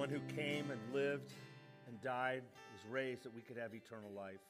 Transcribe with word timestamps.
one 0.00 0.08
who 0.08 0.20
came 0.34 0.70
and 0.70 0.80
lived 0.94 1.34
and 1.86 2.00
died, 2.00 2.40
was 2.72 2.90
raised 2.90 3.22
that 3.22 3.34
we 3.34 3.42
could 3.42 3.58
have 3.58 3.74
eternal 3.74 4.10
life. 4.16 4.40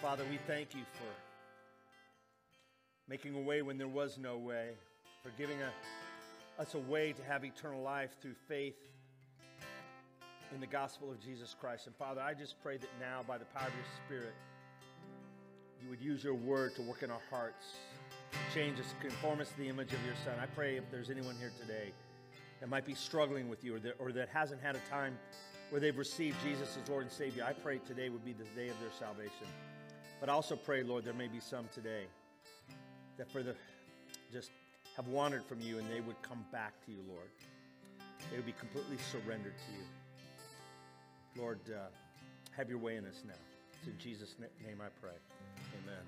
Father, 0.00 0.24
we 0.30 0.38
thank 0.46 0.74
you 0.74 0.80
for 0.94 1.04
making 3.10 3.34
a 3.34 3.38
way 3.38 3.60
when 3.60 3.76
there 3.76 3.88
was 3.88 4.16
no 4.16 4.38
way, 4.38 4.70
for 5.22 5.28
giving 5.36 5.58
a, 5.60 6.62
us 6.62 6.72
a 6.72 6.78
way 6.78 7.12
to 7.12 7.22
have 7.22 7.44
eternal 7.44 7.82
life 7.82 8.16
through 8.22 8.36
faith 8.48 8.88
in 10.54 10.58
the 10.58 10.66
gospel 10.66 11.10
of 11.10 11.20
Jesus 11.20 11.54
Christ. 11.60 11.88
And 11.88 11.96
Father, 11.96 12.22
I 12.22 12.32
just 12.32 12.54
pray 12.62 12.78
that 12.78 12.88
now, 12.98 13.20
by 13.28 13.36
the 13.36 13.44
power 13.44 13.68
of 13.68 13.74
your 13.74 13.84
Spirit, 14.06 14.34
you 15.82 15.90
would 15.90 16.00
use 16.00 16.24
your 16.24 16.32
word 16.32 16.74
to 16.76 16.80
work 16.80 17.02
in 17.02 17.10
our 17.10 17.20
hearts, 17.28 17.66
change 18.54 18.80
us, 18.80 18.94
conform 19.02 19.42
us 19.42 19.50
to 19.50 19.58
the 19.58 19.68
image 19.68 19.92
of 19.92 20.02
your 20.06 20.16
Son. 20.24 20.32
I 20.42 20.46
pray 20.46 20.78
if 20.78 20.90
there's 20.90 21.10
anyone 21.10 21.36
here 21.38 21.52
today 21.60 21.92
that 22.60 22.68
might 22.68 22.84
be 22.84 22.94
struggling 22.94 23.48
with 23.48 23.64
you 23.64 23.76
or 23.76 23.78
that, 23.80 23.94
or 23.98 24.12
that 24.12 24.28
hasn't 24.28 24.60
had 24.60 24.76
a 24.76 24.90
time 24.90 25.18
where 25.70 25.80
they've 25.80 25.96
received 25.96 26.36
Jesus 26.44 26.76
as 26.82 26.88
Lord 26.88 27.04
and 27.04 27.12
Savior, 27.12 27.44
I 27.44 27.52
pray 27.52 27.78
today 27.78 28.08
would 28.08 28.24
be 28.24 28.32
the 28.32 28.44
day 28.56 28.68
of 28.68 28.78
their 28.80 28.90
salvation. 28.98 29.46
But 30.18 30.28
I 30.28 30.32
also 30.32 30.56
pray, 30.56 30.82
Lord, 30.82 31.04
there 31.04 31.14
may 31.14 31.28
be 31.28 31.40
some 31.40 31.66
today 31.72 32.04
that 33.16 33.30
for 33.30 33.42
the 33.42 33.54
just 34.32 34.50
have 34.96 35.08
wandered 35.08 35.44
from 35.44 35.60
you 35.60 35.78
and 35.78 35.90
they 35.90 36.00
would 36.00 36.20
come 36.22 36.44
back 36.52 36.74
to 36.84 36.92
you, 36.92 36.98
Lord. 37.08 37.28
They 38.30 38.36
would 38.36 38.46
be 38.46 38.52
completely 38.52 38.98
surrendered 39.10 39.54
to 39.56 39.72
you. 39.72 41.42
Lord, 41.42 41.60
uh, 41.68 41.88
have 42.56 42.68
your 42.68 42.78
way 42.78 42.96
in 42.96 43.06
us 43.06 43.22
now. 43.26 43.34
It's 43.78 43.88
in 43.88 43.98
Jesus' 43.98 44.34
name 44.38 44.78
I 44.80 44.88
pray. 45.00 45.16
Amen. 45.82 46.02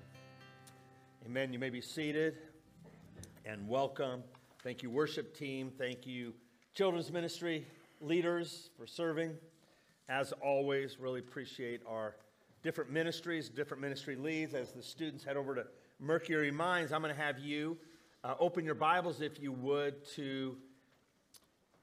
Amen. 1.25 1.53
You 1.53 1.59
may 1.59 1.69
be 1.69 1.81
seated 1.81 2.37
and 3.45 3.67
welcome. 3.67 4.23
Thank 4.63 4.83
you, 4.83 4.89
worship 4.89 5.35
team. 5.35 5.71
Thank 5.77 6.05
you, 6.05 6.33
children's 6.73 7.11
ministry 7.11 7.67
leaders, 8.01 8.71
for 8.77 8.87
serving. 8.87 9.35
As 10.09 10.31
always, 10.41 10.99
really 10.99 11.19
appreciate 11.19 11.81
our 11.87 12.15
different 12.63 12.89
ministries, 12.89 13.47
different 13.47 13.79
ministry 13.79 14.15
leads. 14.15 14.55
As 14.55 14.71
the 14.71 14.81
students 14.81 15.23
head 15.23 15.37
over 15.37 15.53
to 15.53 15.67
Mercury 15.99 16.49
Mines, 16.49 16.91
I'm 16.91 17.01
going 17.03 17.13
to 17.13 17.21
have 17.21 17.37
you 17.37 17.77
uh, 18.23 18.33
open 18.39 18.65
your 18.65 18.73
Bibles, 18.73 19.21
if 19.21 19.39
you 19.39 19.51
would, 19.51 20.03
to 20.15 20.57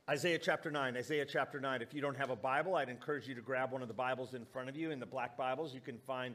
Isaiah 0.08 0.38
chapter 0.38 0.72
9. 0.72 0.96
Isaiah 0.96 1.24
chapter 1.24 1.61
9. 1.61 1.83
If 1.83 1.94
you 1.94 2.00
don't 2.00 2.16
have 2.16 2.30
a 2.30 2.36
Bible, 2.36 2.74
I'd 2.74 2.88
encourage 2.88 3.28
you 3.28 3.36
to 3.36 3.42
grab 3.42 3.70
one 3.70 3.83
of 3.83 3.88
the 3.88 3.94
Bibles 3.94 4.34
in 4.34 4.44
front 4.44 4.68
of 4.68 4.77
you. 4.77 4.91
In 4.91 4.98
the 4.98 5.06
black 5.06 5.36
Bibles, 5.36 5.72
you 5.72 5.80
can 5.80 5.98
find 5.98 6.34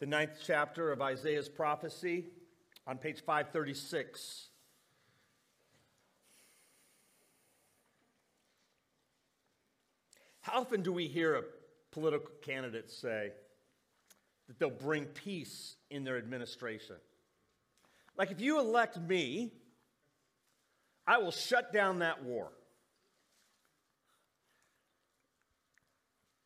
the 0.00 0.06
ninth 0.06 0.40
chapter 0.44 0.90
of 0.90 1.00
Isaiah's 1.00 1.48
prophecy 1.48 2.24
on 2.84 2.98
page 2.98 3.20
536. 3.20 4.48
How 10.46 10.60
often 10.60 10.82
do 10.82 10.92
we 10.92 11.08
hear 11.08 11.34
a 11.34 11.42
political 11.90 12.30
candidate 12.40 12.88
say 12.88 13.32
that 14.46 14.60
they'll 14.60 14.70
bring 14.70 15.06
peace 15.06 15.74
in 15.90 16.04
their 16.04 16.18
administration? 16.18 16.94
Like, 18.16 18.30
if 18.30 18.40
you 18.40 18.60
elect 18.60 18.96
me, 18.96 19.50
I 21.04 21.18
will 21.18 21.32
shut 21.32 21.72
down 21.72 21.98
that 21.98 22.22
war. 22.22 22.52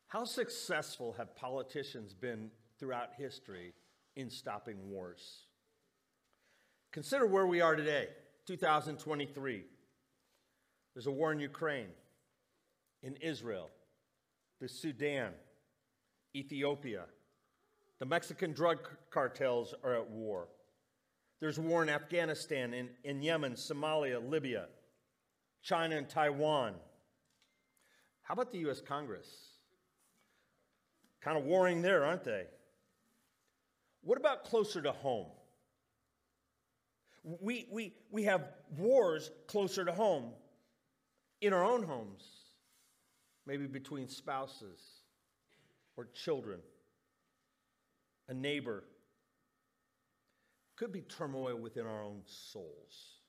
How 0.07 0.23
successful 0.23 1.13
have 1.19 1.35
politicians 1.35 2.15
been 2.15 2.49
throughout 2.79 3.09
history 3.19 3.71
in 4.15 4.31
stopping 4.31 4.89
wars. 4.89 5.43
Consider 6.91 7.27
where 7.27 7.45
we 7.45 7.61
are 7.61 7.75
today, 7.75 8.07
2023. 8.47 9.63
There's 10.95 11.05
a 11.05 11.11
war 11.11 11.31
in 11.31 11.39
Ukraine, 11.39 11.89
in 13.03 13.15
Israel, 13.17 13.69
the 14.61 14.69
Sudan, 14.69 15.31
Ethiopia. 16.35 17.05
The 17.99 18.05
Mexican 18.05 18.53
drug 18.53 18.77
cartels 19.09 19.73
are 19.83 19.95
at 19.95 20.09
war. 20.09 20.47
There's 21.39 21.59
war 21.59 21.81
in 21.81 21.89
Afghanistan, 21.89 22.73
in, 22.73 22.89
in 23.03 23.23
Yemen, 23.23 23.53
Somalia, 23.53 24.21
Libya, 24.29 24.67
China, 25.63 25.97
and 25.97 26.07
Taiwan. 26.07 26.75
How 28.21 28.35
about 28.35 28.51
the 28.51 28.59
U.S. 28.59 28.79
Congress? 28.79 29.27
Kind 31.21 31.37
of 31.37 31.43
warring 31.43 31.81
there, 31.81 32.05
aren't 32.05 32.23
they? 32.23 32.45
What 34.03 34.19
about 34.19 34.45
closer 34.45 34.81
to 34.83 34.91
home? 34.91 35.27
We, 37.23 37.67
we, 37.71 37.93
we 38.11 38.23
have 38.23 38.43
wars 38.77 39.31
closer 39.47 39.85
to 39.85 39.91
home, 39.91 40.31
in 41.41 41.53
our 41.53 41.63
own 41.63 41.81
homes, 41.81 42.40
maybe 43.45 43.67
between 43.67 44.07
spouses 44.07 44.79
or 45.97 46.05
children, 46.13 46.59
a 48.27 48.33
neighbor. 48.33 48.83
Could 50.77 50.91
be 50.91 51.01
turmoil 51.01 51.55
within 51.55 51.85
our 51.85 52.03
own 52.03 52.21
souls. 52.25 53.19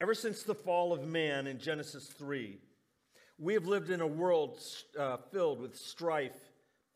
Ever 0.00 0.14
since 0.14 0.42
the 0.42 0.54
fall 0.54 0.92
of 0.92 1.06
man 1.06 1.46
in 1.46 1.58
Genesis 1.58 2.06
3, 2.06 2.58
we 3.38 3.54
have 3.54 3.66
lived 3.66 3.90
in 3.90 4.00
a 4.00 4.06
world 4.06 4.58
uh, 4.98 5.18
filled 5.30 5.60
with 5.60 5.76
strife 5.76 6.38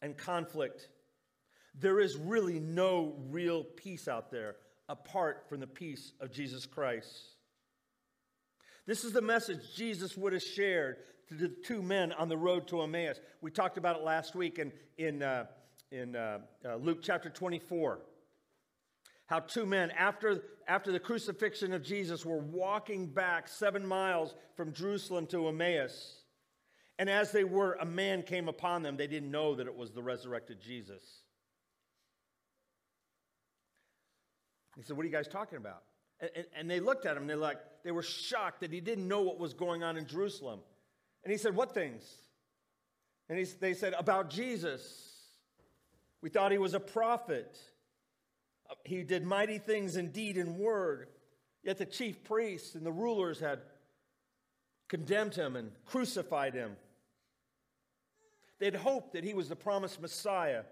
and 0.01 0.17
conflict 0.17 0.89
there 1.75 1.99
is 1.99 2.17
really 2.17 2.61
no 2.61 3.15
real 3.31 3.65
peace 3.65 4.07
out 4.07 4.31
there 4.31 4.57
apart 4.89 5.49
from 5.49 5.61
the 5.61 5.67
peace 5.67 6.13
of 6.21 6.31
Jesus 6.31 6.67
Christ. 6.67 7.11
This 8.87 9.05
is 9.05 9.13
the 9.13 9.23
message 9.23 9.75
Jesus 9.75 10.17
would 10.17 10.35
have 10.35 10.43
shared 10.43 10.97
to 11.29 11.35
the 11.35 11.49
two 11.49 11.83
men 11.83 12.13
on 12.13 12.29
the 12.29 12.37
road 12.37 12.69
to 12.69 12.83
Emmaus. 12.83 13.21
We 13.41 13.51
talked 13.51 13.79
about 13.79 13.97
it 13.97 14.03
last 14.03 14.35
week 14.35 14.59
in, 14.59 14.73
in, 14.99 15.23
uh, 15.23 15.47
in 15.91 16.17
uh, 16.17 16.39
uh, 16.65 16.77
Luke 16.77 16.99
chapter 17.03 17.31
24. 17.31 18.01
How 19.27 19.41
two 19.41 19.65
men, 19.65 19.91
after, 19.93 20.43
after 20.69 20.93
the 20.93 21.01
crucifixion 21.01 21.73
of 21.73 21.83
Jesus, 21.83 22.27
were 22.27 22.39
walking 22.39 23.07
back 23.07 23.49
seven 23.49 23.87
miles 23.87 24.35
from 24.57 24.73
Jerusalem 24.73 25.27
to 25.29 25.49
Emmaus. 25.49 26.23
And 26.99 27.09
as 27.09 27.33
they 27.33 27.45
were, 27.45 27.77
a 27.81 27.87
man 27.87 28.23
came 28.23 28.49
upon 28.49 28.83
them. 28.83 28.97
They 28.97 29.07
didn't 29.07 29.31
know 29.31 29.55
that 29.55 29.67
it 29.67 29.75
was 29.75 29.93
the 29.93 30.03
resurrected 30.03 30.61
Jesus. 30.61 31.03
He 34.77 34.83
said, 34.83 34.97
What 34.97 35.05
are 35.05 35.07
you 35.07 35.13
guys 35.13 35.29
talking 35.29 35.57
about? 35.57 35.83
And, 36.21 36.31
and, 36.37 36.47
and 36.57 36.71
they 36.71 36.81
looked 36.81 37.07
at 37.07 37.17
him 37.17 37.23
and 37.23 37.31
they're 37.31 37.37
like, 37.37 37.59
they 37.83 37.93
were 37.93 38.03
shocked 38.03 38.61
that 38.61 38.73
he 38.73 38.81
didn't 38.81 39.07
know 39.09 39.23
what 39.23 39.39
was 39.39 39.55
going 39.55 39.83
on 39.83 39.97
in 39.97 40.07
Jerusalem. 40.07 40.61
And 41.25 41.33
he 41.33 41.39
said, 41.39 41.57
What 41.57 41.75
things? 41.75 42.03
And 43.29 43.39
he, 43.39 43.45
they 43.45 43.75
said, 43.75 43.95
About 43.99 44.31
Jesus. 44.31 45.11
We 46.21 46.31
thought 46.31 46.53
he 46.53 46.59
was 46.59 46.75
a 46.75 46.81
prophet. 46.81 47.59
Uh, 48.71 48.75
he 48.85 49.03
did 49.03 49.25
mighty 49.25 49.59
things 49.59 49.97
in 49.97 50.11
deed 50.11 50.39
and 50.39 50.57
word. 50.57 51.09
Yet 51.63 51.79
the 51.79 51.87
chief 51.87 52.25
priests 52.25 52.75
and 52.75 52.85
the 52.85 52.93
rulers 52.93 53.41
had 53.41 53.61
condemned 54.89 55.35
him 55.35 55.57
and 55.57 55.73
crucified 55.87 56.55
him. 56.55 56.77
They'd 58.59 58.77
hoped 58.77 59.15
that 59.15 59.25
he 59.25 59.35
was 59.35 59.49
the 59.49 59.57
promised 59.57 60.01
Messiah 60.01 60.63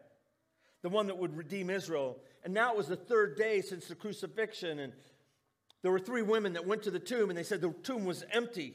the 0.82 0.88
one 0.88 1.06
that 1.06 1.16
would 1.16 1.36
redeem 1.36 1.70
Israel. 1.70 2.19
And 2.44 2.52
now 2.52 2.72
it 2.72 2.76
was 2.76 2.88
the 2.88 2.96
third 2.96 3.36
day 3.36 3.60
since 3.62 3.86
the 3.86 3.94
crucifixion. 3.94 4.80
And 4.80 4.92
there 5.82 5.92
were 5.92 6.00
three 6.00 6.22
women 6.22 6.52
that 6.54 6.66
went 6.66 6.82
to 6.82 6.90
the 6.90 6.98
tomb 6.98 7.30
and 7.30 7.38
they 7.38 7.44
said 7.44 7.60
the 7.60 7.72
tomb 7.82 8.04
was 8.04 8.24
empty. 8.32 8.74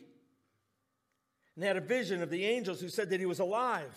And 1.58 1.66
had 1.66 1.76
a 1.76 1.82
vision 1.82 2.22
of 2.22 2.30
the 2.30 2.46
angels 2.46 2.80
who 2.80 2.88
said 2.88 3.10
that 3.10 3.20
he 3.20 3.26
was 3.26 3.40
alive. 3.40 3.92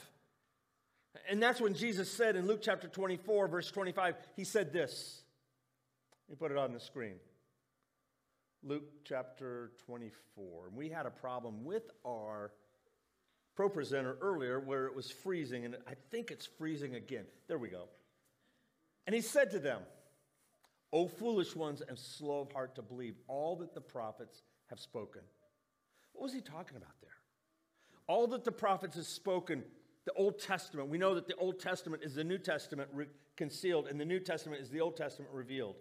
And 1.28 1.42
that's 1.42 1.60
when 1.60 1.74
Jesus 1.74 2.10
said 2.10 2.34
in 2.34 2.46
Luke 2.46 2.60
chapter 2.62 2.88
24, 2.88 3.48
verse 3.48 3.70
25, 3.70 4.14
he 4.34 4.44
said 4.44 4.72
this. 4.72 5.22
Let 6.26 6.36
me 6.36 6.38
put 6.38 6.52
it 6.52 6.56
on 6.56 6.72
the 6.72 6.80
screen. 6.80 7.16
Luke 8.62 8.90
chapter 9.04 9.72
24. 9.84 10.68
And 10.68 10.76
we 10.76 10.88
had 10.88 11.04
a 11.04 11.10
problem 11.10 11.62
with 11.62 11.90
our 12.06 12.52
ProPresenter 13.58 14.16
earlier 14.22 14.58
where 14.58 14.86
it 14.86 14.96
was 14.96 15.10
freezing, 15.10 15.66
and 15.66 15.76
I 15.86 15.92
think 16.10 16.30
it's 16.30 16.46
freezing 16.46 16.94
again. 16.94 17.26
There 17.46 17.58
we 17.58 17.68
go. 17.68 17.88
And 19.06 19.14
he 19.14 19.20
said 19.20 19.50
to 19.50 19.58
them, 19.58 19.82
O 20.94 21.08
foolish 21.08 21.54
ones 21.54 21.82
and 21.86 21.98
slow 21.98 22.40
of 22.40 22.52
heart 22.52 22.74
to 22.76 22.82
believe 22.82 23.16
all 23.28 23.56
that 23.56 23.74
the 23.74 23.82
prophets 23.82 24.40
have 24.70 24.80
spoken. 24.80 25.20
What 26.14 26.22
was 26.22 26.32
he 26.32 26.40
talking 26.40 26.78
about 26.78 26.94
there? 27.02 27.10
All 28.10 28.26
that 28.26 28.42
the 28.42 28.50
prophets 28.50 28.96
have 28.96 29.06
spoken, 29.06 29.62
the 30.04 30.12
Old 30.14 30.40
Testament. 30.40 30.88
We 30.88 30.98
know 30.98 31.14
that 31.14 31.28
the 31.28 31.36
Old 31.36 31.60
Testament 31.60 32.02
is 32.02 32.16
the 32.16 32.24
New 32.24 32.38
Testament 32.38 32.90
re- 32.92 33.06
concealed, 33.36 33.86
and 33.86 34.00
the 34.00 34.04
New 34.04 34.18
Testament 34.18 34.60
is 34.60 34.68
the 34.68 34.80
Old 34.80 34.96
Testament 34.96 35.30
revealed. 35.32 35.76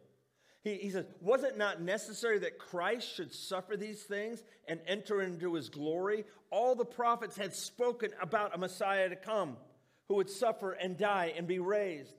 He, 0.62 0.76
he 0.76 0.92
says, 0.92 1.06
Was 1.22 1.44
it 1.44 1.58
not 1.58 1.81
necessary 1.81 2.38
that 2.38 2.60
Christ 2.60 3.16
should 3.16 3.34
suffer 3.34 3.76
these 3.76 4.04
things 4.04 4.44
and 4.68 4.80
enter 4.86 5.24
into 5.24 5.56
his 5.56 5.70
glory? 5.70 6.24
All 6.52 6.76
the 6.76 6.86
prophets 6.86 7.36
had 7.36 7.56
spoken 7.56 8.12
about 8.22 8.54
a 8.54 8.60
Messiah 8.60 9.10
to 9.10 9.16
come 9.16 9.58
who 10.08 10.18
would 10.18 10.30
suffer 10.30 10.74
and 10.74 10.96
die 10.96 11.34
and 11.36 11.48
be 11.48 11.58
raised. 11.58 12.14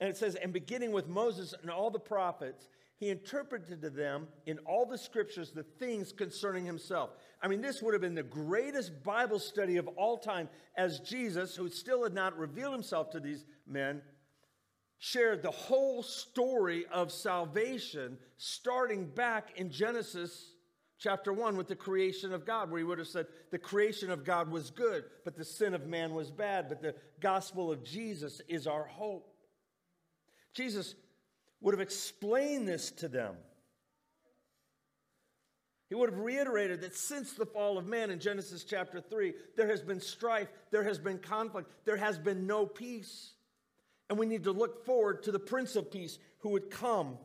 And 0.00 0.10
it 0.10 0.16
says, 0.16 0.34
and 0.34 0.52
beginning 0.52 0.90
with 0.90 1.06
Moses 1.06 1.54
and 1.62 1.70
all 1.70 1.90
the 1.92 2.00
prophets, 2.00 2.68
he 3.02 3.10
interpreted 3.10 3.82
to 3.82 3.90
them 3.90 4.28
in 4.46 4.58
all 4.60 4.86
the 4.86 4.96
scriptures 4.98 5.50
the 5.50 5.64
things 5.64 6.12
concerning 6.12 6.64
himself. 6.64 7.10
I 7.42 7.48
mean, 7.48 7.60
this 7.60 7.82
would 7.82 7.92
have 7.92 8.00
been 8.00 8.14
the 8.14 8.22
greatest 8.22 9.02
Bible 9.02 9.40
study 9.40 9.76
of 9.76 9.88
all 9.88 10.16
time 10.16 10.48
as 10.76 11.00
Jesus, 11.00 11.56
who 11.56 11.68
still 11.68 12.04
had 12.04 12.14
not 12.14 12.38
revealed 12.38 12.72
himself 12.72 13.10
to 13.10 13.20
these 13.20 13.44
men, 13.66 14.00
shared 14.98 15.42
the 15.42 15.50
whole 15.50 16.04
story 16.04 16.86
of 16.92 17.10
salvation, 17.10 18.16
starting 18.36 19.06
back 19.06 19.58
in 19.58 19.70
Genesis 19.70 20.52
chapter 21.00 21.32
1 21.32 21.56
with 21.56 21.66
the 21.66 21.74
creation 21.74 22.32
of 22.32 22.46
God, 22.46 22.70
where 22.70 22.78
he 22.78 22.84
would 22.84 22.98
have 22.98 23.08
said 23.08 23.26
the 23.50 23.58
creation 23.58 24.08
of 24.08 24.24
God 24.24 24.48
was 24.48 24.70
good, 24.70 25.02
but 25.24 25.36
the 25.36 25.44
sin 25.44 25.74
of 25.74 25.88
man 25.88 26.14
was 26.14 26.30
bad, 26.30 26.68
but 26.68 26.80
the 26.80 26.94
gospel 27.20 27.72
of 27.72 27.82
Jesus 27.82 28.40
is 28.46 28.68
our 28.68 28.84
hope. 28.84 29.34
Jesus 30.54 30.94
would 31.60 31.74
have 31.74 31.80
explained 31.80 32.68
this 32.68 32.92
to 32.92 33.08
them. 33.08 33.34
He 35.92 35.96
would 35.96 36.08
have 36.08 36.20
reiterated 36.20 36.80
that 36.80 36.96
since 36.96 37.34
the 37.34 37.44
fall 37.44 37.76
of 37.76 37.84
man 37.84 38.10
in 38.10 38.18
Genesis 38.18 38.64
chapter 38.64 38.98
3, 38.98 39.34
there 39.58 39.68
has 39.68 39.82
been 39.82 40.00
strife, 40.00 40.48
there 40.70 40.84
has 40.84 40.98
been 40.98 41.18
conflict, 41.18 41.70
there 41.84 41.98
has 41.98 42.18
been 42.18 42.46
no 42.46 42.64
peace. 42.64 43.32
And 44.08 44.18
we 44.18 44.24
need 44.24 44.44
to 44.44 44.52
look 44.52 44.86
forward 44.86 45.22
to 45.24 45.32
the 45.32 45.38
Prince 45.38 45.76
of 45.76 45.92
Peace 45.92 46.18
who 46.38 46.48
would 46.48 46.70
come. 46.70 47.18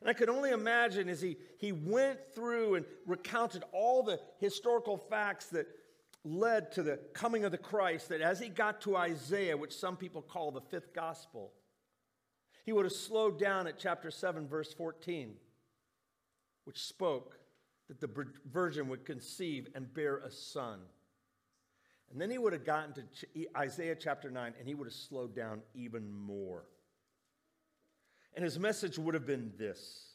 And 0.00 0.08
I 0.08 0.14
could 0.14 0.30
only 0.30 0.52
imagine 0.52 1.10
as 1.10 1.20
he, 1.20 1.36
he 1.58 1.70
went 1.70 2.18
through 2.34 2.76
and 2.76 2.86
recounted 3.06 3.62
all 3.72 4.02
the 4.02 4.18
historical 4.38 4.96
facts 4.96 5.48
that 5.48 5.66
led 6.24 6.72
to 6.72 6.82
the 6.82 6.98
coming 7.12 7.44
of 7.44 7.52
the 7.52 7.58
Christ, 7.58 8.08
that 8.08 8.22
as 8.22 8.40
he 8.40 8.48
got 8.48 8.80
to 8.80 8.96
Isaiah, 8.96 9.58
which 9.58 9.76
some 9.76 9.98
people 9.98 10.22
call 10.22 10.50
the 10.50 10.62
fifth 10.62 10.94
gospel, 10.94 11.52
he 12.64 12.72
would 12.72 12.86
have 12.86 12.94
slowed 12.94 13.38
down 13.38 13.66
at 13.66 13.78
chapter 13.78 14.10
7, 14.10 14.48
verse 14.48 14.72
14, 14.72 15.34
which 16.64 16.78
spoke 16.78 17.38
that 17.88 18.00
the 18.00 18.26
virgin 18.50 18.88
would 18.88 19.04
conceive 19.04 19.68
and 19.74 19.92
bear 19.92 20.18
a 20.18 20.30
son. 20.30 20.80
And 22.10 22.20
then 22.20 22.30
he 22.30 22.38
would 22.38 22.52
have 22.52 22.64
gotten 22.64 22.92
to 22.94 23.02
Isaiah 23.56 23.96
chapter 23.96 24.30
9 24.30 24.54
and 24.58 24.68
he 24.68 24.74
would 24.74 24.86
have 24.86 24.94
slowed 24.94 25.34
down 25.34 25.62
even 25.74 26.10
more. 26.12 26.64
And 28.34 28.44
his 28.44 28.58
message 28.58 28.98
would 28.98 29.14
have 29.14 29.26
been 29.26 29.52
this 29.58 30.12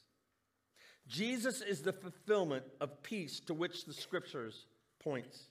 Jesus 1.08 1.62
is 1.62 1.82
the 1.82 1.94
fulfillment 1.94 2.66
of 2.82 3.02
peace 3.02 3.40
to 3.42 3.54
which 3.54 3.86
the 3.86 3.94
scriptures 3.94 4.66
points. 5.00 5.44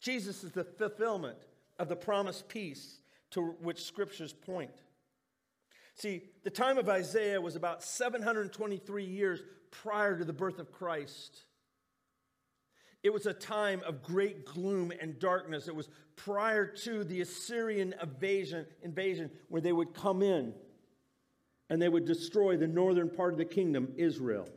Jesus 0.00 0.44
is 0.44 0.52
the 0.52 0.64
fulfillment 0.64 1.38
of 1.78 1.88
the 1.88 1.96
promised 1.96 2.48
peace 2.48 2.98
to 3.30 3.54
which 3.62 3.82
scriptures 3.82 4.32
point. 4.32 4.82
See, 5.94 6.22
the 6.42 6.50
time 6.50 6.78
of 6.78 6.88
Isaiah 6.88 7.40
was 7.40 7.56
about 7.56 7.82
723 7.82 9.04
years 9.04 9.42
prior 9.70 10.18
to 10.18 10.24
the 10.24 10.32
birth 10.32 10.58
of 10.58 10.72
Christ. 10.72 11.42
It 13.02 13.12
was 13.12 13.26
a 13.26 13.34
time 13.34 13.82
of 13.84 14.02
great 14.02 14.46
gloom 14.46 14.92
and 15.00 15.18
darkness. 15.18 15.68
It 15.68 15.74
was 15.74 15.88
prior 16.16 16.66
to 16.66 17.04
the 17.04 17.20
Assyrian 17.20 17.94
invasion, 18.00 18.66
invasion 18.82 19.30
where 19.48 19.60
they 19.60 19.72
would 19.72 19.92
come 19.92 20.22
in 20.22 20.54
and 21.68 21.80
they 21.80 21.88
would 21.88 22.04
destroy 22.04 22.56
the 22.56 22.66
northern 22.66 23.10
part 23.10 23.32
of 23.32 23.38
the 23.38 23.44
kingdom, 23.44 23.92
Israel. 23.96 24.48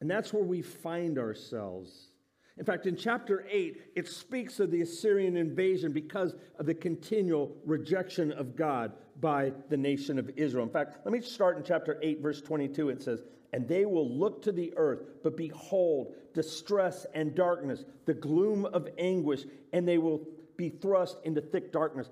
And 0.00 0.10
that's 0.10 0.32
where 0.32 0.44
we 0.44 0.62
find 0.62 1.18
ourselves. 1.18 2.10
In 2.56 2.64
fact, 2.64 2.86
in 2.86 2.96
chapter 2.96 3.44
8, 3.50 3.82
it 3.96 4.08
speaks 4.08 4.60
of 4.60 4.70
the 4.70 4.82
Assyrian 4.82 5.36
invasion 5.36 5.92
because 5.92 6.36
of 6.58 6.66
the 6.66 6.74
continual 6.74 7.56
rejection 7.64 8.30
of 8.32 8.54
God 8.54 8.92
by 9.20 9.52
the 9.70 9.76
nation 9.76 10.18
of 10.20 10.30
Israel. 10.36 10.64
In 10.64 10.70
fact, 10.70 10.98
let 11.04 11.12
me 11.12 11.20
start 11.20 11.56
in 11.56 11.64
chapter 11.64 11.98
8, 12.00 12.20
verse 12.20 12.40
22. 12.40 12.90
It 12.90 13.02
says, 13.02 13.22
And 13.52 13.66
they 13.66 13.86
will 13.86 14.08
look 14.08 14.40
to 14.42 14.52
the 14.52 14.72
earth, 14.76 15.00
but 15.24 15.36
behold, 15.36 16.14
distress 16.32 17.06
and 17.12 17.34
darkness, 17.34 17.84
the 18.06 18.14
gloom 18.14 18.66
of 18.66 18.88
anguish, 18.98 19.44
and 19.72 19.86
they 19.86 19.98
will 19.98 20.24
be 20.56 20.68
thrust 20.68 21.16
into 21.24 21.40
thick 21.40 21.72
darkness. 21.72 22.08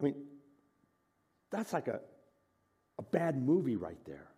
I 0.00 0.04
mean, 0.04 0.14
that's 1.50 1.72
like 1.72 1.88
a, 1.88 2.00
a 2.98 3.02
bad 3.02 3.42
movie 3.42 3.76
right 3.76 3.98
there. 4.04 4.28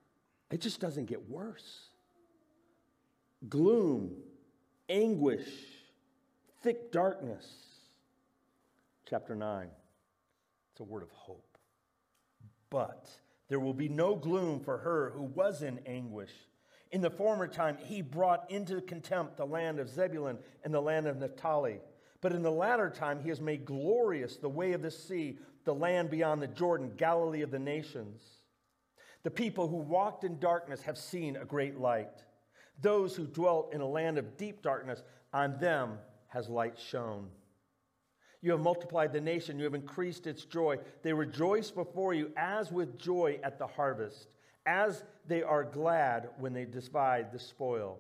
It 0.53 0.61
just 0.61 0.81
doesn't 0.81 1.07
get 1.07 1.29
worse 1.29 1.90
gloom, 3.49 4.13
anguish, 4.89 5.49
thick 6.63 6.93
darkness. 6.93 7.47
Chapter 9.09 9.35
9, 9.35 9.69
it's 10.73 10.81
a 10.81 10.85
word 10.85 11.03
of 11.03 11.11
hope. 11.11 11.59
But 12.71 13.11
there 13.49 13.59
will 13.59 13.75
be 13.75 13.89
no 13.89 14.15
gloom 14.15 14.61
for 14.61 14.79
her 14.79 15.11
who 15.11 15.25
was 15.25 15.63
in 15.63 15.81
anguish. 15.87 16.31
In 16.93 17.01
the 17.01 17.11
former 17.11 17.49
time, 17.49 17.77
he 17.81 18.03
brought 18.03 18.51
into 18.51 18.81
contempt 18.81 19.37
the 19.37 19.47
land 19.47 19.79
of 19.79 19.89
Zebulun 19.89 20.39
and 20.65 20.73
the 20.73 20.81
land 20.81 21.07
of 21.07 21.19
Naphtali. 21.19 21.81
But 22.21 22.33
in 22.33 22.43
the 22.43 22.51
latter 22.51 22.91
time, 22.91 23.21
he 23.21 23.29
has 23.29 23.41
made 23.41 23.65
glorious 23.65 24.37
the 24.37 24.49
way 24.49 24.73
of 24.73 24.83
the 24.83 24.91
sea, 24.91 25.39
the 25.65 25.75
land 25.75 26.11
beyond 26.11 26.43
the 26.43 26.49
Jordan, 26.49 26.93
Galilee 26.97 27.43
of 27.43 27.51
the 27.51 27.59
nations. 27.59 28.23
The 29.23 29.31
people 29.31 29.69
who 29.69 29.77
walked 29.77 30.25
in 30.25 30.39
darkness 30.39 30.83
have 30.83 30.99
seen 30.99 31.37
a 31.37 31.45
great 31.45 31.79
light. 31.79 32.23
Those 32.83 33.15
who 33.15 33.27
dwelt 33.27 33.73
in 33.73 33.81
a 33.81 33.89
land 33.89 34.19
of 34.19 34.37
deep 34.37 34.63
darkness, 34.63 35.03
on 35.33 35.59
them 35.59 35.99
has 36.29 36.49
light 36.49 36.79
shone. 36.79 37.29
You 38.43 38.53
have 38.53 38.61
multiplied 38.61 39.13
the 39.13 39.21
nation, 39.21 39.59
you 39.59 39.65
have 39.65 39.75
increased 39.75 40.27
its 40.27 40.45
joy. 40.45 40.79
They 41.03 41.13
rejoice 41.13 41.71
before 41.71 42.15
you 42.15 42.33
as 42.37 42.73
with 42.73 42.99
joy 42.99 43.39
at 43.43 43.59
the 43.59 43.67
harvest, 43.67 44.29
as 44.65 45.05
they 45.27 45.43
are 45.43 45.65
glad 45.65 46.31
when 46.39 46.55
they 46.55 46.65
divide 46.65 47.33
the 47.33 47.39
spoil. 47.39 47.99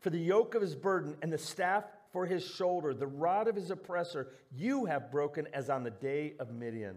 For 0.00 0.10
the 0.10 0.18
yoke 0.18 0.54
of 0.54 0.62
his 0.62 0.76
burden 0.76 1.16
and 1.22 1.32
the 1.32 1.38
staff 1.38 1.84
for 2.12 2.26
his 2.26 2.44
shoulder, 2.44 2.92
the 2.92 3.06
rod 3.06 3.48
of 3.48 3.56
his 3.56 3.70
oppressor, 3.70 4.28
you 4.54 4.84
have 4.84 5.10
broken 5.10 5.48
as 5.54 5.70
on 5.70 5.84
the 5.84 5.90
day 5.90 6.34
of 6.38 6.52
Midian. 6.52 6.96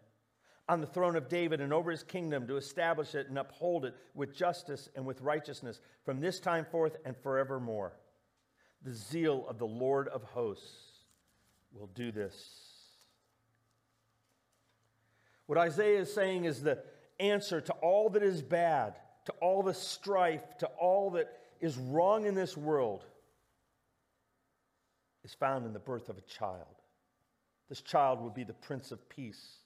on 0.71 0.79
the 0.79 0.87
throne 0.87 1.17
of 1.17 1.27
David 1.27 1.59
and 1.59 1.73
over 1.73 1.91
his 1.91 2.01
kingdom 2.01 2.47
to 2.47 2.55
establish 2.55 3.13
it 3.13 3.27
and 3.27 3.37
uphold 3.37 3.83
it 3.83 3.93
with 4.15 4.33
justice 4.33 4.87
and 4.95 5.05
with 5.05 5.19
righteousness 5.19 5.81
from 6.05 6.21
this 6.21 6.39
time 6.39 6.63
forth 6.63 6.95
and 7.03 7.13
forevermore. 7.17 7.91
The 8.83 8.93
zeal 8.93 9.45
of 9.49 9.59
the 9.59 9.67
Lord 9.67 10.07
of 10.07 10.23
hosts 10.23 11.03
will 11.73 11.87
do 11.87 12.13
this. 12.13 12.71
What 15.45 15.57
Isaiah 15.57 15.99
is 15.99 16.13
saying 16.13 16.45
is 16.45 16.63
the 16.63 16.81
answer 17.19 17.59
to 17.59 17.73
all 17.73 18.09
that 18.11 18.23
is 18.23 18.41
bad, 18.41 18.97
to 19.25 19.33
all 19.41 19.63
the 19.63 19.73
strife, 19.73 20.57
to 20.59 20.67
all 20.79 21.11
that 21.11 21.27
is 21.59 21.77
wrong 21.77 22.25
in 22.25 22.33
this 22.33 22.55
world 22.55 23.03
is 25.25 25.33
found 25.33 25.65
in 25.65 25.73
the 25.73 25.79
birth 25.79 26.07
of 26.07 26.17
a 26.17 26.21
child. 26.21 26.79
This 27.67 27.81
child 27.81 28.21
will 28.21 28.29
be 28.29 28.45
the 28.45 28.53
Prince 28.53 28.93
of 28.93 29.09
Peace. 29.09 29.57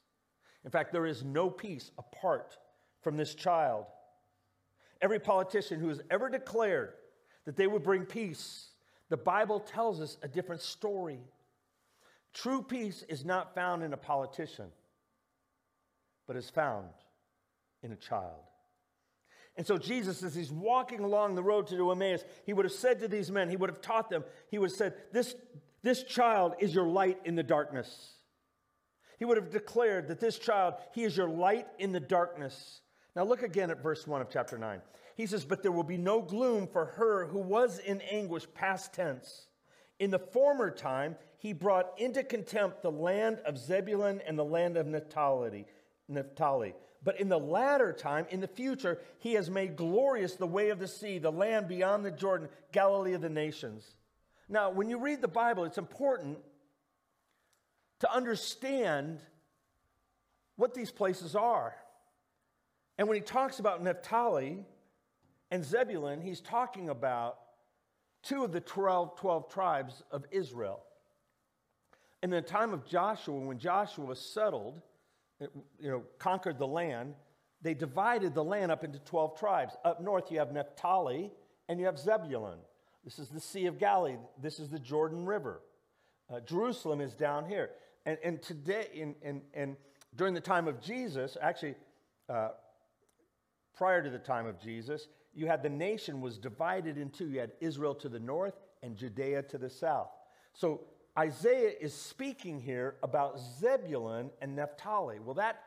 In 0.66 0.72
fact, 0.72 0.92
there 0.92 1.06
is 1.06 1.24
no 1.24 1.50
peace 1.50 1.92
apart 1.98 2.58
from 3.02 3.16
this 3.16 3.36
child. 3.36 3.86
Every 5.00 5.20
politician 5.20 5.80
who 5.80 5.90
has 5.90 6.02
ever 6.10 6.28
declared 6.28 6.94
that 7.46 7.56
they 7.56 7.68
would 7.68 7.84
bring 7.84 8.06
peace, 8.06 8.70
the 9.10 9.18
Bible 9.18 9.60
tells 9.60 10.02
us 10.02 10.18
a 10.24 10.28
different 10.28 10.62
story. 10.62 11.20
True 12.34 12.64
peace 12.64 13.04
is 13.08 13.24
not 13.24 13.54
found 13.54 13.84
in 13.84 13.94
a 13.94 13.98
politician, 13.98 14.70
but 16.26 16.36
is 16.36 16.50
found 16.50 16.90
in 17.84 17.92
a 17.92 17.96
child. 17.96 18.42
And 19.58 19.66
so, 19.66 19.78
Jesus, 19.78 20.24
as 20.24 20.34
he's 20.34 20.52
walking 20.52 21.02
along 21.02 21.36
the 21.36 21.44
road 21.44 21.68
to 21.68 21.92
Emmaus, 21.92 22.26
he 22.46 22.54
would 22.54 22.66
have 22.66 22.74
said 22.74 23.00
to 23.02 23.08
these 23.08 23.32
men, 23.32 23.50
he 23.50 23.56
would 23.56 23.70
have 23.70 23.82
taught 23.82 24.10
them, 24.10 24.24
he 24.50 24.58
would 24.58 24.72
have 24.72 24.78
said, 24.78 24.96
This, 25.14 25.36
this 25.84 26.04
child 26.04 26.56
is 26.60 26.74
your 26.74 26.88
light 26.88 27.20
in 27.24 27.36
the 27.36 27.44
darkness. 27.44 28.15
He 29.18 29.26
would 29.26 29.38
have 29.38 29.52
declared 29.52 30.08
that 30.08 30.20
this 30.20 30.38
child, 30.38 30.76
he 30.94 31.04
is 31.04 31.16
your 31.16 31.30
light 31.30 31.68
in 31.80 31.92
the 31.92 32.00
darkness. 32.00 32.82
Now 33.16 33.24
look 33.24 33.44
again 33.44 33.72
at 33.72 33.82
verse 33.82 34.06
1 34.06 34.22
of 34.22 34.30
chapter 34.30 34.58
9. 34.58 34.82
He 35.16 35.26
says, 35.26 35.46
But 35.46 35.64
there 35.64 35.72
will 35.72 35.84
be 35.84 35.98
no 35.98 36.22
gloom 36.22 36.68
for 36.68 36.86
her 36.86 37.26
who 37.26 37.40
was 37.40 37.80
in 37.80 38.02
anguish, 38.02 38.46
past 38.54 38.94
tense. 38.94 39.48
In 40.00 40.12
the 40.12 40.20
former 40.20 40.70
time, 40.70 41.16
he 41.38 41.54
brought 41.54 41.94
into 41.98 42.24
contempt 42.24 42.82
the 42.82 42.92
land 42.92 43.40
of 43.46 43.58
Zebulun 43.58 44.22
and 44.28 44.38
the 44.38 44.44
land 44.44 44.76
of 44.76 44.88
Naphtali. 44.88 45.66
But 47.04 47.20
in 47.20 47.30
the 47.30 47.40
latter 47.40 47.94
time, 47.94 48.26
in 48.30 48.42
the 48.42 48.48
future, 48.48 49.00
he 49.20 49.34
has 49.34 49.50
made 49.50 49.78
glorious 49.78 50.36
the 50.36 50.48
way 50.48 50.70
of 50.70 50.80
the 50.80 50.88
sea, 50.88 51.20
the 51.20 51.32
land 51.32 51.68
beyond 51.68 52.04
the 52.04 52.12
Jordan, 52.12 52.50
Galilee 52.74 53.14
of 53.14 53.22
the 53.22 53.30
nations. 53.30 53.96
Now, 54.50 54.72
when 54.72 54.90
you 54.90 54.98
read 54.98 55.22
the 55.22 55.28
Bible, 55.28 55.64
it's 55.64 55.78
important 55.78 56.40
to 58.00 58.12
understand 58.12 59.22
what 60.56 60.74
these 60.74 60.92
places 60.92 61.36
are. 61.36 61.76
And 62.98 63.08
when 63.08 63.16
he 63.16 63.22
talks 63.22 63.60
about 63.60 63.84
Naphtali 63.84 64.66
and 65.52 65.64
Zebulun, 65.64 66.22
he's 66.22 66.42
talking 66.42 66.90
about 66.90 67.40
two 68.24 68.44
of 68.44 68.52
the 68.52 68.62
12, 68.62 69.18
12 69.20 69.50
tribes 69.50 70.04
of 70.12 70.26
Israel. 70.32 70.82
In 72.24 72.30
the 72.30 72.42
time 72.42 72.74
of 72.74 72.86
Joshua, 72.86 73.40
when 73.40 73.60
Joshua 73.60 74.16
settled, 74.16 74.82
you 75.40 75.90
know, 75.90 76.04
conquered 76.18 76.58
the 76.58 76.68
land, 76.68 77.14
they 77.62 77.74
divided 77.74 78.34
the 78.34 78.44
land 78.44 78.72
up 78.72 78.84
into 78.84 79.00
12 79.00 79.38
tribes. 79.38 79.76
Up 79.84 80.02
north, 80.02 80.32
you 80.32 80.40
have 80.40 80.52
Naphtali 80.52 81.32
and 81.68 81.80
you 81.80 81.86
have 81.86 82.00
Zebulun. 82.00 82.60
This 83.04 83.20
is 83.20 83.30
the 83.30 83.40
Sea 83.40 83.68
of 83.68 83.78
Galilee. 83.78 84.18
This 84.42 84.60
is 84.60 84.70
the 84.70 84.80
Jordan 84.80 85.26
River. 85.26 85.62
Uh, 86.30 86.40
Jerusalem 86.40 87.02
is 87.02 87.14
down 87.14 87.46
here. 87.46 87.70
And, 88.06 88.18
and 88.24 88.42
today, 88.42 88.88
in, 88.94 89.16
in, 89.22 89.42
in, 89.54 89.78
during 90.16 90.34
the 90.34 90.42
time 90.42 90.68
of 90.68 90.82
Jesus, 90.82 91.38
actually, 91.42 91.76
uh, 92.30 92.50
prior 93.76 94.04
to 94.04 94.10
the 94.10 94.20
time 94.20 94.46
of 94.46 94.60
Jesus, 94.60 95.08
you 95.34 95.48
had 95.48 95.64
the 95.64 95.70
nation 95.70 96.22
was 96.22 96.38
divided 96.38 96.98
in 96.98 97.10
two. 97.10 97.28
You 97.28 97.40
had 97.40 97.52
Israel 97.60 97.96
to 97.96 98.10
the 98.10 98.20
north 98.20 98.56
and 98.84 98.96
Judea 98.96 99.44
to 99.44 99.58
the 99.58 99.70
south. 99.70 100.10
So 100.54 100.82
Isaiah 101.18 101.74
is 101.80 101.94
speaking 101.94 102.60
here 102.60 102.96
about 103.04 103.40
Zebulun 103.60 104.30
and 104.42 104.56
Naphtali. 104.56 105.20
Well, 105.20 105.36
that 105.36 105.62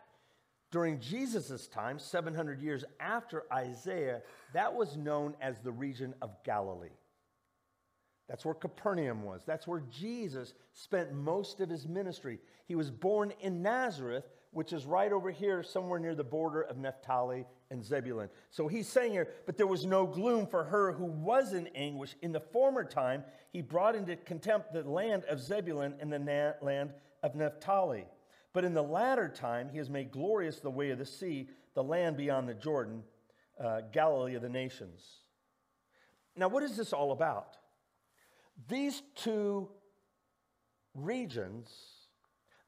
during 0.71 1.01
Jesus' 1.01 1.67
time, 1.67 1.99
700 1.99 2.61
years 2.61 2.85
after 3.01 3.45
Isaiah, 3.53 4.23
that 4.53 4.73
was 4.73 4.97
known 4.97 5.35
as 5.41 5.57
the 5.63 5.73
region 5.73 6.15
of 6.21 6.31
Galilee. 6.45 6.89
That's 8.29 8.45
where 8.45 8.55
Capernaum 8.55 9.23
was. 9.23 9.43
That's 9.47 9.67
where 9.67 9.83
Jesus 9.91 10.53
spent 10.75 11.15
most 11.15 11.61
of 11.61 11.71
his 11.71 11.89
ministry. 11.89 12.39
He 12.67 12.75
was 12.75 12.91
born 12.91 13.33
in 13.41 13.63
Nazareth, 13.63 14.29
which 14.51 14.73
is 14.73 14.85
right 14.85 15.13
over 15.13 15.31
here, 15.31 15.63
somewhere 15.63 15.99
near 15.99 16.15
the 16.15 16.25
border 16.25 16.63
of 16.63 16.77
Naphtali 16.77 17.47
and 17.71 17.83
Zebulun. 17.83 18.29
So 18.51 18.69
he's 18.69 18.89
saying 18.89 19.13
here, 19.13 19.29
but 19.47 19.57
there 19.57 19.67
was 19.67 19.87
no 19.87 20.07
gloom 20.07 20.47
for 20.47 20.65
her 20.65 20.93
who 20.93 21.07
was 21.07 21.55
in 21.55 21.69
anguish. 21.69 22.17
In 22.21 22.33
the 22.33 22.41
former 22.41 22.85
time, 22.85 23.25
he 23.51 23.63
brought 23.63 23.95
into 23.95 24.17
contempt 24.17 24.73
the 24.73 24.83
land 24.83 25.25
of 25.25 25.41
Zebulun 25.41 25.95
and 26.01 26.13
the 26.13 26.19
na- 26.19 26.53
land 26.61 26.93
of 27.23 27.35
Naphtali. 27.35 28.07
But 28.53 28.65
in 28.65 28.75
the 28.75 28.83
latter 28.83 29.29
time, 29.29 29.69
he 29.71 29.79
has 29.79 29.91
made 29.91 30.11
glorious 30.11 30.61
the 30.61 30.71
way 30.71 30.91
of 30.91 30.99
the 30.99 31.07
sea, 31.07 31.49
the 31.75 31.83
land 31.85 32.17
beyond 32.17 32.49
the 32.49 32.55
Jordan, 32.55 33.05
uh, 33.63 33.83
Galilee 33.93 34.35
of 34.35 34.43
the 34.43 34.49
nations. 34.49 35.03
Now, 36.37 36.49
what 36.49 36.63
is 36.63 36.77
this 36.77 36.93
all 36.93 37.13
about? 37.13 37.58
These 38.67 39.03
two 39.15 39.69
regions, 40.95 41.71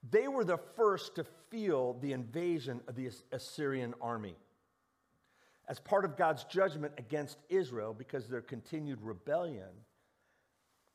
they 0.09 0.29
were 0.29 0.45
the 0.45 0.59
first 0.77 1.17
to 1.17 1.25
feel 1.51 1.95
the 1.95 2.13
invasion 2.13 2.81
of 2.87 2.95
the 2.95 3.11
Assyrian 3.33 3.95
army. 4.01 4.37
As 5.69 5.81
part 5.81 6.05
of 6.05 6.17
God's 6.17 6.45
judgment 6.45 6.95
against 6.99 7.39
Israel 7.49 7.95
because 7.95 8.25
of 8.25 8.31
their 8.31 8.41
continued 8.41 9.01
rebellion, 9.03 9.69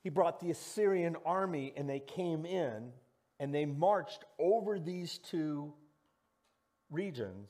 he 0.01 0.09
brought 0.09 0.39
the 0.39 0.51
Assyrian 0.51 1.15
army 1.25 1.73
and 1.75 1.89
they 1.89 1.99
came 1.99 2.45
in 2.45 2.91
and 3.39 3.53
they 3.53 3.65
marched 3.65 4.23
over 4.39 4.79
these 4.79 5.17
two 5.17 5.73
regions 6.89 7.49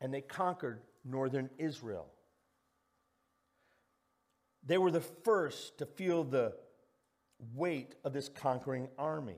and 0.00 0.12
they 0.12 0.20
conquered 0.20 0.80
northern 1.04 1.50
Israel. 1.58 2.06
They 4.66 4.78
were 4.78 4.90
the 4.90 5.00
first 5.00 5.78
to 5.78 5.86
feel 5.86 6.24
the 6.24 6.54
weight 7.54 7.94
of 8.04 8.12
this 8.12 8.28
conquering 8.28 8.88
army. 8.98 9.36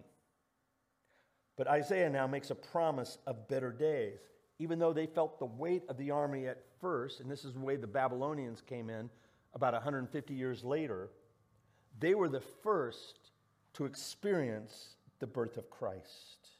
But 1.56 1.68
Isaiah 1.68 2.10
now 2.10 2.26
makes 2.26 2.50
a 2.50 2.54
promise 2.54 3.18
of 3.26 3.48
better 3.48 3.72
days. 3.72 4.18
Even 4.58 4.78
though 4.78 4.92
they 4.92 5.06
felt 5.06 5.38
the 5.38 5.46
weight 5.46 5.84
of 5.88 5.96
the 5.96 6.10
army 6.10 6.46
at 6.46 6.62
first, 6.80 7.20
and 7.20 7.30
this 7.30 7.44
is 7.44 7.54
the 7.54 7.60
way 7.60 7.76
the 7.76 7.86
Babylonians 7.86 8.60
came 8.60 8.88
in 8.90 9.10
about 9.54 9.72
150 9.72 10.34
years 10.34 10.64
later, 10.64 11.10
they 11.98 12.14
were 12.14 12.28
the 12.28 12.42
first 12.62 13.30
to 13.74 13.84
experience 13.84 14.96
the 15.18 15.26
birth 15.26 15.56
of 15.56 15.70
Christ, 15.70 16.50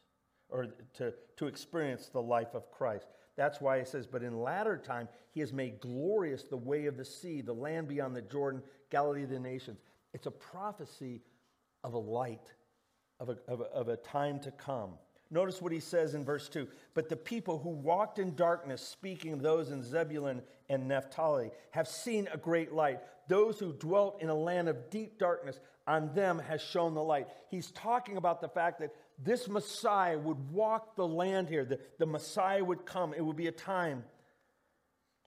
or 0.49 0.69
to, 0.95 1.13
to 1.37 1.47
experience 1.47 2.09
the 2.09 2.23
life 2.23 2.55
of 2.55 2.71
Christ. 2.71 3.07
That's 3.37 3.61
why 3.61 3.77
it 3.77 3.89
says, 3.89 4.07
But 4.07 4.23
in 4.23 4.41
latter 4.41 4.79
time, 4.79 5.09
he 5.33 5.41
has 5.41 5.53
made 5.53 5.81
glorious 5.81 6.45
the 6.45 6.57
way 6.57 6.87
of 6.87 6.97
the 6.97 7.05
sea, 7.05 7.43
the 7.43 7.53
land 7.53 7.89
beyond 7.89 8.17
the 8.17 8.23
Jordan, 8.23 8.63
Galilee 8.91 9.25
of 9.25 9.31
the 9.31 9.39
nations. 9.39 9.81
It's 10.15 10.27
a 10.27 10.31
prophecy 10.31 11.21
of 11.87 11.95
a 11.95 11.99
light, 11.99 12.53
of 13.21 13.29
a, 13.31 13.39
of 13.49 13.61
a, 13.61 13.65
of 13.65 13.89
a 13.89 13.97
time 13.97 14.41
to 14.41 14.51
come. 14.51 14.95
Notice 15.31 15.63
what 15.63 15.73
he 15.73 15.81
says 15.81 16.15
in 16.15 16.25
verse 16.25 16.49
2 16.49 16.67
But 16.95 17.09
the 17.09 17.17
people 17.17 17.59
who 17.59 17.71
walked 17.71 18.19
in 18.19 18.35
darkness, 18.35 18.83
speaking 18.83 19.33
of 19.33 19.41
those 19.41 19.71
in 19.71 19.83
Zebulun 19.83 20.43
and 20.69 20.89
Naphtali, 20.89 21.53
have 21.71 21.89
seen 21.89 22.29
a 22.33 22.37
great 22.37 22.73
light. 22.73 23.01
Those 23.29 23.59
who 23.59 23.73
dwelt 23.73 24.21
in 24.21 24.29
a 24.29 24.35
land 24.35 24.69
of 24.69 24.91
deep 24.91 25.19
darkness, 25.19 25.59
on 25.87 26.13
them 26.15 26.41
has 26.41 26.61
shone 26.61 26.95
the 26.95 27.03
light. 27.03 27.29
He's 27.51 27.71
talking 27.71 28.17
about 28.17 28.41
the 28.41 28.49
fact 28.49 28.81
that 28.81 28.93
this 29.23 29.49
Messiah 29.49 30.19
would 30.19 30.51
walk 30.51 30.97
the 30.97 31.07
land 31.07 31.49
here, 31.49 31.65
the, 31.65 31.79
the 31.99 32.07
Messiah 32.07 32.63
would 32.63 32.85
come. 32.85 33.15
It 33.15 33.25
would 33.25 33.37
be 33.37 33.47
a 33.47 33.53
time 33.53 34.05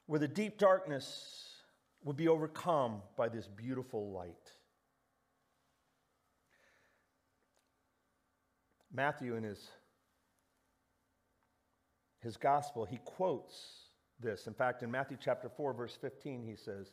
where 0.08 0.20
the 0.20 0.28
deep 0.28 0.58
darkness 0.58 1.56
would 2.04 2.18
be 2.18 2.28
overcome 2.28 3.02
by 3.16 3.30
this 3.30 3.48
beautiful 3.48 4.12
light. 4.12 4.59
Matthew, 8.94 9.36
in 9.36 9.44
his, 9.44 9.60
his 12.22 12.38
gospel, 12.38 12.86
he 12.86 13.00
quotes 13.06 13.54
this. 14.20 14.48
In 14.48 14.54
fact, 14.54 14.84
in 14.84 14.92
Matthew 14.92 15.18
chapter 15.20 15.50
4, 15.50 15.74
verse 15.74 15.98
15, 16.02 16.44
he 16.44 16.56
says, 16.56 16.92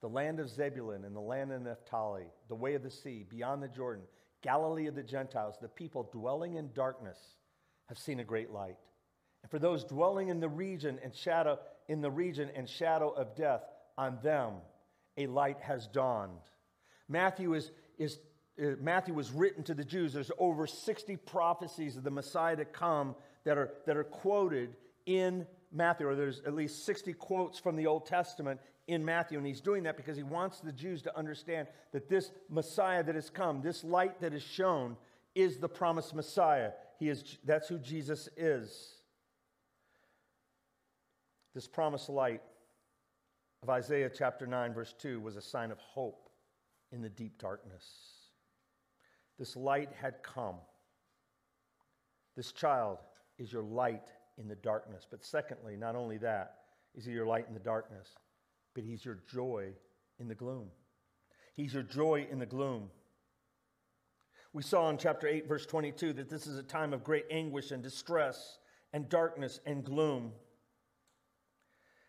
The 0.00 0.08
land 0.08 0.40
of 0.40 0.50
Zebulun 0.50 1.04
and 1.04 1.16
the 1.16 1.20
land 1.20 1.52
of 1.52 1.62
Naphtali, 1.62 2.26
the 2.48 2.54
way 2.54 2.74
of 2.74 2.82
the 2.82 2.90
sea, 2.90 3.24
beyond 3.28 3.62
the 3.62 3.68
Jordan, 3.68 4.04
Galilee 4.42 4.86
of 4.86 4.94
the 4.94 5.02
Gentiles, 5.02 5.56
the 5.60 5.68
people 5.68 6.08
dwelling 6.12 6.54
in 6.54 6.70
darkness 6.74 7.18
have 7.88 7.98
seen 7.98 8.20
a 8.20 8.24
great 8.24 8.50
light. 8.50 8.76
And 9.42 9.50
for 9.50 9.58
those 9.58 9.84
dwelling 9.84 10.28
in 10.28 10.40
the 10.40 10.48
region 10.48 10.98
and 11.02 11.14
shadow, 11.14 11.58
in 11.88 12.00
the 12.00 12.10
region 12.10 12.50
and 12.54 12.68
shadow 12.68 13.10
of 13.10 13.34
death, 13.34 13.62
on 13.96 14.18
them 14.22 14.54
a 15.16 15.26
light 15.26 15.58
has 15.60 15.86
dawned. 15.88 16.38
Matthew 17.08 17.54
is, 17.54 17.70
is 17.98 18.18
Uh, 18.60 18.70
Matthew 18.80 19.14
was 19.14 19.30
written 19.30 19.62
to 19.64 19.74
the 19.74 19.84
Jews. 19.84 20.12
There's 20.12 20.30
over 20.38 20.66
60 20.66 21.16
prophecies 21.16 21.96
of 21.96 22.04
the 22.04 22.10
Messiah 22.10 22.56
to 22.56 22.64
come 22.64 23.14
that 23.44 23.56
are, 23.56 23.70
that 23.86 23.96
are 23.96 24.04
quoted 24.04 24.76
in 25.06 25.46
Matthew, 25.72 26.08
or 26.08 26.14
there's 26.14 26.40
at 26.46 26.54
least 26.54 26.84
60 26.84 27.12
quotes 27.14 27.58
from 27.58 27.76
the 27.76 27.86
Old 27.86 28.06
Testament 28.06 28.60
in 28.86 29.04
Matthew. 29.04 29.38
And 29.38 29.46
he's 29.46 29.60
doing 29.60 29.84
that 29.84 29.96
because 29.96 30.16
he 30.16 30.22
wants 30.22 30.60
the 30.60 30.72
Jews 30.72 31.02
to 31.02 31.16
understand 31.16 31.68
that 31.92 32.08
this 32.08 32.30
Messiah 32.48 33.02
that 33.04 33.14
has 33.14 33.30
come, 33.30 33.62
this 33.62 33.84
light 33.84 34.20
that 34.20 34.32
is 34.32 34.42
shown, 34.42 34.96
is 35.34 35.58
the 35.58 35.68
promised 35.68 36.14
Messiah. 36.14 36.72
He 36.98 37.08
is, 37.08 37.38
that's 37.44 37.68
who 37.68 37.78
Jesus 37.78 38.28
is. 38.36 38.94
This 41.54 41.68
promised 41.68 42.08
light 42.08 42.42
of 43.62 43.70
Isaiah 43.70 44.10
chapter 44.10 44.46
9, 44.46 44.74
verse 44.74 44.94
2, 44.98 45.20
was 45.20 45.36
a 45.36 45.42
sign 45.42 45.70
of 45.70 45.78
hope 45.78 46.28
in 46.92 47.02
the 47.02 47.08
deep 47.08 47.38
darkness. 47.38 48.17
This 49.38 49.56
light 49.56 49.90
had 50.00 50.22
come. 50.22 50.56
This 52.36 52.52
child 52.52 52.98
is 53.38 53.52
your 53.52 53.62
light 53.62 54.10
in 54.36 54.48
the 54.48 54.56
darkness. 54.56 55.06
But 55.10 55.24
secondly, 55.24 55.76
not 55.76 55.96
only 55.96 56.18
that, 56.18 56.54
is 56.94 57.04
he 57.04 57.12
your 57.12 57.26
light 57.26 57.46
in 57.48 57.54
the 57.54 57.60
darkness, 57.60 58.08
but 58.74 58.84
he's 58.84 59.04
your 59.04 59.18
joy 59.30 59.72
in 60.18 60.28
the 60.28 60.34
gloom. 60.34 60.68
He's 61.54 61.74
your 61.74 61.82
joy 61.82 62.26
in 62.30 62.38
the 62.38 62.46
gloom. 62.46 62.90
We 64.52 64.62
saw 64.62 64.88
in 64.90 64.98
chapter 64.98 65.26
8, 65.26 65.46
verse 65.46 65.66
22, 65.66 66.12
that 66.14 66.30
this 66.30 66.46
is 66.46 66.58
a 66.58 66.62
time 66.62 66.92
of 66.92 67.04
great 67.04 67.26
anguish 67.30 67.70
and 67.70 67.82
distress 67.82 68.58
and 68.92 69.08
darkness 69.08 69.60
and 69.66 69.84
gloom. 69.84 70.32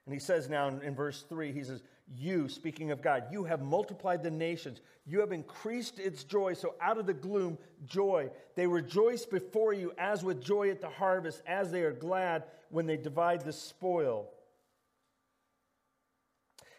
And 0.09 0.13
he 0.15 0.19
says 0.19 0.49
now 0.49 0.67
in, 0.67 0.95
verse 0.95 1.23
3, 1.29 1.51
he 1.51 1.63
says, 1.63 1.83
you, 2.17 2.49
speaking 2.49 2.89
of 2.89 2.99
God, 2.99 3.25
you 3.31 3.43
have 3.43 3.61
multiplied 3.61 4.23
the 4.23 4.31
nations. 4.31 4.81
You 5.05 5.19
have 5.19 5.31
increased 5.31 5.99
its 5.99 6.23
joy. 6.23 6.55
So 6.55 6.73
out 6.81 6.97
of 6.97 7.05
the 7.05 7.13
gloom, 7.13 7.59
joy. 7.85 8.31
They 8.55 8.65
rejoice 8.65 9.27
before 9.27 9.71
you 9.71 9.93
as 9.99 10.23
with 10.23 10.43
joy 10.43 10.71
at 10.71 10.81
the 10.81 10.89
harvest, 10.89 11.43
as 11.45 11.69
they 11.69 11.83
are 11.83 11.93
glad 11.93 12.45
when 12.71 12.87
they 12.87 12.97
divide 12.97 13.41
the 13.41 13.53
spoil. 13.53 14.31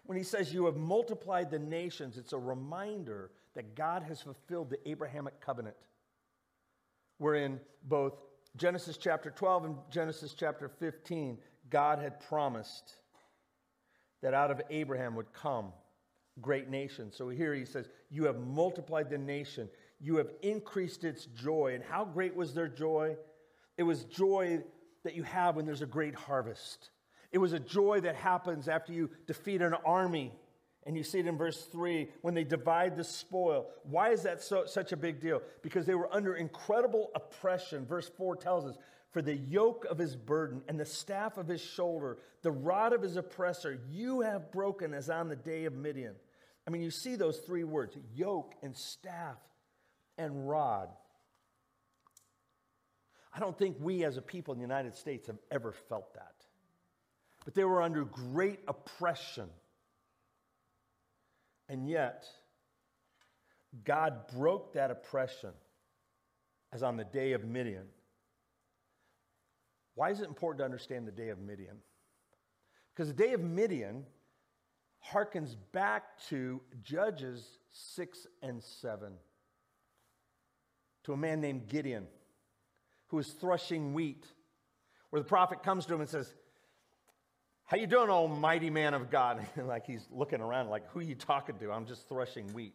When 0.07 0.19
he 0.19 0.25
says 0.25 0.53
you 0.53 0.65
have 0.65 0.77
multiplied 0.77 1.53
the 1.53 1.61
nations, 1.61 2.19
it's 2.19 2.33
a 2.33 2.39
reminder 2.39 3.31
that 3.55 3.77
God 3.77 4.03
has 4.03 4.21
fulfilled 4.21 4.71
the 4.71 4.89
Abrahamic 4.91 5.41
covenant. 5.41 5.77
Wherein 7.19 7.61
both 7.85 8.15
Genesis 8.57 8.97
chapter 8.97 9.31
12 9.31 9.65
and 9.67 9.77
Genesis 9.89 10.35
chapter 10.35 10.69
15, 10.69 11.39
God 11.71 12.01
had 12.01 12.19
promised 12.19 12.97
that 14.23 14.35
out 14.35 14.51
of 14.51 14.61
Abraham 14.71 15.15
would 15.17 15.33
come 15.33 15.73
great 16.41 16.69
nation. 16.69 17.13
So 17.13 17.29
here 17.29 17.55
he 17.55 17.65
says, 17.65 17.89
You 18.11 18.25
have 18.25 18.39
multiplied 18.39 19.11
the 19.11 19.19
nation, 19.19 19.69
you 20.01 20.17
have 20.17 20.31
increased 20.43 21.05
its 21.05 21.27
joy. 21.27 21.73
And 21.75 21.85
how 21.85 22.05
great 22.05 22.35
was 22.35 22.55
their 22.55 22.69
joy? 22.69 23.17
It 23.77 23.83
was 23.83 24.05
joy 24.05 24.63
that 25.05 25.15
you 25.15 25.23
have 25.23 25.57
when 25.57 25.67
there's 25.67 25.83
a 25.83 25.87
great 25.87 26.15
harvest. 26.15 26.91
It 27.33 27.39
was 27.39 27.53
a 27.53 27.61
joy 27.61 28.01
that 28.01 28.17
happens 28.17 28.69
after 28.69 28.93
you 28.93 29.11
defeat 29.27 29.63
an 29.63 29.75
army. 29.85 30.33
And 30.87 30.97
you 30.97 31.03
see 31.03 31.19
it 31.19 31.27
in 31.27 31.37
verse 31.37 31.63
3 31.67 32.09
when 32.23 32.35
they 32.35 32.43
divide 32.43 32.97
the 32.97 33.05
spoil. 33.05 33.67
Why 33.85 34.11
is 34.11 34.23
that 34.23 34.43
so, 34.43 34.65
such 34.65 34.93
a 34.93 34.97
big 34.97 35.21
deal? 35.21 35.43
Because 35.63 35.85
they 35.85 35.95
were 35.95 36.13
under 36.13 36.35
incredible 36.35 37.11
oppression. 37.15 37.87
Verse 37.87 38.11
4 38.17 38.37
tells 38.37 38.65
us 38.65 38.77
For 39.13 39.23
the 39.23 39.35
yoke 39.35 39.87
of 39.91 39.99
his 39.99 40.15
burden 40.15 40.63
and 40.69 40.79
the 40.79 40.85
staff 40.85 41.37
of 41.37 41.49
his 41.49 41.61
shoulder, 41.61 42.19
the 42.43 42.53
rod 42.53 42.93
of 42.93 43.03
his 43.03 43.17
oppressor, 43.17 43.81
you 43.91 44.21
have 44.21 44.53
broken 44.53 44.95
as 44.95 45.11
on 45.11 45.29
the 45.29 45.37
day 45.37 45.65
of 45.65 45.75
Midian. 45.75 46.15
I 46.67 46.71
mean, 46.71 46.83
you 46.83 46.91
see 46.91 47.17
those 47.17 47.39
three 47.39 47.65
words 47.65 47.97
yoke 48.15 48.55
and 48.63 48.77
staff 48.77 49.39
and 50.17 50.49
rod. 50.49 50.91
I 53.35 53.41
don't 53.41 53.57
think 53.57 53.77
we 53.81 54.05
as 54.05 54.17
a 54.17 54.23
people 54.23 54.53
in 54.53 54.59
the 54.59 54.65
United 54.65 54.95
States 54.95 55.27
have 55.27 55.39
ever 55.51 55.73
felt 55.73 56.15
that. 56.15 56.35
But 57.45 57.55
they 57.55 57.65
were 57.65 57.83
under 57.83 58.05
great 58.05 58.61
oppression. 58.69 59.49
And 61.69 61.89
yet, 61.89 62.27
God 63.85 64.27
broke 64.37 64.75
that 64.75 64.91
oppression 64.91 65.51
as 66.73 66.83
on 66.83 66.97
the 66.97 67.05
day 67.05 67.33
of 67.33 67.45
Midian. 67.45 67.87
Why 69.95 70.11
is 70.11 70.21
it 70.21 70.29
important 70.29 70.59
to 70.59 70.65
understand 70.65 71.07
the 71.07 71.13
day 71.13 71.29
of 71.29 71.39
Midian? 71.39 71.77
Because 72.95 73.09
the 73.09 73.15
day 73.15 73.33
of 73.33 73.41
Midian 73.41 74.05
harkens 75.13 75.57
back 75.73 76.05
to 76.29 76.61
Judges 76.83 77.59
6 77.73 78.27
and 78.43 78.63
7 78.63 79.13
to 81.05 81.13
a 81.13 81.17
man 81.17 81.41
named 81.41 81.69
Gideon 81.69 82.07
who 83.09 83.19
is 83.19 83.29
threshing 83.29 83.95
wheat 83.95 84.25
where 85.11 85.21
the 85.21 85.29
prophet 85.29 85.63
comes 85.63 85.87
to 85.87 85.95
him 85.95 86.01
and 86.01 86.11
says 86.11 86.33
how 87.65 87.77
you 87.77 87.87
doing 87.87 88.11
almighty 88.11 88.69
man 88.69 88.95
of 88.95 89.11
god? 89.11 89.47
Like 89.57 89.87
he's 89.87 90.07
looking 90.11 90.41
around 90.41 90.69
like 90.69 90.91
who 90.91 91.01
are 91.01 91.05
you 91.05 91.15
talking 91.15 91.57
to? 91.59 91.73
I'm 91.73 91.87
just 91.87 92.09
threshing 92.09 92.53
wheat. 92.53 92.75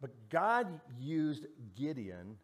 But 0.00 0.10
god 0.30 0.80
used 0.98 1.46
gideon 1.76 2.36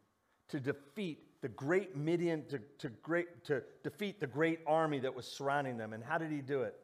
to 0.49 0.61
defeat 0.61 1.30
the 1.43 1.49
great 1.49 1.97
midian 1.97 2.45
to, 2.47 2.61
to, 2.79 2.89
great, 3.03 3.45
to 3.45 3.63
defeat 3.83 4.21
the 4.21 4.27
great 4.27 4.61
army 4.67 4.99
that 5.01 5.15
was 5.15 5.27
surrounding 5.27 5.77
them 5.77 5.93
and 5.93 6.05
how 6.05 6.19
did 6.19 6.31
he 6.31 6.41
do 6.41 6.63
it 6.63 6.75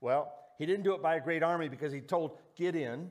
well 0.00 0.32
he 0.58 0.66
didn't 0.66 0.84
do 0.84 0.94
it 0.94 1.02
by 1.02 1.16
a 1.16 1.20
great 1.20 1.42
army 1.42 1.68
because 1.68 1.92
he 1.92 2.00
told 2.00 2.38
gideon 2.56 3.10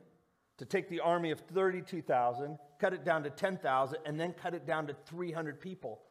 to 0.62 0.66
take 0.66 0.90
the 0.90 1.00
army 1.00 1.32
of 1.32 1.40
32,000, 1.40 2.58
cut 2.80 2.94
it 2.94 3.04
down 3.04 3.24
to 3.24 3.32
10,000, 3.32 3.98
and 4.06 4.20
then 4.20 4.32
cut 4.32 4.54
it 4.54 4.66
down 4.68 4.86
to 4.86 4.94
300 5.08 5.60
people. 5.60 6.02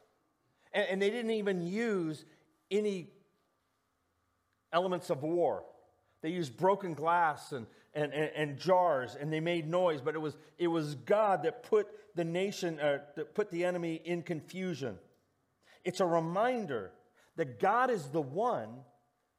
And, 0.73 0.87
and, 0.89 1.01
they 1.01 1.09
didn't 1.09 1.31
even 1.31 1.61
use 1.61 2.25
any 2.69 3.11
elements 4.73 5.09
of 5.09 5.23
war. 5.23 5.63
They 6.21 6.31
used 6.31 6.57
broken 6.57 6.95
glass 6.95 7.53
and, 7.53 7.67
and, 7.95 8.13
and, 8.13 8.31
and 8.37 8.59
jars, 8.59 9.17
and 9.19 9.33
they 9.33 9.41
made 9.41 9.69
noise, 9.69 10.01
but 10.01 10.15
it 10.15 10.21
was, 10.21 10.37
it 10.59 10.69
was 10.69 10.95
God 10.95 11.43
that 11.43 11.63
put 11.63 11.89
the 12.15 12.25
nation, 12.25 12.79
uh, 12.79 12.99
that 13.17 13.35
put 13.35 13.51
the 13.51 13.65
enemy 13.65 14.01
in 14.05 14.23
confusion. 14.23 14.99
It's 15.85 16.01
a 16.01 16.07
reminder 16.07 16.93
that 17.37 17.59
God 17.59 17.91
is 17.91 18.07
the 18.09 18.21
one 18.21 18.69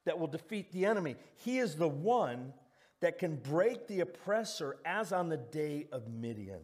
that 0.04 0.18
will 0.18 0.26
defeat 0.26 0.72
the 0.72 0.86
enemy. 0.86 1.16
He 1.44 1.58
is 1.58 1.76
the 1.76 1.88
one 1.88 2.52
that 3.00 3.18
can 3.18 3.36
break 3.36 3.86
the 3.86 4.00
oppressor 4.00 4.76
as 4.84 5.12
on 5.12 5.28
the 5.28 5.36
day 5.36 5.86
of 5.92 6.08
Midian. 6.08 6.60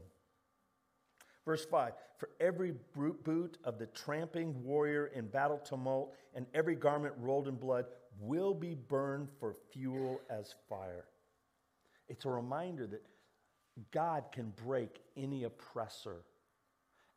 Verse 1.44 1.64
5 1.64 1.92
For 2.18 2.28
every 2.40 2.74
boot 2.94 3.58
of 3.64 3.78
the 3.78 3.86
tramping 3.86 4.62
warrior 4.64 5.06
in 5.06 5.26
battle 5.28 5.58
tumult 5.58 6.14
and 6.34 6.46
every 6.54 6.74
garment 6.74 7.14
rolled 7.18 7.48
in 7.48 7.56
blood 7.56 7.86
will 8.20 8.54
be 8.54 8.74
burned 8.74 9.28
for 9.38 9.54
fuel 9.72 10.20
as 10.28 10.54
fire. 10.68 11.04
It's 12.08 12.24
a 12.24 12.30
reminder 12.30 12.86
that 12.86 13.02
God 13.92 14.24
can 14.32 14.52
break 14.64 15.00
any 15.16 15.44
oppressor. 15.44 16.22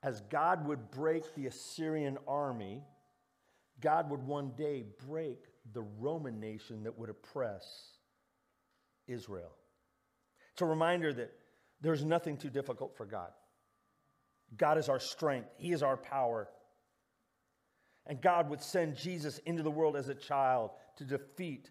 As 0.04 0.22
God 0.30 0.68
would 0.68 0.92
break 0.92 1.36
the 1.36 1.48
Assyrian 1.48 2.18
army, 2.28 2.84
God 3.80 4.10
would 4.10 4.24
one 4.24 4.52
day 4.58 4.84
break 5.08 5.46
the 5.74 5.82
Roman 6.00 6.40
nation 6.40 6.84
that 6.84 6.98
would 6.98 7.10
oppress 7.10 7.98
Israel. 9.08 9.52
It's 10.54 10.62
a 10.62 10.66
reminder 10.66 11.14
that 11.14 11.32
there's 11.82 12.04
nothing 12.04 12.38
too 12.38 12.50
difficult 12.50 12.96
for 12.96 13.06
God. 13.06 13.32
God 14.58 14.78
is 14.78 14.90
our 14.90 15.00
strength, 15.00 15.50
He 15.58 15.72
is 15.72 15.84
our 15.84 15.98
power. 15.98 16.50
And 18.08 18.22
God 18.22 18.50
would 18.50 18.62
send 18.62 18.98
Jesus 18.98 19.38
into 19.46 19.64
the 19.64 19.72
world 19.72 19.96
as 19.96 20.10
a 20.10 20.16
child 20.16 20.72
to 20.98 21.06
defeat 21.06 21.70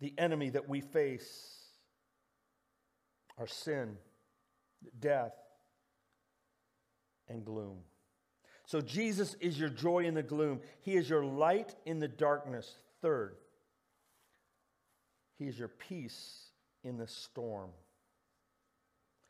the 0.00 0.12
enemy 0.18 0.50
that 0.50 0.68
we 0.68 0.82
face 0.82 1.55
our 3.38 3.46
sin, 3.46 3.96
death, 4.98 5.34
and 7.28 7.44
gloom. 7.44 7.78
So, 8.66 8.80
Jesus 8.80 9.34
is 9.40 9.58
your 9.58 9.68
joy 9.68 10.04
in 10.04 10.14
the 10.14 10.22
gloom. 10.22 10.60
He 10.80 10.96
is 10.96 11.08
your 11.08 11.24
light 11.24 11.74
in 11.84 12.00
the 12.00 12.08
darkness. 12.08 12.74
Third, 13.00 13.36
He 15.38 15.46
is 15.46 15.58
your 15.58 15.68
peace 15.68 16.50
in 16.82 16.96
the 16.96 17.06
storm. 17.06 17.70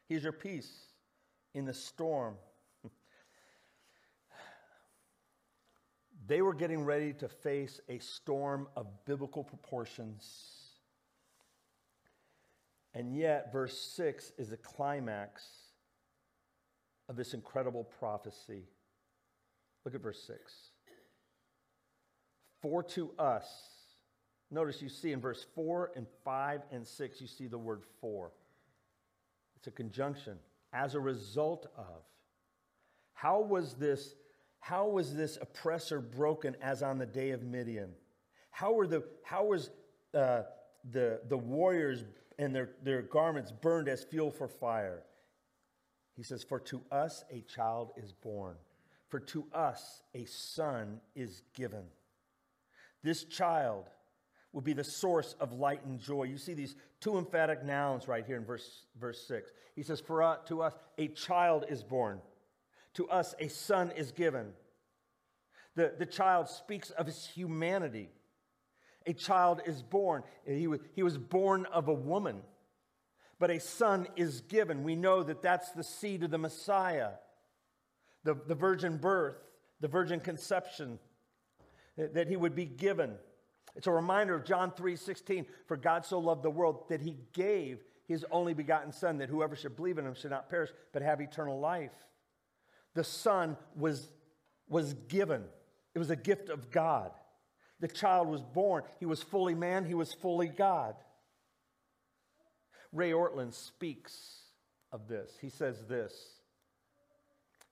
He's 0.09 0.23
your 0.23 0.33
peace 0.33 0.71
in 1.55 1.65
the 1.65 1.75
storm. 1.75 2.37
they 6.27 6.43
were 6.43 6.55
getting 6.55 6.85
ready 6.85 7.13
to 7.15 7.29
face 7.29 7.81
a 7.89 7.99
storm 7.99 8.69
of 8.77 8.87
biblical 9.05 9.43
proportions. 9.43 10.56
And 12.97 13.15
yet, 13.15 13.53
verse 13.53 13.79
6 13.79 14.33
is 14.39 14.49
the 14.49 14.57
climax 14.57 15.47
of 17.09 17.15
this 17.15 17.33
incredible 17.33 17.85
prophecy. 17.85 18.65
Look 19.85 19.95
at 19.95 20.01
verse 20.01 20.23
6. 20.27 20.41
For 22.61 22.83
to 22.83 23.13
us, 23.19 23.77
Notice 24.51 24.81
you 24.81 24.89
see 24.89 25.13
in 25.13 25.21
verse 25.21 25.45
4 25.55 25.93
and 25.97 26.07
5 26.25 26.61
and 26.71 26.87
6, 26.87 27.21
you 27.21 27.27
see 27.27 27.47
the 27.47 27.59
word 27.59 27.83
for. 28.01 28.33
It's 29.57 29.67
a 29.67 29.73
conjunction. 29.73 30.39
As 30.73 30.95
a 30.95 31.01
result 31.01 31.67
of. 31.77 32.05
How 33.15 33.41
was 33.41 33.75
this, 33.75 34.15
how 34.61 34.89
was 34.89 35.15
this 35.15 35.39
oppressor 35.41 36.01
broken 36.01 36.55
as 36.63 36.83
on 36.83 36.99
the 36.99 37.07
day 37.07 37.31
of 37.31 37.43
Midian? 37.43 37.91
How 38.51 38.73
were 38.73 38.87
the 38.87 39.05
how 39.25 39.45
was 39.45 39.71
uh, 40.15 40.43
the, 40.91 41.21
the 41.29 41.37
warriors 41.37 42.05
and 42.39 42.55
their, 42.55 42.71
their 42.83 43.03
garments 43.03 43.53
burned 43.53 43.89
as 43.89 44.05
fuel 44.05 44.31
for 44.31 44.49
fire? 44.49 45.03
He 46.15 46.23
says, 46.23 46.43
For 46.43 46.59
to 46.61 46.83
us 46.91 47.25
a 47.31 47.43
child 47.43 47.93
is 47.97 48.13
born, 48.13 48.57
for 49.09 49.21
to 49.21 49.47
us 49.53 50.03
a 50.15 50.25
son 50.25 51.01
is 51.15 51.43
given. 51.55 51.85
This 53.03 53.25
child 53.25 53.91
will 54.53 54.63
be 54.63 54.73
the 54.73 54.83
source 54.83 55.37
of 55.39 55.53
light 55.53 55.85
and 55.85 56.01
joy. 56.01 56.25
You 56.25 56.39
see 56.39 56.55
these 56.55 56.77
two 57.01 57.19
emphatic 57.19 57.63
nouns 57.63 58.09
right 58.09 58.25
here 58.25 58.37
in 58.37 58.45
verse, 58.45 58.87
verse 58.99 59.21
6. 59.29 59.51
He 59.75 59.83
says, 59.83 60.01
For 60.01 60.23
us, 60.23 60.39
to 60.47 60.63
us 60.63 60.73
a 60.97 61.09
child 61.09 61.67
is 61.69 61.83
born, 61.83 62.21
to 62.95 63.07
us 63.09 63.35
a 63.39 63.49
son 63.49 63.93
is 63.95 64.13
given. 64.13 64.55
The, 65.75 65.93
the 65.99 66.07
child 66.07 66.49
speaks 66.49 66.89
of 66.91 67.05
his 67.05 67.27
humanity. 67.27 68.09
A 69.07 69.13
child 69.13 69.61
is 69.65 69.83
born. 69.83 70.25
He, 70.45 70.67
was 71.03 71.17
born 71.17 71.67
of 71.67 71.89
a 71.89 71.95
woman, 71.95 72.43
but 73.39 73.51
a 73.51 73.61
son 73.61 74.09
is 74.17 74.41
given. 74.43 74.83
We 74.83 74.97
know 74.97 75.23
that 75.23 75.43
that's 75.43 75.71
the 75.71 75.85
seed 75.85 76.25
of 76.25 76.31
the 76.31 76.39
Messiah, 76.39 77.11
the, 78.25 78.35
the 78.35 78.55
virgin 78.55 78.97
birth, 78.97 79.37
the 79.81 79.89
virgin 79.89 80.19
conception, 80.19 80.99
that, 81.97 82.15
that 82.15 82.29
he 82.29 82.37
would 82.37 82.55
be 82.55 82.65
given. 82.65 83.15
It's 83.77 83.87
a 83.87 83.93
reminder 83.93 84.35
of 84.35 84.45
John 84.45 84.73
3:16, 84.73 85.47
for 85.67 85.77
God 85.77 86.05
so 86.05 86.19
loved 86.19 86.43
the 86.43 86.51
world 86.51 86.89
that 86.89 87.01
he 87.01 87.19
gave 87.33 87.85
his 88.09 88.25
only 88.31 88.55
begotten 88.55 88.93
son 88.93 89.19
that 89.19 89.29
whoever 89.29 89.55
should 89.55 89.77
believe 89.77 89.99
in 89.99 90.07
him 90.07 90.15
should 90.15 90.31
not 90.31 90.49
perish 90.49 90.71
but 90.93 91.03
have 91.03 91.21
eternal 91.21 91.61
life. 91.61 91.93
The 92.95 93.05
son 93.05 93.57
was 93.77 94.09
was 94.69 94.95
given. 95.09 95.45
It 95.95 95.99
was 95.99 96.11
a 96.11 96.17
gift 96.17 96.49
of 96.49 96.71
God. 96.71 97.13
The 97.81 97.89
child 97.89 98.29
was 98.29 98.43
born. 98.43 98.85
He 98.99 99.07
was 99.07 99.23
fully 99.23 99.55
man, 99.55 99.85
he 99.85 99.95
was 99.95 100.13
fully 100.13 100.49
God. 100.49 100.95
Ray 102.93 103.11
Ortlund 103.11 103.53
speaks 103.53 104.17
of 104.93 105.09
this. 105.09 105.33
He 105.41 105.51
says 105.51 105.85
this. 105.89 106.15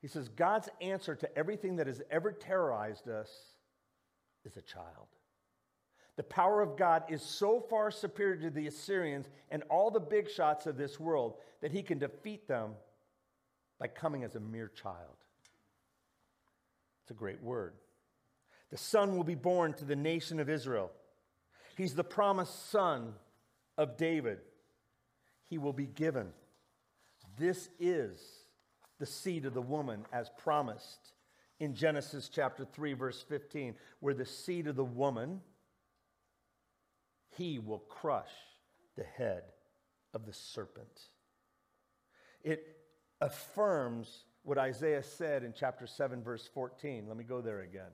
He 0.03 0.09
says, 0.09 0.29
God's 0.29 0.69
answer 0.83 1.15
to 1.15 1.39
everything 1.39 1.77
that 1.77 1.87
has 1.87 2.03
ever 2.11 2.31
terrorized 2.31 3.09
us 3.09 3.31
is 4.45 4.57
a 4.59 4.63
child. 4.63 5.09
The 6.17 6.23
power 6.23 6.61
of 6.61 6.77
God 6.77 7.05
is 7.09 7.23
so 7.23 7.59
far 7.59 7.91
superior 7.91 8.37
to 8.43 8.51
the 8.51 8.67
Assyrians 8.67 9.29
and 9.51 9.63
all 9.71 9.91
the 9.91 10.01
big 10.01 10.31
shots 10.31 10.67
of 10.67 10.77
this 10.77 11.01
world 11.01 11.37
that 11.61 11.73
he 11.73 11.83
can 11.83 11.99
defeat 11.99 12.47
them 12.47 12.73
by 13.81 13.89
coming 13.89 14.23
as 14.23 14.37
a 14.37 14.41
mere 14.41 14.69
child. 14.69 15.17
It's 17.03 17.11
a 17.11 17.15
great 17.15 17.43
word. 17.43 17.73
The 18.71 18.79
son 18.79 19.17
will 19.17 19.25
be 19.25 19.35
born 19.35 19.75
to 19.75 19.85
the 19.85 19.97
nation 19.97 20.41
of 20.41 20.49
Israel. 20.49 20.91
He's 21.77 21.95
the 21.95 22.05
promised 22.05 22.71
son 22.71 23.15
of 23.77 23.97
David. 23.97 24.39
He 25.49 25.59
will 25.59 25.73
be 25.73 25.87
given. 25.87 26.33
This 27.39 27.69
is 27.79 28.21
the 28.99 29.07
seed 29.07 29.45
of 29.45 29.55
the 29.55 29.63
woman 29.63 30.07
as 30.13 30.31
promised 30.39 31.13
in 31.61 31.75
Genesis 31.75 32.29
chapter 32.29 32.65
3, 32.65 32.95
verse 32.95 33.25
15, 33.29 33.75
where 34.01 34.15
the 34.15 34.27
seed 34.27 34.67
of 34.67 34.77
the 34.77 34.85
woman, 34.85 35.41
he 37.37 37.59
will 37.59 37.79
crush 37.79 38.31
the 38.97 39.05
head 39.05 39.43
of 40.13 40.27
the 40.27 40.33
serpent. 40.33 41.09
It 42.43 42.77
affirms 43.21 44.25
what 44.43 44.59
Isaiah 44.59 45.03
said 45.03 45.43
in 45.43 45.55
chapter 45.57 45.87
7, 45.87 46.23
verse 46.23 46.49
14. 46.53 47.07
Let 47.09 47.17
me 47.17 47.25
go 47.25 47.41
there 47.41 47.61
again. 47.61 47.91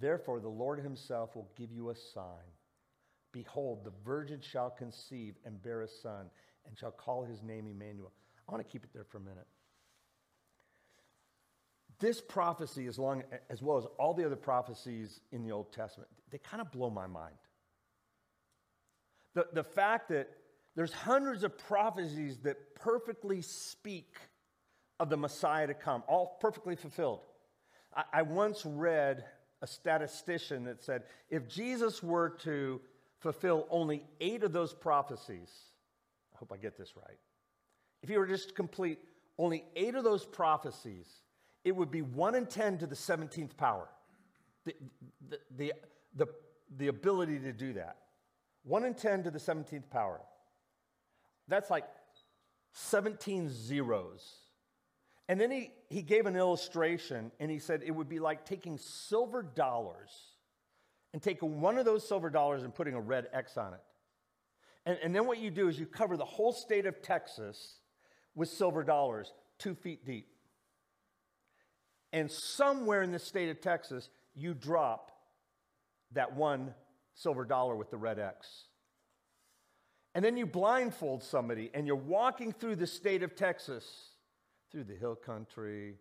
Therefore, 0.00 0.40
the 0.40 0.48
Lord 0.48 0.80
himself 0.80 1.34
will 1.34 1.48
give 1.56 1.72
you 1.72 1.90
a 1.90 1.94
sign. 1.94 2.52
Behold, 3.32 3.84
the 3.84 3.92
virgin 4.04 4.40
shall 4.40 4.70
conceive 4.70 5.34
and 5.44 5.62
bear 5.62 5.82
a 5.82 5.88
son, 5.88 6.26
and 6.66 6.78
shall 6.78 6.90
call 6.90 7.24
his 7.24 7.42
name 7.42 7.66
Emmanuel. 7.66 8.12
I 8.48 8.52
want 8.52 8.66
to 8.66 8.70
keep 8.70 8.84
it 8.84 8.90
there 8.92 9.04
for 9.04 9.18
a 9.18 9.20
minute. 9.20 9.46
This 11.98 12.20
prophecy, 12.20 12.86
as, 12.86 12.98
long, 12.98 13.24
as 13.50 13.60
well 13.60 13.76
as 13.76 13.84
all 13.98 14.14
the 14.14 14.24
other 14.24 14.36
prophecies 14.36 15.20
in 15.32 15.42
the 15.42 15.50
Old 15.50 15.72
Testament, 15.72 16.08
they 16.30 16.38
kind 16.38 16.60
of 16.60 16.70
blow 16.70 16.90
my 16.90 17.06
mind. 17.06 17.34
The, 19.34 19.46
the 19.52 19.64
fact 19.64 20.10
that 20.10 20.28
there's 20.76 20.92
hundreds 20.92 21.42
of 21.42 21.58
prophecies 21.58 22.38
that 22.44 22.76
perfectly 22.76 23.42
speak 23.42 24.14
of 25.00 25.10
the 25.10 25.16
Messiah 25.16 25.66
to 25.66 25.74
come, 25.74 26.04
all 26.08 26.38
perfectly 26.40 26.76
fulfilled. 26.76 27.20
I, 27.94 28.04
I 28.12 28.22
once 28.22 28.64
read 28.64 29.24
a 29.62 29.66
statistician 29.66 30.64
that 30.64 30.82
said 30.82 31.02
if 31.30 31.48
Jesus 31.48 32.02
were 32.02 32.30
to 32.40 32.80
fulfill 33.18 33.66
only 33.70 34.04
eight 34.20 34.42
of 34.42 34.52
those 34.52 34.72
prophecies, 34.72 35.50
I 36.34 36.38
hope 36.38 36.52
I 36.52 36.56
get 36.56 36.76
this 36.76 36.94
right. 36.96 37.18
If 38.02 38.08
he 38.08 38.16
were 38.16 38.26
just 38.26 38.48
to 38.48 38.54
complete 38.54 38.98
only 39.38 39.64
eight 39.74 39.94
of 39.94 40.04
those 40.04 40.24
prophecies, 40.24 41.06
it 41.64 41.74
would 41.74 41.90
be 41.90 42.02
1 42.02 42.34
in 42.34 42.46
10 42.46 42.78
to 42.78 42.86
the 42.86 42.94
17th 42.94 43.56
power. 43.56 43.88
The, 44.64 44.74
the, 45.28 45.38
the, 45.56 45.72
the, 46.16 46.26
the 46.76 46.88
ability 46.88 47.38
to 47.40 47.52
do 47.52 47.72
that. 47.74 47.96
1 48.64 48.84
in 48.84 48.94
10 48.94 49.24
to 49.24 49.30
the 49.30 49.38
17th 49.38 49.90
power. 49.90 50.20
That's 51.48 51.70
like 51.70 51.84
17 52.72 53.50
zeros. 53.50 54.34
And 55.28 55.40
then 55.40 55.50
he, 55.50 55.72
he 55.90 56.02
gave 56.02 56.26
an 56.26 56.36
illustration 56.36 57.30
and 57.38 57.50
he 57.50 57.58
said 57.58 57.82
it 57.84 57.90
would 57.90 58.08
be 58.08 58.18
like 58.18 58.46
taking 58.46 58.78
silver 58.78 59.42
dollars 59.42 60.10
and 61.12 61.22
taking 61.22 61.60
one 61.60 61.78
of 61.78 61.84
those 61.84 62.06
silver 62.06 62.30
dollars 62.30 62.62
and 62.62 62.74
putting 62.74 62.94
a 62.94 63.00
red 63.00 63.28
X 63.32 63.56
on 63.56 63.74
it. 63.74 63.80
And, 64.86 64.98
and 65.02 65.14
then 65.14 65.26
what 65.26 65.38
you 65.38 65.50
do 65.50 65.68
is 65.68 65.78
you 65.78 65.86
cover 65.86 66.16
the 66.16 66.24
whole 66.24 66.52
state 66.52 66.86
of 66.86 67.02
Texas 67.02 67.80
with 68.34 68.48
silver 68.48 68.82
dollars, 68.82 69.32
two 69.58 69.74
feet 69.74 70.06
deep. 70.06 70.28
And 72.12 72.30
somewhere 72.30 73.02
in 73.02 73.12
the 73.12 73.18
state 73.18 73.50
of 73.50 73.60
Texas, 73.60 74.08
you 74.34 74.54
drop 74.54 75.12
that 76.12 76.34
one 76.34 76.72
silver 77.14 77.44
dollar 77.44 77.76
with 77.76 77.90
the 77.90 77.98
red 77.98 78.18
X. 78.18 78.64
And 80.14 80.24
then 80.24 80.36
you 80.36 80.46
blindfold 80.46 81.22
somebody 81.22 81.70
and 81.74 81.86
you're 81.86 81.96
walking 81.96 82.52
through 82.52 82.76
the 82.76 82.86
state 82.86 83.22
of 83.22 83.36
Texas, 83.36 83.84
through 84.70 84.84
the 84.84 84.94
hill 84.94 85.14
country, 85.14 85.94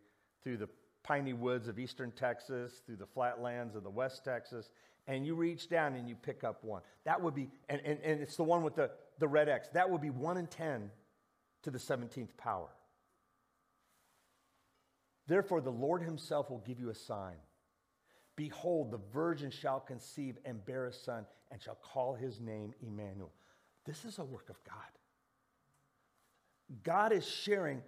through 0.43 0.58
the 0.58 0.69
piney 1.03 1.34
woods 1.34 1.67
of 1.67 1.80
eastern 1.80 2.12
Texas, 2.12 2.82
through 2.86 2.97
the 2.97 3.06
flatlands 3.06 3.75
of 3.75 3.84
the 3.84 3.89
west 3.89 4.23
Texas, 4.23 4.69
and 5.08 5.25
you 5.25 5.36
reach 5.36 5.69
down 5.69 5.95
and 5.95 6.10
you 6.10 6.15
pick 6.15 6.43
up 6.43 6.63
one. 6.63 6.82
That 7.06 7.21
would 7.21 7.34
be, 7.34 7.49
and, 7.69 7.82
and, 7.86 7.99
and 8.03 8.21
it's 8.21 8.36
the 8.36 8.43
one 8.43 8.62
with 8.62 8.75
the, 8.75 8.91
the 9.19 9.27
red 9.27 9.47
X. 9.47 9.69
That 9.73 9.89
would 9.89 10.01
be 10.01 10.10
one 10.10 10.38
in 10.38 10.47
10 10.47 10.91
to 11.63 11.71
the 11.71 11.77
17th 11.77 12.36
power. 12.38 12.67
Therefore, 15.27 15.62
the 15.62 15.71
Lord 15.71 16.01
himself 16.01 16.49
will 16.49 16.63
give 16.65 16.80
you 16.80 16.89
a 16.89 16.95
sign. 16.95 17.36
Behold, 18.36 18.91
the 18.91 18.99
virgin 19.12 19.49
shall 19.49 19.80
conceive 19.80 20.38
and 20.45 20.63
bear 20.65 20.86
a 20.86 20.93
son, 20.93 21.25
and 21.51 21.62
shall 21.62 21.77
call 21.82 22.13
his 22.13 22.39
name 22.39 22.73
Emmanuel. 22.82 23.32
This 23.86 24.06
is 24.06 24.19
a 24.19 24.23
work 24.23 24.49
of 24.49 24.62
God. 24.63 24.75
God 26.84 27.13
is 27.13 27.25
sharing 27.25 27.82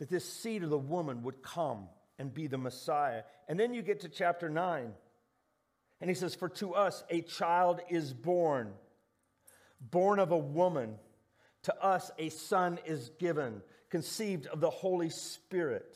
that 0.00 0.08
this 0.08 0.24
seed 0.24 0.64
of 0.64 0.70
the 0.70 0.78
woman 0.78 1.22
would 1.22 1.42
come 1.42 1.86
and 2.18 2.32
be 2.32 2.46
the 2.46 2.58
Messiah. 2.58 3.22
And 3.48 3.60
then 3.60 3.74
you 3.74 3.82
get 3.82 4.00
to 4.00 4.08
chapter 4.08 4.48
9, 4.48 4.92
and 6.00 6.10
he 6.10 6.14
says, 6.14 6.34
For 6.34 6.48
to 6.48 6.74
us 6.74 7.04
a 7.10 7.20
child 7.20 7.80
is 7.90 8.14
born, 8.14 8.72
born 9.78 10.18
of 10.18 10.32
a 10.32 10.38
woman. 10.38 10.96
To 11.64 11.84
us 11.84 12.10
a 12.18 12.30
son 12.30 12.78
is 12.86 13.10
given, 13.18 13.60
conceived 13.90 14.46
of 14.46 14.60
the 14.60 14.70
Holy 14.70 15.10
Spirit. 15.10 15.94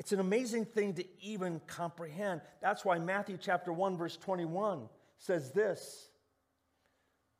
It's 0.00 0.10
an 0.10 0.18
amazing 0.18 0.64
thing 0.64 0.94
to 0.94 1.04
even 1.22 1.60
comprehend. 1.68 2.40
That's 2.60 2.84
why 2.84 2.98
Matthew 2.98 3.38
chapter 3.40 3.72
1 3.72 3.96
verse 3.96 4.16
21 4.16 4.88
says 5.18 5.52
this. 5.52 6.08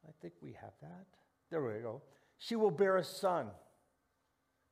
I 0.07 0.13
think 0.23 0.35
we 0.41 0.53
have 0.61 0.75
that. 0.83 1.07
There 1.51 1.61
we 1.61 1.81
go. 1.81 2.03
She 2.39 2.55
will 2.55 2.71
bear 2.71 2.97
a 2.97 3.05
son. 3.05 3.49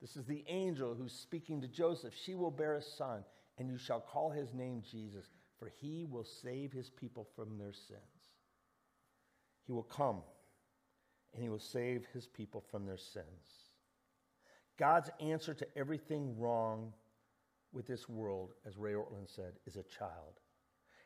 This 0.02 0.16
is 0.16 0.26
the 0.26 0.44
angel 0.48 0.94
who's 0.94 1.12
speaking 1.12 1.60
to 1.60 1.68
Joseph. 1.68 2.12
She 2.12 2.34
will 2.34 2.50
bear 2.50 2.74
a 2.74 2.82
son, 2.82 3.24
and 3.56 3.68
you 3.68 3.78
shall 3.78 4.00
call 4.00 4.30
his 4.30 4.52
name 4.52 4.82
Jesus, 4.90 5.30
for 5.60 5.70
he 5.80 6.04
will 6.04 6.24
save 6.24 6.72
his 6.72 6.90
people 6.90 7.28
from 7.36 7.56
their 7.56 7.72
sins. 7.72 8.00
He 9.64 9.72
will 9.72 9.84
come, 9.84 10.22
and 11.32 11.40
he 11.40 11.48
will 11.48 11.60
save 11.60 12.04
his 12.12 12.26
people 12.26 12.64
from 12.68 12.84
their 12.84 12.96
sins. 12.96 13.70
God's 14.76 15.08
answer 15.20 15.54
to 15.54 15.66
everything 15.78 16.36
wrong 16.36 16.92
with 17.72 17.86
this 17.86 18.08
world, 18.08 18.54
as 18.66 18.76
Ray 18.76 18.94
Ortlund 18.94 19.32
said, 19.32 19.52
is 19.66 19.76
a 19.76 19.84
child. 19.84 20.40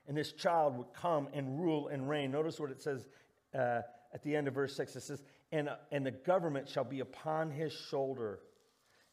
And 0.08 0.16
this 0.16 0.32
child 0.32 0.74
would 0.78 0.94
come 0.94 1.28
and 1.34 1.60
rule 1.60 1.88
and 1.88 2.08
reign. 2.08 2.30
Notice 2.30 2.58
what 2.58 2.70
it 2.70 2.80
says 2.80 3.08
uh, 3.54 3.82
at 4.14 4.22
the 4.22 4.34
end 4.34 4.48
of 4.48 4.54
verse 4.54 4.74
6. 4.74 4.96
It 4.96 5.02
says, 5.02 5.22
and, 5.52 5.68
and 5.92 6.06
the 6.06 6.12
government 6.12 6.66
shall 6.66 6.84
be 6.84 7.00
upon 7.00 7.50
his 7.50 7.72
shoulder, 7.72 8.40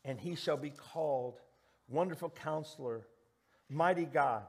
and 0.05 0.19
he 0.19 0.35
shall 0.35 0.57
be 0.57 0.69
called 0.69 1.39
Wonderful 1.87 2.29
Counselor, 2.29 3.07
Mighty 3.69 4.05
God, 4.05 4.43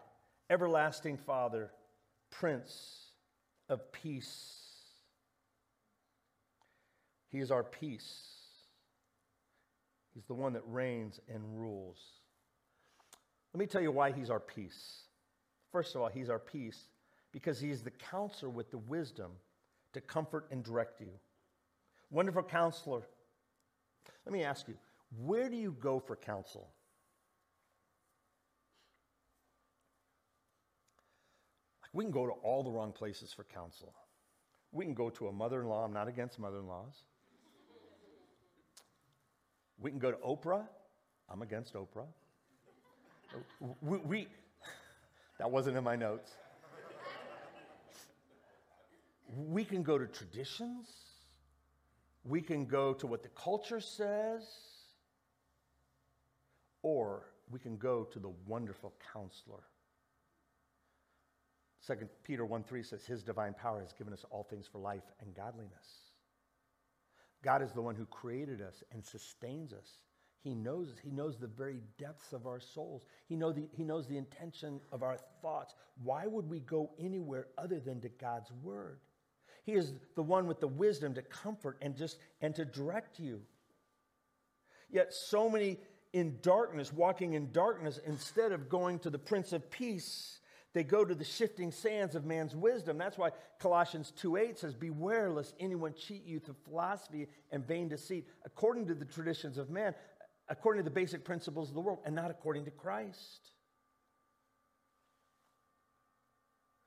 Everlasting 0.51 1.17
Father, 1.17 1.71
Prince 2.31 3.07
of 3.69 3.93
Peace. 3.93 4.61
He 7.29 7.40
is 7.40 7.51
our 7.51 7.64
peace. 7.64 8.35
He's 10.14 10.25
the 10.27 10.35
one 10.35 10.53
that 10.53 10.62
reigns 10.67 11.21
and 11.33 11.43
rules. 11.59 11.99
Let 13.53 13.59
me 13.59 13.67
tell 13.67 13.83
you 13.83 13.90
why 13.90 14.12
he's 14.12 14.31
our 14.31 14.40
peace. 14.40 15.03
First 15.73 15.95
of 15.95 16.03
all, 16.03 16.09
he's 16.09 16.31
our 16.31 16.38
peace 16.38 16.88
because 17.33 17.59
he's 17.59 17.83
the 17.83 17.90
counselor 17.90 18.51
with 18.51 18.71
the 18.71 18.79
wisdom 18.79 19.33
to 19.93 20.01
comfort 20.01 20.47
and 20.53 20.62
direct 20.62 21.01
you. 21.01 21.11
Wonderful 22.11 22.45
counselor. 22.45 23.03
Let 24.25 24.33
me 24.33 24.45
ask 24.45 24.69
you, 24.69 24.75
where 25.18 25.48
do 25.48 25.57
you 25.57 25.77
go 25.81 25.98
for 25.98 26.16
counsel? 26.16 26.68
Like 31.83 31.90
we 31.92 32.05
can 32.05 32.12
go 32.12 32.27
to 32.27 32.33
all 32.33 32.62
the 32.62 32.70
wrong 32.70 32.92
places 32.92 33.33
for 33.33 33.44
counsel. 33.44 33.94
We 34.72 34.85
can 34.85 34.94
go 34.94 35.11
to 35.11 35.29
a 35.29 35.33
mother 35.33 35.61
in 35.61 35.68
law. 35.68 35.85
I'm 35.85 35.92
not 35.92 36.09
against 36.09 36.38
mother 36.38 36.59
in 36.59 36.66
laws. 36.66 37.05
We 39.79 39.90
can 39.90 39.98
go 39.98 40.11
to 40.11 40.16
Oprah. 40.18 40.66
I'm 41.31 41.42
against 41.42 41.74
Oprah. 41.74 42.07
We, 43.81 43.98
we, 43.98 44.29
that 45.38 45.50
wasn't 45.50 45.77
in 45.77 45.85
my 45.85 45.96
notes. 45.96 46.33
We 49.37 49.64
can 49.64 49.83
go 49.83 49.98
to 49.98 50.07
traditions. 50.07 50.88
We 52.24 52.40
can 52.40 52.66
go 52.66 52.94
to 52.94 53.07
what 53.07 53.22
the 53.22 53.29
culture 53.31 53.81
says. 53.81 54.42
Or 56.85 57.23
we 57.51 57.59
can 57.59 57.79
go 57.79 58.05
to 58.12 58.18
the 58.18 58.31
wonderful 58.47 58.92
counselor. 59.12 59.64
2 61.87 61.94
Peter 62.23 62.44
1 62.44 62.62
3 62.62 62.83
says, 62.83 63.05
His 63.07 63.23
divine 63.23 63.55
power 63.55 63.81
has 63.81 63.94
given 63.94 64.12
us 64.12 64.25
all 64.31 64.44
things 64.44 64.66
for 64.70 64.79
life 64.79 65.03
and 65.20 65.35
godliness. 65.35 66.12
God 67.42 67.62
is 67.62 67.73
the 67.73 67.81
one 67.81 67.94
who 67.94 68.05
created 68.05 68.61
us 68.61 68.85
and 68.92 69.03
sustains 69.03 69.73
us. 69.73 69.99
He 70.42 70.55
knows 70.55 70.90
us. 70.90 70.99
He 71.03 71.11
knows 71.11 71.38
the 71.38 71.47
very 71.47 71.81
depths 71.99 72.35
of 72.35 72.47
our 72.47 72.61
souls. 72.61 73.03
He, 73.27 73.35
know 73.35 73.51
the, 73.51 73.66
he 73.73 73.83
knows 73.83 74.07
the 74.07 74.18
intention 74.18 74.79
of 74.92 75.03
our 75.03 75.16
thoughts. 75.40 75.75
Why 76.03 76.27
would 76.27 76.49
we 76.49 76.61
go 76.61 76.90
anywhere 76.99 77.47
other 77.57 77.81
than 77.81 78.03
to 78.03 78.11
God's 78.11 78.53
word? 78.62 79.01
He 79.64 79.73
is 79.73 79.94
the 80.16 80.23
one 80.23 80.47
with 80.47 80.61
the 80.61 80.68
wisdom 80.68 81.14
to 81.14 81.23
comfort 81.23 81.79
and 81.81 81.97
just 81.97 82.18
and 82.42 82.55
to 82.57 82.66
direct 82.66 83.18
you. 83.18 83.40
Yet 84.90 85.12
so 85.12 85.49
many 85.49 85.79
in 86.14 86.38
darkness, 86.42 86.92
walking 86.92 87.35
in 87.35 87.50
darkness, 87.50 87.98
instead 88.07 88.53
of 88.53 88.68
going 88.68 89.00
to 89.00 89.11
the 89.11 89.18
Prince 89.18 89.53
of 89.53 89.68
Peace, 89.68 90.38
they 90.72 90.85
go 90.85 91.05
to 91.05 91.14
the 91.14 91.24
shifting 91.24 91.72
sands 91.72 92.14
of 92.14 92.24
man's 92.24 92.55
wisdom. 92.55 92.96
That's 92.96 93.18
why 93.18 93.33
Colossians 93.59 94.12
2:8 94.22 94.57
says, 94.57 94.74
Beware 94.74 95.29
lest 95.31 95.57
anyone 95.59 95.92
cheat 95.92 96.24
you 96.24 96.38
through 96.38 96.55
philosophy 96.64 97.27
and 97.50 97.66
vain 97.66 97.88
deceit, 97.88 98.29
according 98.44 98.87
to 98.87 98.94
the 98.94 99.05
traditions 99.05 99.59
of 99.59 99.70
man, 99.70 99.92
according 100.48 100.85
to 100.85 100.88
the 100.88 100.94
basic 100.94 101.24
principles 101.24 101.68
of 101.68 101.74
the 101.74 101.81
world, 101.81 101.98
and 102.05 102.14
not 102.14 102.31
according 102.31 102.64
to 102.66 102.70
Christ. 102.70 103.50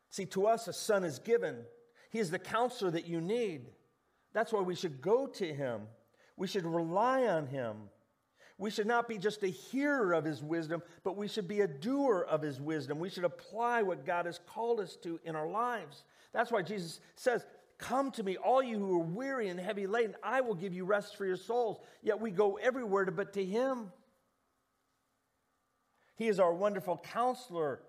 See, 0.10 0.26
to 0.28 0.48
us 0.48 0.70
a 0.70 0.74
son 0.74 1.04
is 1.04 1.20
given. 1.20 1.66
He 2.12 2.20
is 2.20 2.32
the 2.32 2.40
counselor 2.40 2.92
that 2.92 3.08
you 3.08 3.20
need. 3.20 3.68
That's 4.32 4.54
why 4.54 4.62
we 4.62 4.76
should 4.76 5.02
go 5.02 5.28
to 5.28 5.54
him. 5.54 5.82
We 6.38 6.48
should 6.48 6.66
rely 6.66 7.28
on 7.28 7.48
him. 7.48 7.90
We 8.58 8.72
should 8.72 8.88
not 8.88 9.08
be 9.08 9.18
just 9.20 9.44
a 9.44 9.48
hearer 9.48 10.14
of 10.14 10.26
his 10.26 10.42
wisdom, 10.42 10.82
but 11.04 11.16
we 11.16 11.28
should 11.28 11.48
be 11.48 11.62
a 11.62 11.68
doer 11.68 12.26
of 12.28 12.42
his 12.42 12.60
wisdom. 12.60 12.98
We 13.00 13.10
should 13.10 13.24
apply 13.24 13.84
what 13.84 14.06
God 14.06 14.26
has 14.26 14.40
called 14.48 14.80
us 14.80 14.96
to 15.04 15.20
in 15.24 15.36
our 15.36 15.48
lives. 15.48 16.04
That's 16.34 16.52
why 16.52 16.64
Jesus 16.64 17.00
says, 17.16 17.46
Come 17.78 18.10
to 18.12 18.24
me, 18.24 18.38
all 18.38 18.64
you 18.64 18.80
who 18.80 19.00
are 19.00 19.06
weary 19.06 19.50
and 19.50 19.60
heavy 19.60 19.86
laden, 19.86 20.16
I 20.24 20.42
will 20.42 20.56
give 20.56 20.74
you 20.74 20.86
rest 20.86 21.16
for 21.16 21.26
your 21.26 21.38
souls. 21.38 21.78
Yet 22.02 22.20
we 22.20 22.32
go 22.32 22.56
everywhere 22.56 23.06
but 23.06 23.34
to 23.34 23.46
him. 23.46 23.92
He 26.16 26.28
is 26.28 26.40
our 26.40 26.54
wonderful 26.54 26.98
counselor, 26.98 27.82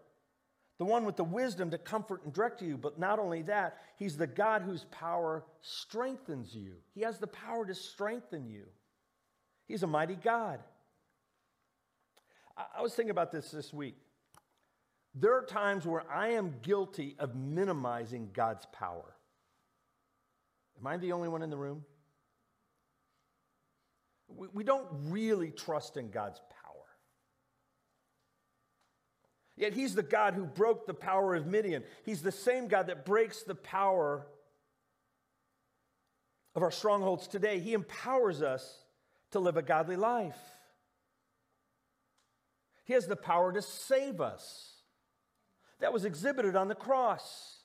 the 0.76 0.84
one 0.84 1.06
with 1.06 1.16
the 1.16 1.24
wisdom 1.24 1.70
to 1.70 1.78
comfort 1.78 2.22
and 2.24 2.34
direct 2.34 2.60
you. 2.60 2.76
But 2.76 2.98
not 2.98 3.18
only 3.18 3.40
that, 3.42 3.78
he's 3.96 4.18
the 4.18 4.26
God 4.26 4.60
whose 4.60 4.84
power 4.90 5.44
strengthens 5.62 6.54
you. 6.54 6.74
He 6.94 7.00
has 7.00 7.18
the 7.18 7.26
power 7.26 7.64
to 7.64 7.74
strengthen 7.74 8.46
you. 8.46 8.66
He's 9.68 9.82
a 9.82 9.86
mighty 9.86 10.16
God. 10.16 10.60
I 12.76 12.82
was 12.82 12.94
thinking 12.94 13.10
about 13.10 13.30
this 13.30 13.50
this 13.50 13.72
week. 13.72 13.96
There 15.14 15.36
are 15.36 15.44
times 15.44 15.86
where 15.86 16.10
I 16.10 16.28
am 16.30 16.56
guilty 16.62 17.14
of 17.18 17.34
minimizing 17.36 18.30
God's 18.32 18.66
power. 18.72 19.14
Am 20.80 20.86
I 20.86 20.96
the 20.96 21.12
only 21.12 21.28
one 21.28 21.42
in 21.42 21.50
the 21.50 21.56
room? 21.56 21.84
We, 24.28 24.48
we 24.52 24.64
don't 24.64 24.86
really 25.04 25.50
trust 25.50 25.96
in 25.96 26.10
God's 26.10 26.40
power. 26.40 26.74
Yet 29.56 29.74
He's 29.74 29.94
the 29.94 30.02
God 30.02 30.34
who 30.34 30.44
broke 30.44 30.86
the 30.86 30.94
power 30.94 31.34
of 31.34 31.46
Midian. 31.46 31.82
He's 32.04 32.22
the 32.22 32.32
same 32.32 32.68
God 32.68 32.86
that 32.86 33.04
breaks 33.04 33.42
the 33.42 33.54
power 33.54 34.26
of 36.54 36.62
our 36.62 36.70
strongholds 36.70 37.26
today. 37.26 37.58
He 37.58 37.72
empowers 37.72 38.40
us 38.40 38.84
to 39.32 39.38
live 39.38 39.56
a 39.56 39.62
godly 39.62 39.96
life. 39.96 40.38
He 42.84 42.94
has 42.94 43.06
the 43.06 43.16
power 43.16 43.52
to 43.52 43.62
save 43.62 44.20
us. 44.20 44.74
That 45.80 45.92
was 45.92 46.04
exhibited 46.04 46.56
on 46.56 46.68
the 46.68 46.74
cross 46.74 47.58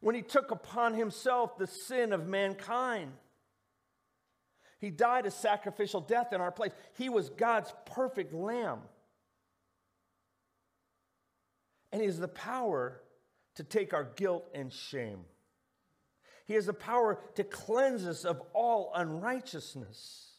when 0.00 0.14
he 0.14 0.22
took 0.22 0.50
upon 0.50 0.94
himself 0.94 1.56
the 1.56 1.66
sin 1.66 2.12
of 2.12 2.26
mankind. 2.26 3.12
He 4.78 4.90
died 4.90 5.24
a 5.24 5.30
sacrificial 5.30 6.02
death 6.02 6.32
in 6.34 6.42
our 6.42 6.52
place. 6.52 6.72
He 6.98 7.08
was 7.08 7.30
God's 7.30 7.72
perfect 7.86 8.34
lamb. 8.34 8.80
And 11.90 12.02
he 12.02 12.06
has 12.06 12.18
the 12.18 12.28
power 12.28 13.00
to 13.54 13.64
take 13.64 13.94
our 13.94 14.04
guilt 14.04 14.44
and 14.54 14.70
shame. 14.70 15.20
He 16.44 16.54
has 16.54 16.66
the 16.66 16.74
power 16.74 17.18
to 17.36 17.44
cleanse 17.44 18.04
us 18.04 18.24
of 18.26 18.42
all 18.52 18.92
unrighteousness. 18.94 20.33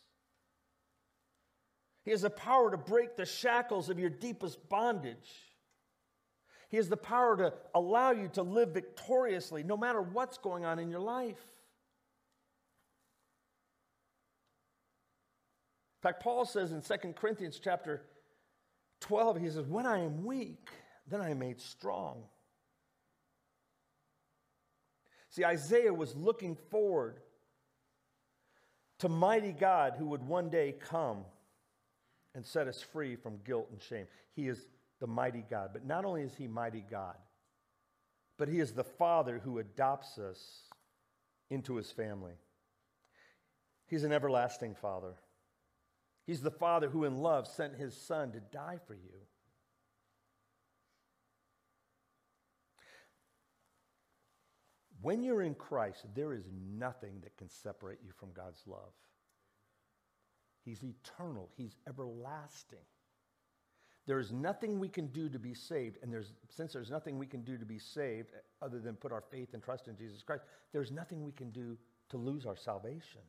He 2.06 2.12
has 2.12 2.22
the 2.22 2.30
power 2.30 2.70
to 2.70 2.78
break 2.78 3.18
the 3.18 3.26
shackles 3.26 3.90
of 3.90 3.98
your 3.98 4.12
deepest 4.12 4.70
bondage. 4.70 5.28
He 6.70 6.78
has 6.78 6.88
the 6.88 6.98
power 6.98 7.36
to 7.38 7.54
allow 7.74 8.12
you 8.12 8.30
to 8.34 8.44
live 8.44 8.70
victoriously 8.70 9.64
no 9.64 9.76
matter 9.76 10.02
what's 10.02 10.38
going 10.38 10.66
on 10.66 10.78
in 10.78 10.90
your 10.90 11.00
life. 11.00 11.42
In 15.98 16.10
fact, 16.10 16.22
Paul 16.22 16.46
says 16.46 16.72
in 16.72 16.82
2 16.82 17.14
Corinthians 17.14 17.60
chapter 17.62 18.04
12, 19.02 19.42
he 19.42 19.50
says, 19.50 19.66
When 19.66 19.88
I 19.88 20.04
am 20.04 20.24
weak, 20.24 20.70
then 21.08 21.22
I 21.22 21.32
am 21.32 21.40
made 21.40 21.60
strong. 21.60 22.24
See, 25.30 25.44
Isaiah 25.44 25.94
was 25.94 26.16
looking 26.16 26.56
forward 26.70 27.20
to 29.00 29.10
mighty 29.10 29.52
God 29.52 29.96
who 29.98 30.06
would 30.08 30.22
one 30.22 30.50
day 30.50 30.76
come 30.80 31.26
and 32.36 32.46
set 32.46 32.68
us 32.68 32.82
free 32.82 33.16
from 33.16 33.40
guilt 33.46 33.70
and 33.72 33.82
shame. 33.82 34.06
He 34.34 34.48
is 34.48 34.68
the 35.00 35.08
mighty 35.08 35.44
God. 35.50 35.70
But 35.74 35.86
not 35.86 36.06
only 36.06 36.22
is 36.22 36.36
he 36.36 36.48
mighty 36.48 36.84
God, 36.90 37.16
but 38.38 38.50
he 38.50 38.60
is 38.60 38.74
the 38.74 38.84
Father 38.84 39.42
who 39.44 39.60
adopts 39.60 40.18
us 40.18 40.64
into 41.50 41.76
his 41.76 41.90
family. 41.92 42.34
He's 43.88 44.04
an 44.04 44.12
everlasting 44.12 44.76
Father. 44.76 45.16
He's 46.26 46.42
the 46.42 46.52
Father 46.52 46.90
who, 46.90 47.06
in 47.06 47.20
love, 47.20 47.48
sent 47.48 47.76
his 47.76 47.96
Son 47.96 48.32
to 48.32 48.40
die 48.40 48.80
for 48.86 48.96
you. 48.96 49.22
When 55.02 55.24
you're 55.24 55.44
in 55.44 55.54
Christ, 55.54 56.04
there 56.16 56.34
is 56.34 56.50
nothing 56.52 57.20
that 57.22 57.38
can 57.38 57.48
separate 57.48 58.00
you 58.04 58.12
from 58.12 58.32
God's 58.34 58.64
love. 58.66 58.92
He's 60.66 60.84
eternal, 60.84 61.50
He's 61.56 61.78
everlasting. 61.88 62.80
There 64.08 64.20
is 64.20 64.32
nothing 64.32 64.80
we 64.80 64.90
can 64.90 65.08
do 65.08 65.30
to 65.30 65.40
be 65.40 65.54
saved, 65.54 65.98
and 66.04 66.12
there's, 66.12 66.34
since 66.50 66.74
there's 66.74 66.92
nothing 66.92 67.18
we 67.18 67.26
can 67.26 67.42
do 67.42 67.58
to 67.58 67.66
be 67.66 67.80
saved 67.80 68.30
other 68.62 68.80
than 68.80 68.96
put 68.96 69.12
our 69.12 69.24
faith 69.32 69.54
and 69.54 69.64
trust 69.64 69.88
in 69.88 69.98
Jesus 69.98 70.22
Christ, 70.22 70.44
there's 70.74 70.92
nothing 70.92 71.24
we 71.24 71.32
can 71.32 71.50
do 71.50 71.78
to 72.10 72.18
lose 72.18 72.46
our 72.46 72.56
salvation. 72.56 73.22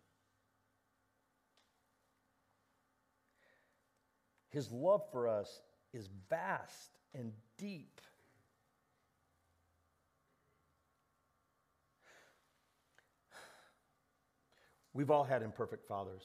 His 4.51 4.71
love 4.71 5.03
for 5.13 5.29
us 5.29 5.61
is 5.93 6.09
vast 6.29 6.99
and 7.15 7.33
deep. 7.59 8.01
We've 14.93 15.11
all 15.11 15.25
had 15.25 15.43
imperfect 15.43 15.87
fathers. 15.87 16.23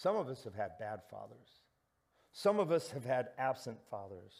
Some 0.00 0.16
of 0.16 0.28
us 0.28 0.44
have 0.44 0.54
had 0.54 0.78
bad 0.78 1.00
fathers. 1.10 1.60
Some 2.32 2.58
of 2.58 2.72
us 2.72 2.90
have 2.92 3.04
had 3.04 3.28
absent 3.36 3.76
fathers. 3.90 4.32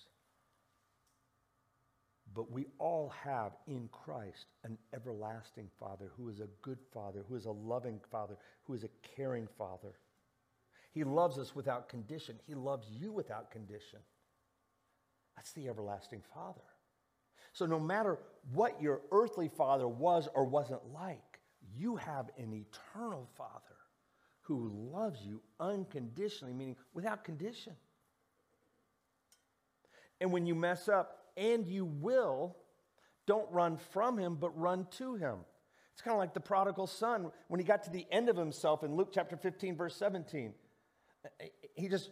But 2.35 2.51
we 2.51 2.65
all 2.79 3.13
have 3.23 3.53
in 3.67 3.91
Christ 3.93 4.47
an 4.65 4.79
everlasting 4.95 5.69
Father 5.79 6.13
who 6.17 6.31
is 6.31 6.41
a 6.41 6.49
good 6.63 6.79
Father, 6.95 7.27
who 7.29 7.37
is 7.37 7.45
a 7.45 7.51
loving 7.51 8.01
Father, 8.11 8.39
who 8.63 8.73
is 8.73 8.85
a 8.85 8.89
caring 9.15 9.49
Father. 9.59 9.93
He 10.93 11.05
loves 11.05 11.39
us 11.39 11.55
without 11.55 11.91
condition. 11.91 12.37
He 12.47 12.55
loves 12.55 12.87
you 12.89 13.13
without 13.13 13.51
condition. 13.51 13.99
That's 15.37 15.53
the 15.53 15.69
everlasting 15.69 16.23
Father. 16.33 16.63
So, 17.53 17.67
no 17.67 17.79
matter 17.79 18.19
what 18.55 18.81
your 18.81 19.03
earthly 19.13 19.49
father 19.49 19.89
was 19.89 20.27
or 20.35 20.45
wasn't 20.45 20.91
like, 20.95 21.41
you 21.77 21.97
have 21.97 22.31
an 22.39 22.55
eternal 22.55 23.29
Father 23.37 23.77
who 24.57 24.91
loves 24.93 25.21
you 25.25 25.41
unconditionally, 25.59 26.55
meaning 26.55 26.77
without 26.95 27.25
condition. 27.25 27.75
And 30.21 30.33
when 30.33 30.47
you 30.47 30.55
mess 30.55 30.89
up, 30.89 31.21
and 31.37 31.67
you 31.67 31.85
will, 31.85 32.57
don't 33.27 33.51
run 33.51 33.79
from 33.93 34.19
him, 34.19 34.37
but 34.37 34.51
run 34.59 34.87
to 34.99 35.15
him. 35.15 35.39
It's 35.93 36.03
kind 36.03 36.15
of 36.15 36.19
like 36.19 36.35
the 36.35 36.41
prodigal 36.41 36.87
son 36.87 37.31
when 37.49 37.61
he 37.61 37.65
got 37.65 37.83
to 37.85 37.91
the 37.91 38.07
end 38.11 38.29
of 38.29 38.37
himself 38.37 38.83
in 38.83 38.97
Luke 38.97 39.11
chapter 39.13 39.37
15, 39.37 39.77
verse 39.77 39.97
17. 39.97 40.53
He 41.75 41.89
just, 41.89 42.11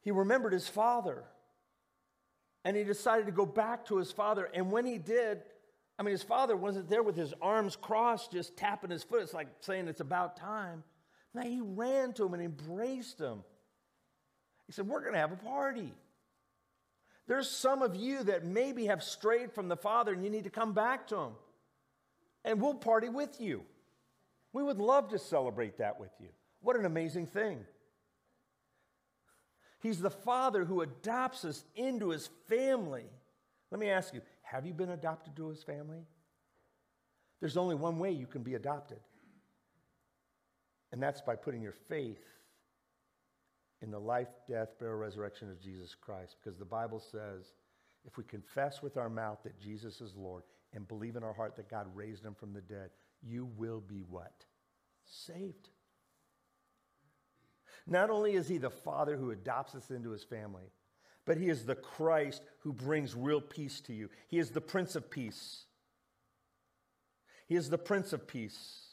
he 0.00 0.10
remembered 0.10 0.52
his 0.52 0.68
father 0.68 1.24
and 2.64 2.76
he 2.76 2.84
decided 2.84 3.26
to 3.26 3.32
go 3.32 3.46
back 3.46 3.84
to 3.86 3.96
his 3.96 4.12
father. 4.12 4.48
And 4.52 4.70
when 4.70 4.84
he 4.84 4.98
did, 4.98 5.42
I 5.98 6.02
mean, 6.02 6.12
his 6.12 6.22
father 6.22 6.56
wasn't 6.56 6.88
there 6.88 7.02
with 7.02 7.16
his 7.16 7.34
arms 7.42 7.74
crossed, 7.74 8.32
just 8.32 8.56
tapping 8.56 8.90
his 8.90 9.02
foot. 9.02 9.22
It's 9.22 9.34
like 9.34 9.48
saying 9.60 9.88
it's 9.88 10.00
about 10.00 10.36
time. 10.36 10.84
Now 11.34 11.42
he 11.42 11.60
ran 11.60 12.12
to 12.14 12.26
him 12.26 12.34
and 12.34 12.42
embraced 12.42 13.20
him. 13.20 13.42
He 14.66 14.72
said, 14.72 14.86
We're 14.86 15.00
going 15.00 15.14
to 15.14 15.18
have 15.18 15.32
a 15.32 15.36
party. 15.36 15.92
There's 17.26 17.50
some 17.50 17.82
of 17.82 17.94
you 17.94 18.24
that 18.24 18.44
maybe 18.44 18.86
have 18.86 19.02
strayed 19.02 19.52
from 19.52 19.68
the 19.68 19.76
Father 19.76 20.12
and 20.12 20.24
you 20.24 20.30
need 20.30 20.44
to 20.44 20.50
come 20.50 20.72
back 20.72 21.08
to 21.08 21.16
Him. 21.16 21.32
And 22.44 22.60
we'll 22.60 22.74
party 22.74 23.10
with 23.10 23.38
you. 23.38 23.62
We 24.54 24.62
would 24.62 24.78
love 24.78 25.10
to 25.10 25.18
celebrate 25.18 25.76
that 25.76 26.00
with 26.00 26.10
you. 26.18 26.28
What 26.62 26.76
an 26.76 26.86
amazing 26.86 27.26
thing. 27.26 27.60
He's 29.80 30.00
the 30.00 30.10
Father 30.10 30.64
who 30.64 30.80
adopts 30.80 31.44
us 31.44 31.64
into 31.76 32.08
his 32.08 32.30
family. 32.48 33.04
Let 33.70 33.78
me 33.78 33.90
ask 33.90 34.14
you 34.14 34.22
have 34.50 34.66
you 34.66 34.72
been 34.72 34.90
adopted 34.90 35.36
to 35.36 35.48
his 35.48 35.62
family? 35.62 36.06
There's 37.40 37.56
only 37.56 37.74
one 37.74 37.98
way 37.98 38.10
you 38.10 38.26
can 38.26 38.42
be 38.42 38.54
adopted, 38.54 39.00
and 40.90 41.02
that's 41.02 41.20
by 41.20 41.36
putting 41.36 41.62
your 41.62 41.74
faith 41.88 42.24
in 43.82 43.90
the 43.90 43.98
life, 43.98 44.28
death, 44.48 44.78
burial, 44.80 44.98
resurrection 44.98 45.50
of 45.50 45.60
Jesus 45.60 45.94
Christ. 45.94 46.36
Because 46.42 46.58
the 46.58 46.64
Bible 46.64 46.98
says 46.98 47.52
if 48.06 48.16
we 48.16 48.24
confess 48.24 48.82
with 48.82 48.96
our 48.96 49.10
mouth 49.10 49.38
that 49.44 49.60
Jesus 49.60 50.00
is 50.00 50.16
Lord 50.16 50.42
and 50.72 50.88
believe 50.88 51.16
in 51.16 51.22
our 51.22 51.32
heart 51.34 51.56
that 51.56 51.70
God 51.70 51.86
raised 51.94 52.24
him 52.24 52.34
from 52.34 52.52
the 52.52 52.60
dead, 52.60 52.90
you 53.22 53.48
will 53.56 53.80
be 53.80 54.02
what? 54.08 54.44
Saved. 55.04 55.68
Not 57.86 58.10
only 58.10 58.32
is 58.32 58.48
he 58.48 58.58
the 58.58 58.70
Father 58.70 59.16
who 59.16 59.30
adopts 59.30 59.74
us 59.74 59.90
into 59.90 60.10
his 60.10 60.24
family, 60.24 60.70
but 61.28 61.36
he 61.36 61.50
is 61.50 61.66
the 61.66 61.74
Christ 61.74 62.40
who 62.60 62.72
brings 62.72 63.14
real 63.14 63.42
peace 63.42 63.82
to 63.82 63.92
you. 63.92 64.08
He 64.28 64.38
is 64.38 64.48
the 64.48 64.62
Prince 64.62 64.96
of 64.96 65.10
Peace. 65.10 65.66
He 67.46 67.54
is 67.54 67.68
the 67.68 67.76
Prince 67.76 68.14
of 68.14 68.26
Peace. 68.26 68.86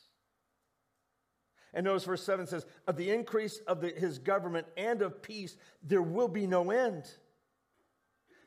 And 1.73 1.85
notice 1.85 2.03
verse 2.03 2.23
7 2.23 2.45
says, 2.45 2.65
Of 2.87 2.97
the 2.97 3.09
increase 3.09 3.59
of 3.59 3.79
the, 3.79 3.87
his 3.87 4.19
government 4.19 4.67
and 4.75 5.01
of 5.01 5.21
peace, 5.21 5.55
there 5.81 6.01
will 6.01 6.27
be 6.27 6.45
no 6.45 6.71
end. 6.71 7.05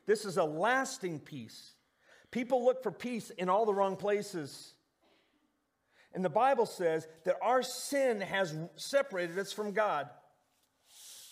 This 0.05 0.23
is 0.23 0.37
a 0.37 0.43
lasting 0.43 1.19
peace. 1.19 1.71
People 2.29 2.63
look 2.63 2.83
for 2.83 2.91
peace 2.91 3.31
in 3.31 3.49
all 3.49 3.65
the 3.65 3.73
wrong 3.73 3.95
places. 3.95 4.75
And 6.13 6.23
the 6.23 6.29
Bible 6.29 6.67
says 6.67 7.07
that 7.25 7.37
our 7.41 7.63
sin 7.63 8.21
has 8.21 8.55
separated 8.75 9.39
us 9.39 9.51
from 9.51 9.71
God. 9.71 10.07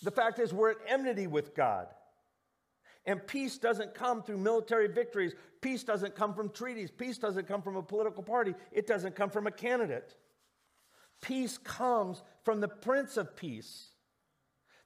The 0.02 0.10
fact 0.10 0.40
is, 0.40 0.52
we're 0.52 0.70
at 0.72 0.78
enmity 0.88 1.28
with 1.28 1.54
God. 1.54 1.86
And 3.06 3.26
peace 3.26 3.58
doesn't 3.58 3.94
come 3.94 4.22
through 4.22 4.38
military 4.38 4.88
victories. 4.88 5.34
Peace 5.60 5.82
doesn't 5.82 6.14
come 6.14 6.34
from 6.34 6.50
treaties. 6.50 6.90
Peace 6.90 7.18
doesn't 7.18 7.48
come 7.48 7.62
from 7.62 7.76
a 7.76 7.82
political 7.82 8.22
party. 8.22 8.54
It 8.70 8.86
doesn't 8.86 9.16
come 9.16 9.30
from 9.30 9.46
a 9.46 9.50
candidate. 9.50 10.14
Peace 11.20 11.58
comes 11.58 12.22
from 12.44 12.60
the 12.60 12.68
Prince 12.68 13.16
of 13.16 13.34
Peace. 13.36 13.88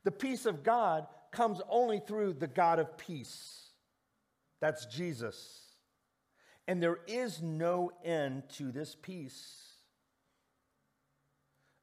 The 0.04 0.10
peace 0.10 0.46
of 0.46 0.62
God 0.62 1.06
comes 1.30 1.60
only 1.68 2.00
through 2.00 2.34
the 2.34 2.46
God 2.46 2.78
of 2.78 2.96
peace. 2.96 3.70
That's 4.60 4.86
Jesus. 4.86 5.58
And 6.68 6.82
there 6.82 7.00
is 7.06 7.42
no 7.42 7.90
end 8.04 8.44
to 8.56 8.70
this 8.70 8.96
peace. 9.00 9.58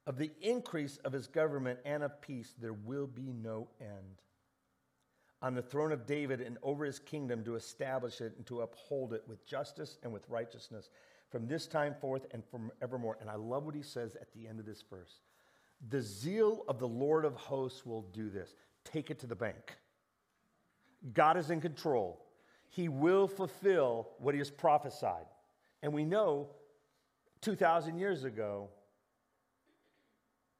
Of 0.06 0.16
the 0.16 0.30
increase 0.40 0.96
of 1.04 1.12
his 1.12 1.26
government 1.26 1.80
and 1.84 2.02
of 2.02 2.20
peace, 2.22 2.54
there 2.58 2.72
will 2.72 3.06
be 3.06 3.32
no 3.32 3.68
end. 3.80 4.22
On 5.42 5.54
the 5.54 5.62
throne 5.62 5.92
of 5.92 6.06
David 6.06 6.40
and 6.40 6.58
over 6.62 6.84
his 6.84 6.98
kingdom 6.98 7.42
to 7.44 7.56
establish 7.56 8.20
it 8.20 8.34
and 8.36 8.46
to 8.46 8.60
uphold 8.60 9.14
it 9.14 9.24
with 9.26 9.46
justice 9.46 9.98
and 10.02 10.12
with 10.12 10.28
righteousness 10.28 10.90
from 11.30 11.46
this 11.46 11.66
time 11.66 11.94
forth 12.00 12.26
and 12.32 12.42
forevermore. 12.44 13.16
And 13.20 13.30
I 13.30 13.36
love 13.36 13.64
what 13.64 13.74
he 13.74 13.82
says 13.82 14.16
at 14.16 14.32
the 14.32 14.46
end 14.46 14.60
of 14.60 14.66
this 14.66 14.82
verse. 14.88 15.20
The 15.88 16.02
zeal 16.02 16.64
of 16.68 16.78
the 16.78 16.88
Lord 16.88 17.24
of 17.24 17.36
hosts 17.36 17.86
will 17.86 18.02
do 18.12 18.28
this. 18.28 18.54
Take 18.84 19.10
it 19.10 19.18
to 19.20 19.26
the 19.26 19.34
bank. 19.34 19.76
God 21.14 21.36
is 21.38 21.50
in 21.50 21.60
control. 21.60 22.26
He 22.68 22.88
will 22.88 23.26
fulfill 23.26 24.08
what 24.18 24.34
he 24.34 24.38
has 24.38 24.50
prophesied. 24.50 25.26
And 25.82 25.92
we 25.92 26.04
know 26.04 26.50
2,000 27.40 27.98
years 27.98 28.24
ago, 28.24 28.68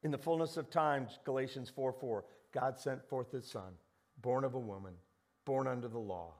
in 0.03 0.09
the 0.09 0.17
fullness 0.17 0.57
of 0.57 0.71
time, 0.71 1.07
Galatians 1.25 1.69
4 1.69 1.93
4, 1.93 2.25
God 2.51 2.79
sent 2.79 3.07
forth 3.07 3.31
his 3.31 3.45
son, 3.45 3.73
born 4.21 4.43
of 4.43 4.53
a 4.53 4.59
woman, 4.59 4.93
born 5.45 5.67
under 5.67 5.87
the 5.87 5.99
law, 5.99 6.33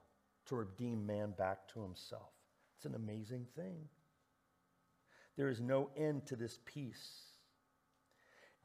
to 0.47 0.55
redeem 0.55 1.05
man 1.05 1.33
back 1.37 1.67
to 1.73 1.81
himself. 1.81 2.31
It's 2.77 2.85
an 2.85 2.95
amazing 2.95 3.45
thing. 3.55 3.87
There 5.37 5.49
is 5.49 5.61
no 5.61 5.89
end 5.95 6.25
to 6.27 6.35
this 6.35 6.59
peace. 6.65 7.09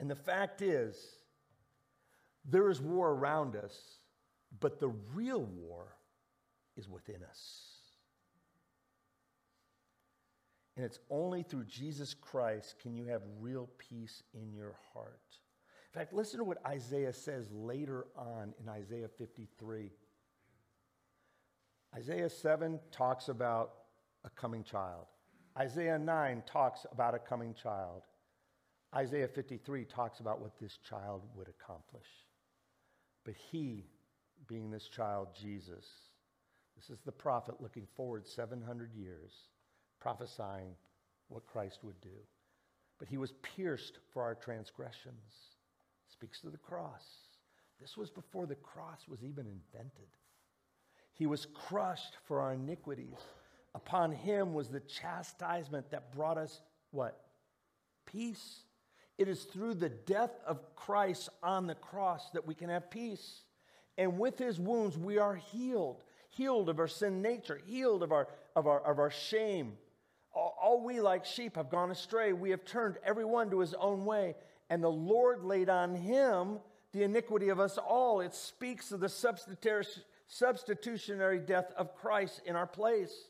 And 0.00 0.11
the 0.11 0.16
fact 0.16 0.62
is, 0.62 0.96
there 2.44 2.70
is 2.70 2.81
war 2.81 3.11
around 3.11 3.57
us, 3.57 3.98
but 4.61 4.79
the 4.81 4.92
real 5.14 5.42
war 5.42 5.96
is 6.76 6.88
within 6.88 7.22
us. 7.29 7.62
And 10.76 10.85
it's 10.85 10.98
only 11.09 11.42
through 11.42 11.64
Jesus 11.64 12.14
Christ 12.14 12.76
can 12.81 12.94
you 12.94 13.07
have 13.07 13.22
real 13.40 13.68
peace 13.79 14.22
in 14.35 14.52
your 14.52 14.76
heart. 14.92 15.20
In 15.97 16.01
fact, 16.03 16.13
listen 16.13 16.41
to 16.41 16.45
what 16.45 16.59
Isaiah 16.67 17.15
says 17.15 17.51
later 17.51 18.05
on 18.19 18.53
in 18.61 18.69
Isaiah 18.69 19.09
53. 19.17 19.91
Isaiah 21.97 22.29
7 22.29 22.79
talks 22.93 23.31
about 23.31 23.71
a 24.23 24.29
coming 24.29 24.63
child. 24.63 25.07
Isaiah 25.59 25.99
9 25.99 26.43
talks 26.45 26.85
about 26.93 27.15
a 27.15 27.19
coming 27.19 27.55
child. 27.55 28.03
Isaiah 28.95 29.27
53 29.27 29.87
talks 29.87 30.21
about 30.21 30.39
what 30.39 30.59
this 30.61 30.77
child 30.87 31.23
would 31.35 31.49
accomplish. 31.49 32.09
But 33.25 33.33
he, 33.51 33.87
being 34.47 34.71
this 34.71 34.89
child, 34.89 35.29
Jesus, 35.35 35.87
this 36.77 36.91
is 36.91 37.01
the 37.07 37.11
prophet 37.11 37.55
looking 37.59 37.87
forward 37.97 38.27
700 38.27 38.93
years, 38.93 39.33
prophesying 39.99 40.75
what 41.29 41.47
Christ 41.47 41.79
would 41.85 41.99
do. 42.03 42.19
But 42.99 43.09
he 43.09 43.17
was 43.17 43.33
pierced 43.41 43.99
for 44.13 44.23
our 44.23 44.35
transgressions. 44.35 45.56
Speaks 46.09 46.40
to 46.40 46.51
the 46.51 46.59
cross. 46.59 47.05
This 47.81 47.97
was 47.97 48.11
before 48.11 48.47
the 48.47 48.55
cross 48.55 49.01
was 49.09 49.23
even 49.23 49.47
invented. 49.47 50.09
He 51.12 51.27
was 51.27 51.47
crushed 51.47 52.16
for 52.27 52.40
our 52.40 52.53
iniquities. 52.53 53.16
Upon 53.75 54.12
him 54.12 54.55
was 54.55 54.69
the 54.69 54.81
chastisement 54.81 55.90
that 55.90 56.12
brought 56.12 56.38
us 56.38 56.61
what? 56.90 57.21
Peace. 58.07 58.61
It 59.19 59.29
is 59.29 59.45
through 59.45 59.75
the 59.75 59.88
death 59.88 60.33
of 60.47 60.75
Christ 60.75 61.29
on 61.42 61.66
the 61.66 61.75
cross 61.75 62.31
that 62.31 62.47
we 62.47 62.55
can 62.55 62.69
have 62.69 62.90
peace. 62.90 63.42
And 63.99 64.19
with 64.19 64.38
his 64.38 64.61
wounds, 64.61 64.99
we 64.99 65.19
are 65.19 65.35
healed. 65.35 66.03
Healed 66.29 66.69
of 66.69 66.79
our 66.79 66.88
sin 66.88 67.23
nature, 67.23 67.61
healed 67.66 68.03
of 68.03 68.12
our, 68.12 68.29
of 68.55 68.66
our, 68.66 68.81
of 68.81 68.99
our 68.99 69.11
shame. 69.11 69.79
All, 70.35 70.57
all 70.61 70.85
we 70.85 71.01
like 71.01 71.25
sheep 71.25 71.57
have 71.57 71.71
gone 71.71 71.90
astray. 71.90 72.35
We 72.35 72.51
have 72.51 72.64
turned 72.66 72.97
everyone 73.05 73.51
to 73.51 73.61
his 73.61 73.73
own 73.75 74.05
way. 74.05 74.35
And 74.68 74.83
the 74.83 74.88
Lord 74.88 75.44
laid 75.44 75.68
on 75.68 75.94
him 75.94 76.59
the 76.92 77.02
iniquity 77.02 77.48
of 77.50 77.61
us 77.61 77.79
all. 77.79 78.20
It 78.20 78.35
speaks 78.35 78.90
of 78.92 79.00
the 79.00 79.09
substitutionary 80.29 81.38
death 81.38 81.72
of 81.76 81.94
Christ 81.94 82.42
in 82.44 82.57
our 82.57 82.66
place. 82.66 83.29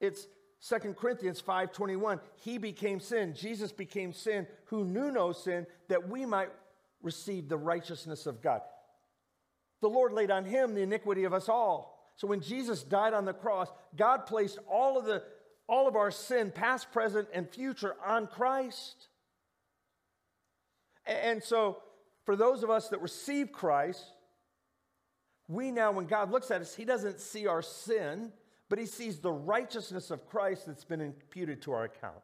It's 0.00 0.26
2 0.60 0.94
Corinthians 0.96 1.40
5:21. 1.40 2.20
He 2.36 2.58
became 2.58 3.00
sin. 3.00 3.34
Jesus 3.34 3.72
became 3.72 4.12
sin 4.12 4.46
who 4.66 4.84
knew 4.84 5.10
no 5.10 5.32
sin 5.32 5.66
that 5.88 6.08
we 6.08 6.26
might 6.26 6.50
receive 7.02 7.48
the 7.48 7.56
righteousness 7.56 8.26
of 8.26 8.42
God. 8.42 8.62
The 9.80 9.88
Lord 9.88 10.12
laid 10.12 10.30
on 10.30 10.44
him 10.44 10.74
the 10.74 10.82
iniquity 10.82 11.24
of 11.24 11.32
us 11.32 11.48
all. 11.48 12.12
So 12.16 12.26
when 12.26 12.40
Jesus 12.40 12.82
died 12.82 13.14
on 13.14 13.26
the 13.26 13.34
cross, 13.34 13.70
God 13.94 14.26
placed 14.26 14.58
all 14.68 14.98
of 14.98 15.04
the 15.04 15.22
all 15.68 15.88
of 15.88 15.96
our 15.96 16.10
sin, 16.10 16.50
past, 16.50 16.92
present, 16.92 17.28
and 17.32 17.48
future, 17.48 17.96
on 18.04 18.26
Christ. 18.26 19.08
And 21.06 21.42
so, 21.42 21.82
for 22.24 22.36
those 22.36 22.62
of 22.62 22.70
us 22.70 22.88
that 22.88 23.00
receive 23.00 23.52
Christ, 23.52 24.04
we 25.48 25.70
now, 25.70 25.92
when 25.92 26.06
God 26.06 26.30
looks 26.30 26.50
at 26.50 26.60
us, 26.60 26.74
He 26.74 26.84
doesn't 26.84 27.20
see 27.20 27.46
our 27.46 27.62
sin, 27.62 28.32
but 28.68 28.78
he 28.78 28.86
sees 28.86 29.18
the 29.18 29.32
righteousness 29.32 30.10
of 30.10 30.26
Christ 30.26 30.66
that's 30.66 30.84
been 30.84 31.00
imputed 31.00 31.62
to 31.62 31.72
our 31.72 31.84
account. 31.84 32.14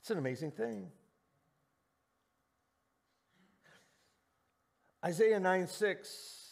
It's 0.00 0.10
an 0.10 0.18
amazing 0.18 0.52
thing. 0.52 0.88
Isaiah 5.04 5.38
9 5.38 5.68
6 5.68 6.42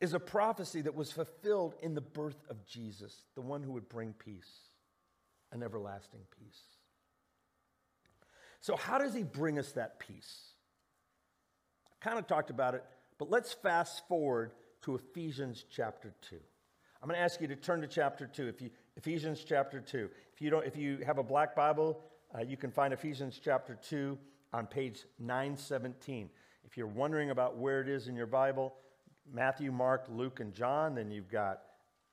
is 0.00 0.14
a 0.14 0.20
prophecy 0.20 0.80
that 0.82 0.94
was 0.94 1.10
fulfilled 1.12 1.74
in 1.82 1.94
the 1.94 2.00
birth 2.00 2.42
of 2.48 2.64
Jesus, 2.66 3.24
the 3.34 3.40
one 3.40 3.62
who 3.62 3.72
would 3.72 3.88
bring 3.88 4.12
peace, 4.12 4.70
an 5.52 5.62
everlasting 5.62 6.20
peace. 6.38 6.79
So, 8.60 8.76
how 8.76 8.98
does 8.98 9.14
he 9.14 9.22
bring 9.22 9.58
us 9.58 9.72
that 9.72 9.98
peace? 9.98 10.52
I 11.86 12.04
kind 12.04 12.18
of 12.18 12.26
talked 12.26 12.50
about 12.50 12.74
it, 12.74 12.84
but 13.18 13.30
let's 13.30 13.52
fast 13.52 14.06
forward 14.06 14.52
to 14.82 14.94
Ephesians 14.94 15.64
chapter 15.70 16.14
2. 16.28 16.36
I'm 17.02 17.08
going 17.08 17.18
to 17.18 17.22
ask 17.22 17.40
you 17.40 17.48
to 17.48 17.56
turn 17.56 17.80
to 17.80 17.86
chapter 17.86 18.26
2, 18.26 18.48
if 18.48 18.60
you, 18.60 18.70
Ephesians 18.96 19.42
chapter 19.44 19.80
2. 19.80 20.10
If 20.34 20.42
you, 20.42 20.50
don't, 20.50 20.66
if 20.66 20.76
you 20.76 20.98
have 21.06 21.16
a 21.16 21.22
black 21.22 21.56
Bible, 21.56 22.02
uh, 22.34 22.42
you 22.42 22.58
can 22.58 22.70
find 22.70 22.92
Ephesians 22.92 23.40
chapter 23.42 23.78
2 23.88 24.18
on 24.52 24.66
page 24.66 25.04
917. 25.18 26.28
If 26.64 26.76
you're 26.76 26.86
wondering 26.86 27.30
about 27.30 27.56
where 27.56 27.80
it 27.80 27.88
is 27.88 28.08
in 28.08 28.14
your 28.14 28.26
Bible, 28.26 28.74
Matthew, 29.32 29.72
Mark, 29.72 30.06
Luke, 30.10 30.40
and 30.40 30.52
John, 30.52 30.94
then 30.94 31.10
you've 31.10 31.30
got 31.30 31.62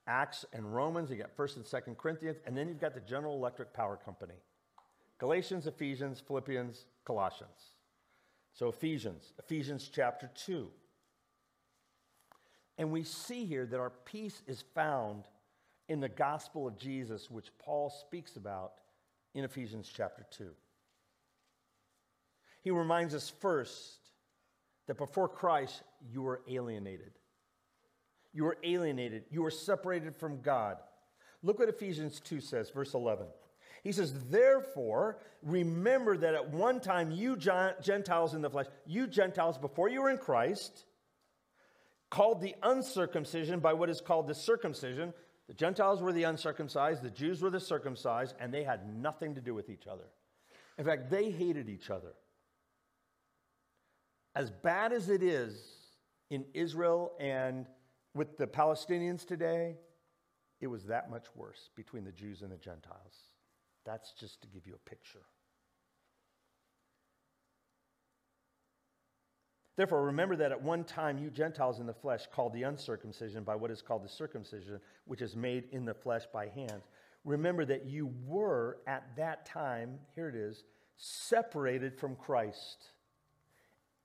Acts 0.07 0.45
and 0.53 0.73
Romans, 0.73 1.09
you've 1.09 1.19
got 1.19 1.35
1st 1.35 1.57
and 1.57 1.65
2nd 1.65 1.97
Corinthians, 1.97 2.37
and 2.45 2.55
then 2.55 2.69
you've 2.69 2.79
got 2.79 2.93
the 2.93 3.01
General 3.01 3.35
Electric 3.35 3.73
Power 3.73 3.97
Company. 3.97 4.35
Galatians, 5.19 5.67
Ephesians, 5.67 6.21
Philippians, 6.25 6.85
Colossians. 7.05 7.75
So, 8.53 8.69
Ephesians, 8.69 9.33
Ephesians 9.39 9.89
chapter 9.93 10.29
2. 10.45 10.67
And 12.77 12.91
we 12.91 13.03
see 13.03 13.45
here 13.45 13.65
that 13.65 13.79
our 13.79 13.91
peace 14.05 14.41
is 14.47 14.63
found 14.75 15.23
in 15.89 15.99
the 15.99 16.09
gospel 16.09 16.67
of 16.67 16.77
Jesus, 16.77 17.31
which 17.31 17.47
Paul 17.59 17.89
speaks 17.89 18.35
about 18.35 18.73
in 19.33 19.43
Ephesians 19.43 19.91
chapter 19.93 20.25
2. 20.31 20.49
He 22.63 22.71
reminds 22.71 23.15
us 23.15 23.29
first 23.29 23.97
that 24.87 24.97
before 24.97 25.29
Christ, 25.29 25.83
you 26.11 26.21
were 26.21 26.41
alienated. 26.47 27.11
You 28.33 28.43
were 28.43 28.57
alienated. 28.63 29.23
You 29.29 29.41
were 29.41 29.51
separated 29.51 30.15
from 30.15 30.41
God. 30.41 30.77
Look 31.43 31.59
what 31.59 31.69
Ephesians 31.69 32.19
2 32.19 32.41
says, 32.41 32.69
verse 32.69 32.93
11. 32.93 33.27
He 33.83 33.91
says, 33.91 34.13
Therefore, 34.29 35.19
remember 35.43 36.17
that 36.17 36.33
at 36.33 36.49
one 36.49 36.79
time 36.79 37.11
you 37.11 37.37
Gentiles 37.37 38.33
in 38.33 38.41
the 38.41 38.49
flesh, 38.49 38.67
you 38.85 39.07
Gentiles 39.07 39.57
before 39.57 39.89
you 39.89 40.01
were 40.01 40.09
in 40.09 40.17
Christ, 40.17 40.85
called 42.09 42.41
the 42.41 42.55
uncircumcision 42.63 43.59
by 43.59 43.73
what 43.73 43.89
is 43.89 44.01
called 44.01 44.27
the 44.27 44.35
circumcision. 44.35 45.13
The 45.47 45.53
Gentiles 45.53 46.01
were 46.01 46.11
the 46.11 46.23
uncircumcised, 46.23 47.01
the 47.01 47.09
Jews 47.09 47.41
were 47.41 47.49
the 47.49 47.59
circumcised, 47.59 48.35
and 48.39 48.53
they 48.53 48.63
had 48.63 48.93
nothing 48.93 49.35
to 49.35 49.41
do 49.41 49.53
with 49.53 49.69
each 49.69 49.87
other. 49.87 50.05
In 50.77 50.85
fact, 50.85 51.09
they 51.09 51.31
hated 51.31 51.69
each 51.69 51.89
other. 51.89 52.13
As 54.35 54.51
bad 54.51 54.93
as 54.93 55.09
it 55.09 55.23
is 55.23 55.57
in 56.29 56.45
Israel 56.53 57.13
and 57.19 57.65
with 58.13 58.37
the 58.37 58.45
Palestinians 58.45 59.25
today, 59.25 59.77
it 60.59 60.67
was 60.67 60.85
that 60.85 61.09
much 61.09 61.25
worse 61.35 61.69
between 61.75 62.03
the 62.03 62.11
Jews 62.11 62.41
and 62.41 62.51
the 62.51 62.57
Gentiles. 62.57 63.36
That's 63.87 64.11
just 64.11 64.41
to 64.41 64.47
give 64.49 64.67
you 64.67 64.75
a 64.75 64.89
picture. 64.89 65.21
Therefore, 69.77 70.03
remember 70.07 70.35
that 70.35 70.51
at 70.51 70.61
one 70.61 70.83
time 70.83 71.17
you 71.17 71.29
Gentiles 71.29 71.79
in 71.79 71.85
the 71.85 71.93
flesh 71.93 72.27
called 72.33 72.51
the 72.51 72.63
uncircumcision 72.63 73.43
by 73.43 73.55
what 73.55 73.71
is 73.71 73.81
called 73.81 74.03
the 74.03 74.09
circumcision, 74.09 74.81
which 75.05 75.21
is 75.21 75.37
made 75.37 75.69
in 75.71 75.85
the 75.85 75.93
flesh 75.93 76.23
by 76.33 76.47
hands. 76.47 76.83
Remember 77.23 77.63
that 77.63 77.85
you 77.85 78.11
were 78.25 78.79
at 78.87 79.15
that 79.15 79.45
time, 79.45 79.99
here 80.15 80.27
it 80.27 80.35
is, 80.35 80.63
separated 80.97 81.97
from 81.97 82.15
Christ, 82.15 82.89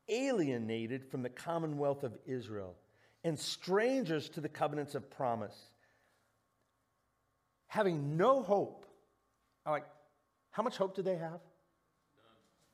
alienated 0.08 1.10
from 1.10 1.22
the 1.22 1.30
commonwealth 1.30 2.04
of 2.04 2.16
Israel, 2.24 2.76
and 3.24 3.36
strangers 3.38 4.28
to 4.30 4.40
the 4.40 4.48
covenants 4.48 4.94
of 4.94 5.10
promise, 5.10 5.56
having 7.66 8.16
no 8.16 8.42
hope. 8.42 8.86
I'm 9.64 9.72
like, 9.72 9.86
how 10.50 10.62
much 10.62 10.76
hope 10.76 10.94
did 10.94 11.04
they 11.04 11.16
have? 11.16 11.40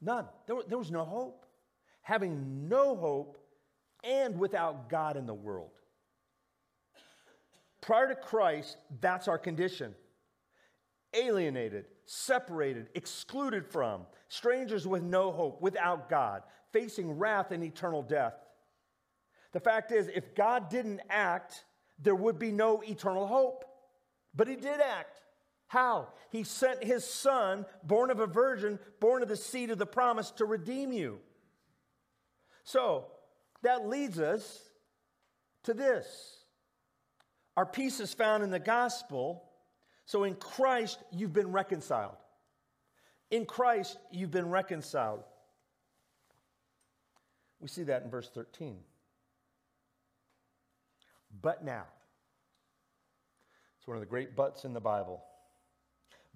None. 0.00 0.16
None. 0.16 0.26
There, 0.46 0.56
there 0.68 0.78
was 0.78 0.90
no 0.90 1.04
hope 1.04 1.44
having 2.08 2.66
no 2.70 2.96
hope 2.96 3.36
and 4.02 4.38
without 4.38 4.88
God 4.88 5.18
in 5.18 5.26
the 5.26 5.34
world. 5.34 5.72
Prior 7.82 8.08
to 8.08 8.14
Christ, 8.14 8.78
that's 9.02 9.28
our 9.28 9.36
condition 9.36 9.94
alienated, 11.14 11.86
separated, 12.06 12.88
excluded 12.94 13.66
from, 13.66 14.06
strangers 14.28 14.86
with 14.86 15.02
no 15.02 15.32
hope, 15.32 15.60
without 15.60 16.08
God, 16.08 16.42
facing 16.72 17.10
wrath 17.12 17.50
and 17.50 17.62
eternal 17.62 18.02
death. 18.02 18.34
The 19.52 19.60
fact 19.60 19.92
is, 19.92 20.08
if 20.08 20.34
God 20.34 20.70
didn't 20.70 21.00
act, 21.10 21.64
there 21.98 22.14
would 22.14 22.38
be 22.38 22.52
no 22.52 22.82
eternal 22.82 23.26
hope. 23.26 23.64
But 24.34 24.48
He 24.48 24.56
did 24.56 24.80
act. 24.80 25.20
How? 25.68 26.08
He 26.30 26.44
sent 26.44 26.82
His 26.82 27.04
Son, 27.04 27.64
born 27.84 28.10
of 28.10 28.20
a 28.20 28.26
virgin, 28.26 28.78
born 29.00 29.22
of 29.22 29.28
the 29.28 29.36
seed 29.36 29.70
of 29.70 29.78
the 29.78 29.86
promise, 29.86 30.30
to 30.32 30.44
redeem 30.44 30.92
you. 30.92 31.20
So 32.64 33.06
that 33.62 33.86
leads 33.86 34.18
us 34.18 34.62
to 35.64 35.74
this. 35.74 36.38
Our 37.56 37.66
peace 37.66 38.00
is 38.00 38.14
found 38.14 38.42
in 38.42 38.50
the 38.50 38.58
gospel. 38.58 39.44
So 40.06 40.24
in 40.24 40.34
Christ, 40.36 40.98
you've 41.12 41.32
been 41.32 41.52
reconciled. 41.52 42.16
In 43.30 43.44
Christ, 43.44 43.98
you've 44.10 44.30
been 44.30 44.48
reconciled. 44.48 45.22
We 47.60 47.68
see 47.68 47.82
that 47.84 48.04
in 48.04 48.10
verse 48.10 48.30
13. 48.32 48.78
But 51.42 51.62
now, 51.62 51.84
it's 53.78 53.86
one 53.86 53.96
of 53.96 54.00
the 54.00 54.06
great 54.06 54.34
buts 54.34 54.64
in 54.64 54.72
the 54.72 54.80
Bible. 54.80 55.22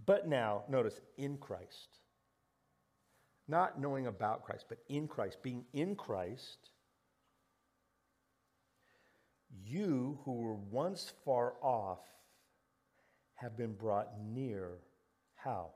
But 0.05 0.29
now, 0.29 0.65
notice, 0.69 1.01
in 1.17 1.39
Christ. 1.39 1.99
Not 3.49 3.81
knowing 3.81 4.07
about 4.07 4.45
Christ, 4.45 4.67
but 4.69 4.79
in 4.89 5.07
Christ, 5.09 5.43
being 5.43 5.65
in 5.73 5.95
Christ, 5.95 6.71
you 9.65 10.19
who 10.25 10.33
were 10.41 10.55
once 10.55 11.13
far 11.25 11.55
off 11.61 12.01
have 13.35 13.57
been 13.57 13.75
brought 13.75 14.09
near. 14.21 14.79
How? 15.35 15.71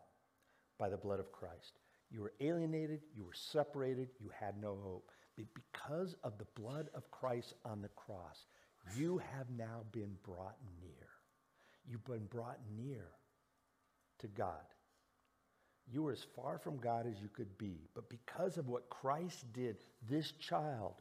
By 0.79 0.89
the 0.89 0.97
blood 0.97 1.21
of 1.21 1.33
Christ. 1.33 1.79
You 2.11 2.21
were 2.23 2.33
alienated, 2.41 3.01
you 3.15 3.25
were 3.25 3.35
separated, 3.35 4.09
you 4.21 4.31
had 4.39 4.61
no 4.61 4.79
hope. 4.83 5.11
But 5.37 5.47
because 5.55 6.15
of 6.23 6.39
the 6.39 6.47
blood 6.61 6.89
of 6.95 7.11
Christ 7.11 7.55
on 7.65 7.83
the 7.83 7.89
cross, 7.89 8.47
you 8.97 9.19
have 9.19 9.51
now 9.51 9.83
been 9.93 10.15
brought 10.25 10.57
near. 10.81 11.09
You've 11.85 12.05
been 12.05 12.27
brought 12.27 12.59
near 12.77 13.09
to 14.21 14.27
God. 14.29 14.65
You 15.91 16.03
were 16.03 16.13
as 16.13 16.27
far 16.35 16.59
from 16.59 16.79
God 16.79 17.07
as 17.07 17.21
you 17.21 17.29
could 17.29 17.57
be. 17.59 17.89
But 17.95 18.09
because 18.09 18.59
of 18.59 18.69
what 18.69 18.91
Christ 18.91 19.53
did, 19.53 19.77
this 20.09 20.33
child, 20.33 20.95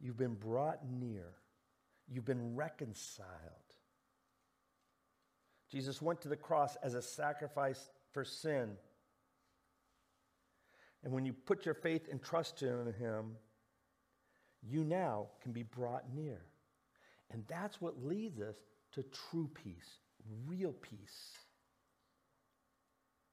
you've 0.00 0.16
been 0.16 0.34
brought 0.34 0.80
near. 0.88 1.34
You've 2.10 2.24
been 2.24 2.56
reconciled. 2.56 3.28
Jesus 5.70 6.00
went 6.00 6.22
to 6.22 6.28
the 6.28 6.36
cross 6.36 6.76
as 6.82 6.94
a 6.94 7.02
sacrifice 7.02 7.90
for 8.12 8.24
sin. 8.24 8.70
And 11.04 11.12
when 11.12 11.26
you 11.26 11.32
put 11.32 11.66
your 11.66 11.74
faith 11.74 12.08
and 12.10 12.22
trust 12.22 12.62
in 12.62 12.94
Him, 12.98 13.36
you 14.62 14.84
now 14.84 15.26
can 15.42 15.52
be 15.52 15.62
brought 15.62 16.04
near. 16.14 16.40
And 17.30 17.44
that's 17.46 17.80
what 17.80 18.02
leads 18.02 18.40
us 18.40 18.56
to 18.92 19.04
true 19.30 19.50
peace, 19.52 20.00
real 20.46 20.72
peace. 20.72 21.32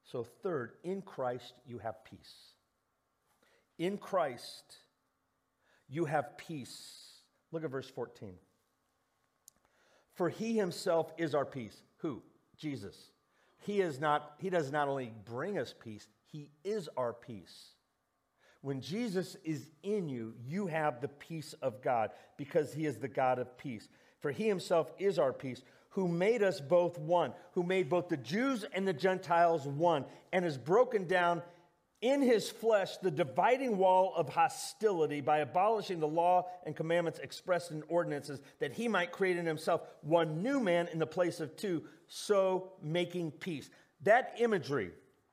So, 0.04 0.24
third, 0.24 0.72
in 0.84 1.02
Christ 1.02 1.54
you 1.66 1.78
have 1.78 2.04
peace. 2.04 2.34
In 3.78 3.98
Christ 3.98 4.76
you 5.88 6.04
have 6.04 6.36
peace. 6.36 7.20
Look 7.52 7.64
at 7.64 7.70
verse 7.70 7.88
14. 7.88 8.34
For 10.14 10.28
he 10.28 10.56
himself 10.56 11.12
is 11.18 11.34
our 11.34 11.44
peace. 11.44 11.82
Who? 11.98 12.22
Jesus. 12.56 12.96
He 13.58 13.80
is 13.80 14.00
not 14.00 14.32
he 14.38 14.50
does 14.50 14.70
not 14.70 14.88
only 14.88 15.12
bring 15.24 15.58
us 15.58 15.74
peace, 15.78 16.08
he 16.24 16.50
is 16.64 16.88
our 16.96 17.12
peace. 17.12 17.72
When 18.62 18.80
Jesus 18.80 19.36
is 19.44 19.68
in 19.82 20.08
you, 20.08 20.34
you 20.44 20.66
have 20.66 21.00
the 21.00 21.08
peace 21.08 21.54
of 21.62 21.82
God 21.82 22.10
because 22.36 22.72
he 22.72 22.86
is 22.86 22.96
the 22.96 23.08
God 23.08 23.38
of 23.38 23.56
peace. 23.58 23.88
For 24.20 24.30
he 24.30 24.48
himself 24.48 24.90
is 24.98 25.18
our 25.18 25.32
peace 25.32 25.62
who 25.96 26.06
made 26.06 26.42
us 26.42 26.60
both 26.60 26.98
one, 26.98 27.32
who 27.52 27.62
made 27.62 27.88
both 27.88 28.10
the 28.10 28.18
Jews 28.18 28.66
and 28.74 28.86
the 28.86 28.92
Gentiles 28.92 29.66
one, 29.66 30.04
and 30.30 30.44
has 30.44 30.58
broken 30.58 31.06
down 31.06 31.40
in 32.02 32.20
his 32.20 32.50
flesh 32.50 32.98
the 32.98 33.10
dividing 33.10 33.78
wall 33.78 34.12
of 34.14 34.28
hostility 34.28 35.22
by 35.22 35.38
abolishing 35.38 35.98
the 35.98 36.06
law 36.06 36.50
and 36.66 36.76
commandments 36.76 37.18
expressed 37.20 37.70
in 37.70 37.82
ordinances, 37.88 38.42
that 38.58 38.74
he 38.74 38.88
might 38.88 39.10
create 39.10 39.38
in 39.38 39.46
himself 39.46 39.80
one 40.02 40.42
new 40.42 40.60
man 40.60 40.86
in 40.92 40.98
the 40.98 41.06
place 41.06 41.40
of 41.40 41.56
two, 41.56 41.82
so 42.08 42.72
making 42.82 43.30
peace. 43.30 43.70
That 44.02 44.34
imagery, 44.38 44.90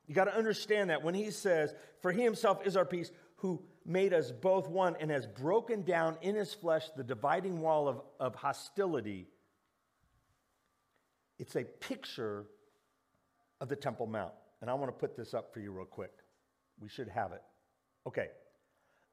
you 0.07 0.15
got 0.15 0.25
to 0.25 0.37
understand 0.37 0.91
that 0.91 1.03
when 1.03 1.13
he 1.13 1.29
says, 1.31 1.75
For 2.01 2.13
he 2.13 2.23
himself 2.23 2.65
is 2.65 2.77
our 2.77 2.85
peace, 2.85 3.11
who 3.35 3.61
made 3.85 4.13
us 4.13 4.31
both 4.31 4.69
one 4.69 4.95
and 5.01 5.11
has 5.11 5.27
broken 5.27 5.81
down 5.81 6.15
in 6.21 6.35
his 6.35 6.53
flesh 6.53 6.85
the 6.95 7.03
dividing 7.03 7.59
wall 7.59 7.89
of, 7.89 7.99
of 8.17 8.33
hostility 8.33 9.27
it's 11.39 11.55
a 11.55 11.63
picture 11.63 12.45
of 13.61 13.69
the 13.69 13.75
Temple 13.75 14.07
Mount. 14.07 14.33
And 14.61 14.69
I 14.69 14.73
want 14.73 14.89
to 14.89 14.97
put 14.97 15.17
this 15.17 15.33
up 15.33 15.53
for 15.53 15.59
you 15.59 15.71
real 15.71 15.85
quick. 15.85 16.11
We 16.79 16.89
should 16.89 17.09
have 17.09 17.31
it. 17.31 17.41
Okay. 18.07 18.27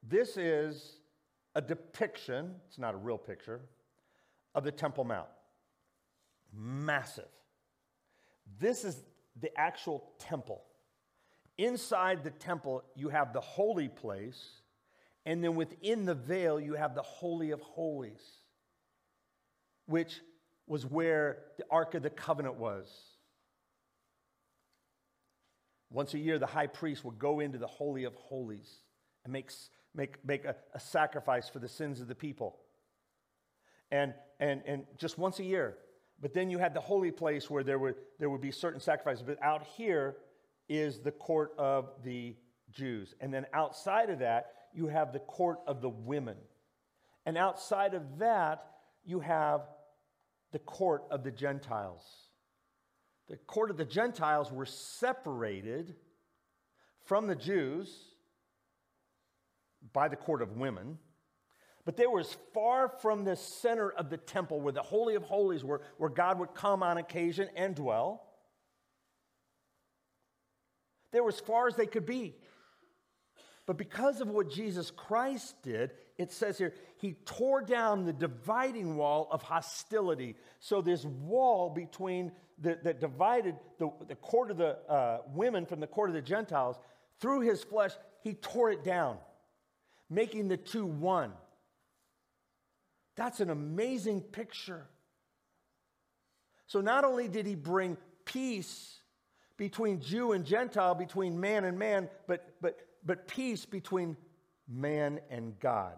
This 0.07 0.37
is 0.37 0.97
a 1.55 1.61
depiction, 1.61 2.55
it's 2.67 2.79
not 2.79 2.93
a 2.93 2.97
real 2.97 3.17
picture, 3.17 3.61
of 4.55 4.63
the 4.63 4.71
Temple 4.71 5.03
Mount. 5.03 5.27
Massive. 6.53 7.27
This 8.59 8.83
is 8.83 9.03
the 9.39 9.57
actual 9.57 10.11
temple. 10.19 10.63
Inside 11.57 12.23
the 12.23 12.31
temple, 12.31 12.83
you 12.95 13.09
have 13.09 13.33
the 13.33 13.41
holy 13.41 13.87
place, 13.87 14.61
and 15.25 15.43
then 15.43 15.55
within 15.55 16.05
the 16.05 16.15
veil, 16.15 16.59
you 16.59 16.73
have 16.73 16.95
the 16.95 17.01
Holy 17.01 17.51
of 17.51 17.61
Holies, 17.61 18.21
which 19.85 20.21
was 20.67 20.85
where 20.85 21.39
the 21.57 21.65
Ark 21.69 21.95
of 21.95 22.03
the 22.03 22.09
Covenant 22.09 22.55
was. 22.55 22.89
Once 25.89 26.13
a 26.13 26.19
year, 26.19 26.39
the 26.39 26.45
high 26.45 26.67
priest 26.67 27.03
would 27.03 27.19
go 27.19 27.39
into 27.39 27.57
the 27.57 27.67
Holy 27.67 28.05
of 28.05 28.15
Holies 28.15 28.77
and 29.23 29.33
make, 29.33 29.51
make, 29.93 30.23
make 30.25 30.45
a, 30.45 30.55
a 30.73 30.79
sacrifice 30.79 31.49
for 31.49 31.59
the 31.59 31.67
sins 31.67 31.99
of 31.99 32.07
the 32.07 32.15
people. 32.15 32.57
And, 33.91 34.13
and, 34.39 34.61
and 34.65 34.85
just 34.97 35.17
once 35.17 35.39
a 35.39 35.43
year. 35.43 35.75
But 36.21 36.33
then 36.33 36.49
you 36.49 36.59
had 36.59 36.73
the 36.73 36.81
holy 36.81 37.11
place 37.11 37.49
where 37.49 37.63
there 37.63 37.79
would, 37.79 37.95
there 38.19 38.29
would 38.29 38.41
be 38.41 38.51
certain 38.51 38.79
sacrifices. 38.79 39.23
But 39.23 39.41
out 39.41 39.63
here 39.75 40.15
is 40.69 40.99
the 40.99 41.11
court 41.11 41.51
of 41.57 41.89
the 42.05 42.35
Jews. 42.71 43.13
And 43.19 43.33
then 43.33 43.45
outside 43.53 44.09
of 44.09 44.19
that, 44.19 44.53
you 44.73 44.87
have 44.87 45.11
the 45.11 45.19
court 45.19 45.59
of 45.67 45.81
the 45.81 45.89
women. 45.89 46.37
And 47.25 47.37
outside 47.37 47.93
of 47.93 48.19
that, 48.19 48.65
you 49.03 49.19
have 49.19 49.61
the 50.51 50.59
court 50.59 51.03
of 51.09 51.23
the 51.23 51.31
Gentiles. 51.31 52.03
The 53.29 53.37
court 53.37 53.71
of 53.71 53.77
the 53.77 53.85
Gentiles 53.85 54.51
were 54.51 54.65
separated 54.65 55.95
from 57.05 57.27
the 57.27 57.35
Jews 57.35 57.89
by 59.93 60.07
the 60.07 60.15
court 60.15 60.41
of 60.41 60.57
women, 60.57 60.97
but 61.85 61.97
they 61.97 62.05
were 62.05 62.19
as 62.19 62.37
far 62.53 62.89
from 62.89 63.23
the 63.23 63.35
center 63.35 63.89
of 63.89 64.09
the 64.09 64.17
temple 64.17 64.61
where 64.61 64.73
the 64.73 64.81
Holy 64.81 65.15
of 65.15 65.23
Holies 65.23 65.63
were, 65.63 65.81
where 65.97 66.09
God 66.09 66.39
would 66.39 66.53
come 66.53 66.83
on 66.83 66.97
occasion 66.97 67.49
and 67.55 67.73
dwell. 67.73 68.27
They 71.11 71.19
were 71.19 71.29
as 71.29 71.39
far 71.39 71.67
as 71.67 71.75
they 71.75 71.87
could 71.87 72.05
be. 72.05 72.35
But 73.65 73.77
because 73.77 74.21
of 74.21 74.29
what 74.29 74.49
Jesus 74.49 74.91
Christ 74.91 75.55
did, 75.63 75.91
it 76.21 76.31
says 76.31 76.57
here, 76.57 76.73
he 76.97 77.13
tore 77.25 77.61
down 77.61 78.05
the 78.05 78.13
dividing 78.13 78.95
wall 78.95 79.27
of 79.31 79.41
hostility. 79.41 80.35
So, 80.59 80.81
this 80.81 81.05
wall 81.05 81.69
between 81.69 82.31
the, 82.59 82.77
that 82.83 82.99
divided 82.99 83.55
the, 83.79 83.91
the 84.07 84.15
court 84.15 84.51
of 84.51 84.57
the 84.57 84.77
uh, 84.89 85.21
women 85.33 85.65
from 85.65 85.79
the 85.79 85.87
court 85.87 86.09
of 86.09 86.13
the 86.13 86.21
Gentiles, 86.21 86.77
through 87.19 87.41
his 87.41 87.63
flesh, 87.63 87.91
he 88.23 88.33
tore 88.33 88.71
it 88.71 88.83
down, 88.83 89.17
making 90.09 90.47
the 90.47 90.57
two 90.57 90.85
one. 90.85 91.31
That's 93.15 93.39
an 93.39 93.49
amazing 93.49 94.21
picture. 94.21 94.85
So, 96.67 96.81
not 96.81 97.03
only 97.03 97.27
did 97.27 97.45
he 97.45 97.55
bring 97.55 97.97
peace 98.25 98.99
between 99.57 100.01
Jew 100.01 100.31
and 100.31 100.45
Gentile, 100.45 100.95
between 100.95 101.39
man 101.39 101.65
and 101.65 101.77
man, 101.77 102.09
but, 102.27 102.55
but, 102.61 102.79
but 103.05 103.27
peace 103.27 103.65
between 103.65 104.17
man 104.67 105.19
and 105.29 105.59
God. 105.59 105.97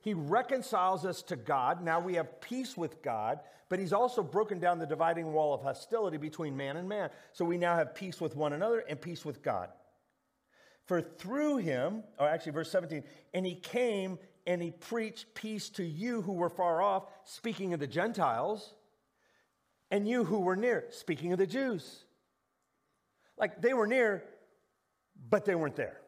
He 0.00 0.14
reconciles 0.14 1.04
us 1.04 1.22
to 1.24 1.36
God. 1.36 1.82
Now 1.82 2.00
we 2.00 2.14
have 2.14 2.40
peace 2.40 2.76
with 2.76 3.02
God, 3.02 3.40
but 3.68 3.78
He's 3.78 3.92
also 3.92 4.22
broken 4.22 4.58
down 4.58 4.78
the 4.78 4.86
dividing 4.86 5.32
wall 5.32 5.52
of 5.52 5.60
hostility 5.60 6.16
between 6.16 6.56
man 6.56 6.76
and 6.76 6.88
man. 6.88 7.10
So 7.32 7.44
we 7.44 7.58
now 7.58 7.76
have 7.76 7.94
peace 7.94 8.20
with 8.20 8.34
one 8.34 8.54
another 8.54 8.80
and 8.80 9.00
peace 9.00 9.24
with 9.24 9.42
God. 9.42 9.68
For 10.86 11.02
through 11.02 11.58
Him, 11.58 12.02
or 12.18 12.28
actually, 12.28 12.52
verse 12.52 12.70
17, 12.70 13.04
and 13.34 13.44
He 13.44 13.54
came 13.54 14.18
and 14.46 14.62
He 14.62 14.70
preached 14.70 15.34
peace 15.34 15.68
to 15.70 15.84
you 15.84 16.22
who 16.22 16.32
were 16.32 16.48
far 16.48 16.80
off, 16.80 17.04
speaking 17.24 17.74
of 17.74 17.80
the 17.80 17.86
Gentiles, 17.86 18.72
and 19.90 20.08
you 20.08 20.24
who 20.24 20.40
were 20.40 20.56
near, 20.56 20.86
speaking 20.90 21.32
of 21.32 21.38
the 21.38 21.46
Jews. 21.46 22.04
Like 23.36 23.60
they 23.60 23.74
were 23.74 23.86
near, 23.86 24.24
but 25.28 25.44
they 25.44 25.54
weren't 25.54 25.76
there. 25.76 26.00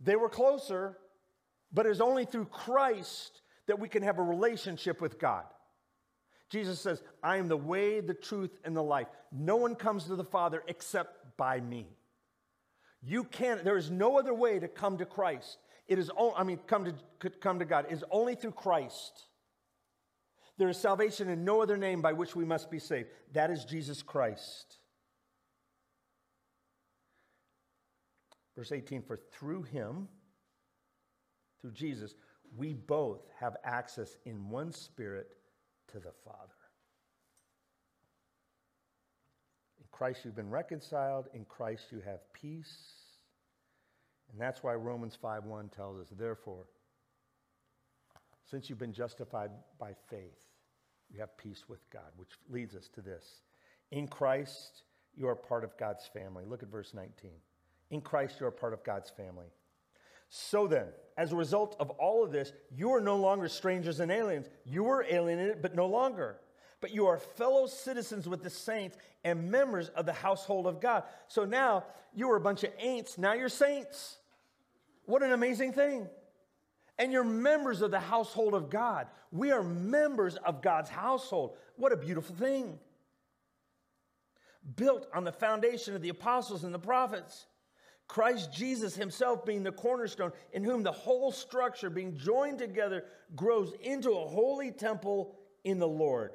They 0.00 0.14
were 0.14 0.28
closer, 0.28 0.96
but 1.72 1.86
it's 1.86 2.00
only 2.00 2.24
through 2.24 2.46
Christ 2.46 3.42
that 3.66 3.78
we 3.78 3.88
can 3.88 4.02
have 4.02 4.18
a 4.18 4.22
relationship 4.22 5.00
with 5.00 5.18
God. 5.18 5.44
Jesus 6.50 6.80
says, 6.80 7.02
I 7.22 7.36
am 7.36 7.48
the 7.48 7.56
way, 7.56 8.00
the 8.00 8.14
truth, 8.14 8.58
and 8.64 8.74
the 8.74 8.82
life. 8.82 9.08
No 9.30 9.56
one 9.56 9.74
comes 9.74 10.04
to 10.04 10.16
the 10.16 10.24
Father 10.24 10.62
except 10.66 11.36
by 11.36 11.60
me. 11.60 11.86
You 13.02 13.24
can't, 13.24 13.64
there 13.64 13.76
is 13.76 13.90
no 13.90 14.18
other 14.18 14.34
way 14.34 14.58
to 14.58 14.66
come 14.66 14.98
to 14.98 15.04
Christ. 15.04 15.58
It 15.86 15.98
is, 15.98 16.10
I 16.36 16.42
mean, 16.44 16.58
come 16.66 16.86
to, 17.20 17.30
come 17.30 17.58
to 17.58 17.64
God. 17.64 17.86
It 17.90 17.92
is 17.92 18.04
only 18.10 18.34
through 18.34 18.52
Christ. 18.52 19.24
There 20.56 20.68
is 20.68 20.76
salvation 20.76 21.28
in 21.28 21.44
no 21.44 21.62
other 21.62 21.76
name 21.76 22.02
by 22.02 22.12
which 22.12 22.34
we 22.34 22.44
must 22.44 22.70
be 22.70 22.78
saved. 22.78 23.10
That 23.32 23.50
is 23.50 23.64
Jesus 23.64 24.02
Christ. 24.02 24.78
Verse 28.56 28.72
18, 28.72 29.02
for 29.02 29.16
through 29.32 29.62
him, 29.62 30.08
through 31.60 31.72
Jesus, 31.72 32.14
we 32.56 32.72
both 32.72 33.20
have 33.38 33.56
access 33.64 34.16
in 34.24 34.48
one 34.48 34.72
spirit 34.72 35.28
to 35.92 35.98
the 35.98 36.12
Father. 36.24 36.54
In 39.78 39.86
Christ 39.90 40.24
you've 40.24 40.36
been 40.36 40.50
reconciled, 40.50 41.28
in 41.34 41.44
Christ 41.44 41.86
you 41.90 42.00
have 42.04 42.20
peace. 42.32 42.76
And 44.30 44.40
that's 44.40 44.62
why 44.62 44.74
Romans 44.74 45.16
5:1 45.16 45.70
tells 45.72 46.00
us, 46.00 46.08
therefore, 46.10 46.66
since 48.50 48.68
you've 48.68 48.78
been 48.78 48.92
justified 48.92 49.50
by 49.78 49.94
faith, 50.08 50.46
you 51.10 51.20
have 51.20 51.36
peace 51.36 51.68
with 51.68 51.88
God, 51.90 52.12
which 52.16 52.30
leads 52.48 52.74
us 52.74 52.88
to 52.94 53.02
this. 53.02 53.42
In 53.90 54.06
Christ, 54.06 54.84
you 55.14 55.28
are 55.28 55.34
part 55.34 55.64
of 55.64 55.76
God's 55.76 56.06
family. 56.06 56.44
Look 56.44 56.62
at 56.62 56.68
verse 56.68 56.94
19. 56.94 57.30
In 57.90 58.00
Christ, 58.00 58.40
you 58.40 58.46
are 58.46 58.50
part 58.50 58.72
of 58.72 58.84
God's 58.84 59.10
family. 59.10 59.48
So 60.28 60.66
then, 60.66 60.86
as 61.16 61.32
a 61.32 61.36
result 61.36 61.76
of 61.80 61.90
all 61.90 62.22
of 62.22 62.30
this, 62.30 62.52
you 62.70 62.92
are 62.92 63.00
no 63.00 63.16
longer 63.16 63.48
strangers 63.48 64.00
and 64.00 64.12
aliens. 64.12 64.48
You 64.64 64.84
were 64.84 65.04
alienated, 65.08 65.62
but 65.62 65.74
no 65.74 65.86
longer. 65.86 66.38
But 66.80 66.92
you 66.92 67.06
are 67.06 67.18
fellow 67.18 67.66
citizens 67.66 68.28
with 68.28 68.42
the 68.42 68.50
saints 68.50 68.96
and 69.24 69.50
members 69.50 69.88
of 69.90 70.06
the 70.06 70.12
household 70.12 70.66
of 70.66 70.80
God. 70.80 71.02
So 71.26 71.44
now 71.44 71.84
you 72.14 72.28
were 72.28 72.36
a 72.36 72.40
bunch 72.40 72.62
of 72.62 72.76
ain'ts, 72.78 73.18
now 73.18 73.32
you're 73.32 73.48
saints. 73.48 74.18
What 75.06 75.22
an 75.22 75.32
amazing 75.32 75.72
thing. 75.72 76.06
And 76.98 77.12
you're 77.12 77.24
members 77.24 77.80
of 77.80 77.90
the 77.90 78.00
household 78.00 78.54
of 78.54 78.70
God. 78.70 79.06
We 79.32 79.52
are 79.52 79.62
members 79.62 80.36
of 80.36 80.62
God's 80.62 80.90
household. 80.90 81.56
What 81.76 81.92
a 81.92 81.96
beautiful 81.96 82.34
thing. 82.34 82.78
Built 84.76 85.08
on 85.14 85.24
the 85.24 85.32
foundation 85.32 85.94
of 85.94 86.02
the 86.02 86.08
apostles 86.10 86.64
and 86.64 86.74
the 86.74 86.78
prophets 86.78 87.46
Christ 88.08 88.52
Jesus 88.52 88.96
himself 88.96 89.44
being 89.44 89.62
the 89.62 89.70
cornerstone, 89.70 90.32
in 90.52 90.64
whom 90.64 90.82
the 90.82 90.90
whole 90.90 91.30
structure, 91.30 91.90
being 91.90 92.16
joined 92.16 92.58
together, 92.58 93.04
grows 93.36 93.74
into 93.82 94.10
a 94.12 94.26
holy 94.26 94.72
temple 94.72 95.36
in 95.64 95.78
the 95.78 95.86
Lord. 95.86 96.32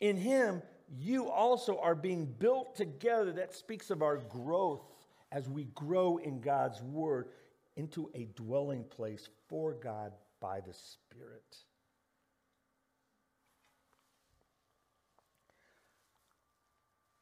In 0.00 0.16
him, 0.16 0.62
you 0.88 1.30
also 1.30 1.78
are 1.78 1.94
being 1.94 2.24
built 2.26 2.74
together. 2.74 3.32
That 3.32 3.54
speaks 3.54 3.90
of 3.90 4.02
our 4.02 4.16
growth 4.16 4.82
as 5.30 5.48
we 5.48 5.64
grow 5.74 6.16
in 6.16 6.40
God's 6.40 6.80
word 6.80 7.28
into 7.76 8.10
a 8.14 8.28
dwelling 8.36 8.84
place 8.84 9.28
for 9.48 9.74
God 9.74 10.12
by 10.40 10.60
the 10.60 10.72
Spirit. 10.72 11.63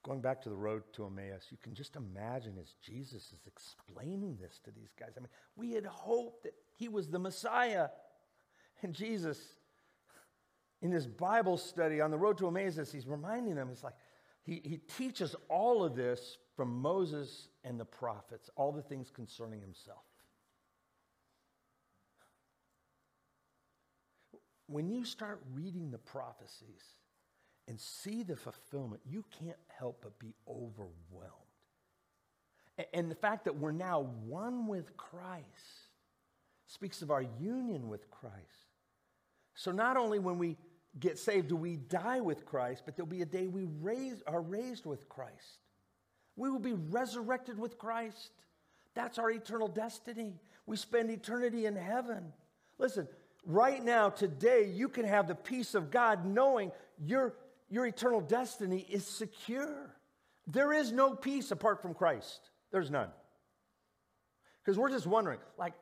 Going 0.03 0.21
back 0.21 0.43
to 0.43 0.49
the 0.49 0.57
road 0.57 0.83
to 0.95 1.07
Emmaus, 1.07 1.47
you 1.51 1.59
can 1.63 1.75
just 1.75 1.95
imagine 1.95 2.55
as 2.61 2.75
Jesus 2.83 3.33
is 3.33 3.47
explaining 3.47 4.37
this 4.41 4.59
to 4.65 4.73
these 4.73 4.93
guys. 4.99 5.11
I 5.17 5.21
mean, 5.21 5.29
we 5.55 5.73
had 5.73 5.87
hoped 5.87 6.43
that 6.43 6.55
he 6.77 6.89
was 6.89 7.09
the 7.09 7.21
Messiah. 7.21 7.89
And 8.83 8.93
Jesus, 8.93 9.39
in 10.81 10.91
his 10.91 11.07
Bible 11.07 11.57
study 11.57 12.01
on 12.01 12.11
the 12.11 12.19
road 12.19 12.37
to 12.39 12.49
Emmaus, 12.49 12.91
he's 12.91 13.07
reminding 13.07 13.55
them, 13.55 13.69
it's 13.71 13.85
like 13.85 13.95
he, 14.43 14.61
he 14.65 14.79
teaches 14.79 15.37
all 15.49 15.85
of 15.85 15.95
this 15.95 16.39
from 16.57 16.83
Moses 16.83 17.49
and 17.63 17.79
the 17.79 17.85
prophets, 17.85 18.51
all 18.57 18.73
the 18.73 18.83
things 18.83 19.09
concerning 19.09 19.61
himself. 19.61 20.03
When 24.67 24.89
you 24.89 25.05
start 25.05 25.41
reading 25.55 25.93
the 25.93 25.99
prophecies, 25.99 26.83
and 27.69 27.81
see 27.81 28.23
the 28.23 28.37
fulfillment, 28.37 29.01
you 29.09 29.25
can't 29.39 29.57
help 29.79 30.01
but 30.03 30.19
be 30.19 30.35
overwhelmed. 30.49 31.33
And 32.93 33.11
the 33.11 33.15
fact 33.15 33.45
that 33.45 33.57
we're 33.57 33.73
now 33.73 34.07
one 34.27 34.67
with 34.67 34.97
Christ 34.97 35.45
speaks 36.67 37.03
of 37.03 37.11
our 37.11 37.25
union 37.41 37.89
with 37.89 38.11
Christ. 38.11 38.37
So 39.55 39.71
not 39.71 39.97
only 39.97 40.19
when 40.19 40.39
we 40.39 40.57
get 40.99 41.19
saved 41.19 41.49
do 41.49 41.57
we 41.57 41.77
die 41.77 42.21
with 42.21 42.45
Christ, 42.45 42.83
but 42.85 42.97
there'll 42.97 43.09
be 43.09 43.23
a 43.23 43.27
day 43.27 43.47
we 43.47 43.67
raise, 43.81 44.23
are 44.27 44.41
raised 44.41 44.87
with 44.87 45.09
Christ. 45.09 45.61
We 46.37 46.51
will 46.51 46.59
be 46.59 46.73
resurrected 46.73 47.59
with 47.59 47.79
Christ. 47.79 48.31
That's 48.95 49.19
our 49.19 49.31
eternal 49.31 49.69
destiny. 49.69 50.35
We 50.67 50.77
spend 50.77 51.11
eternity 51.11 51.67
in 51.67 51.77
heaven. 51.77 52.33
Listen, 52.79 53.09
right 53.47 53.83
now, 53.83 54.11
today, 54.11 54.71
you 54.73 54.89
can 54.89 55.05
have 55.05 55.29
the 55.29 55.35
peace 55.35 55.75
of 55.75 55.91
God 55.91 56.25
knowing 56.25 56.73
your, 57.05 57.35
your 57.73 57.87
eternal 57.87 58.21
destiny 58.21 58.87
is 58.91 59.07
secure. 59.07 59.97
There 60.47 60.75
is 60.75 60.93
no 60.93 61.15
peace 61.15 61.51
apart 61.53 61.81
from 61.81 61.95
Christ. 61.95 62.51
There's 62.71 62.91
none. 62.91 63.09
Because 64.63 64.79
we're 64.79 64.91
just 64.91 65.07
wondering, 65.07 65.39
like, 65.57 65.73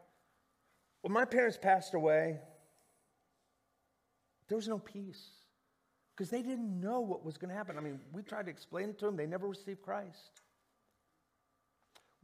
when 1.00 1.12
my 1.12 1.24
parents 1.24 1.58
passed 1.60 1.94
away, 1.94 2.38
there 4.46 4.56
was 4.56 4.68
no 4.68 4.78
peace 4.78 5.30
because 6.14 6.30
they 6.30 6.42
didn't 6.42 6.80
know 6.80 7.00
what 7.00 7.24
was 7.24 7.36
going 7.36 7.48
to 7.48 7.56
happen. 7.56 7.76
I 7.76 7.80
mean, 7.80 7.98
we 8.12 8.22
tried 8.22 8.44
to 8.44 8.50
explain 8.52 8.90
it 8.90 8.98
to 9.00 9.06
them, 9.06 9.16
they 9.16 9.26
never 9.26 9.48
received 9.48 9.82
Christ. 9.82 10.42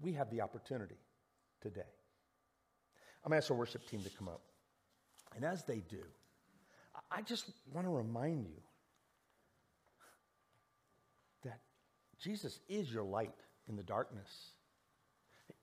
We 0.00 0.12
have 0.12 0.30
the 0.30 0.42
opportunity 0.42 1.00
today. 1.60 1.80
I'm 3.24 3.30
going 3.30 3.40
to 3.40 3.44
ask 3.44 3.50
our 3.50 3.56
worship 3.56 3.84
team 3.88 4.02
to 4.02 4.10
come 4.10 4.28
up. 4.28 4.42
And 5.34 5.44
as 5.44 5.64
they 5.64 5.82
do, 5.88 6.04
I 7.10 7.22
just 7.22 7.50
want 7.72 7.88
to 7.88 7.90
remind 7.90 8.46
you 8.46 8.62
that 11.46 11.60
Jesus 12.20 12.60
is 12.68 12.92
your 12.92 13.04
light 13.04 13.34
in 13.68 13.76
the 13.76 13.82
darkness. 13.82 14.50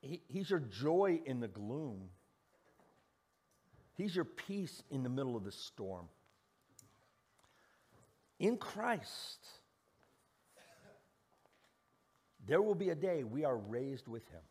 He, 0.02 0.22
he's 0.28 0.50
your 0.50 0.60
joy 0.60 1.22
in 1.26 1.40
the 1.40 1.48
gloom. 1.48 2.10
He's 3.96 4.16
your 4.16 4.26
peace 4.26 4.84
in 4.90 5.04
the 5.04 5.10
middle 5.10 5.36
of 5.36 5.44
the 5.44 5.52
storm. 5.52 6.08
In 8.40 8.58
Christ, 8.58 9.48
there 12.48 12.62
will 12.62 12.76
be 12.76 12.90
a 12.90 12.96
day 12.96 13.24
we 13.24 13.46
are 13.46 13.58
raised 13.58 14.08
with 14.08 14.28
Him 14.30 14.42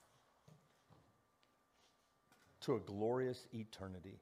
to 2.62 2.76
a 2.76 2.80
glorious 2.80 3.46
eternity. 3.52 4.20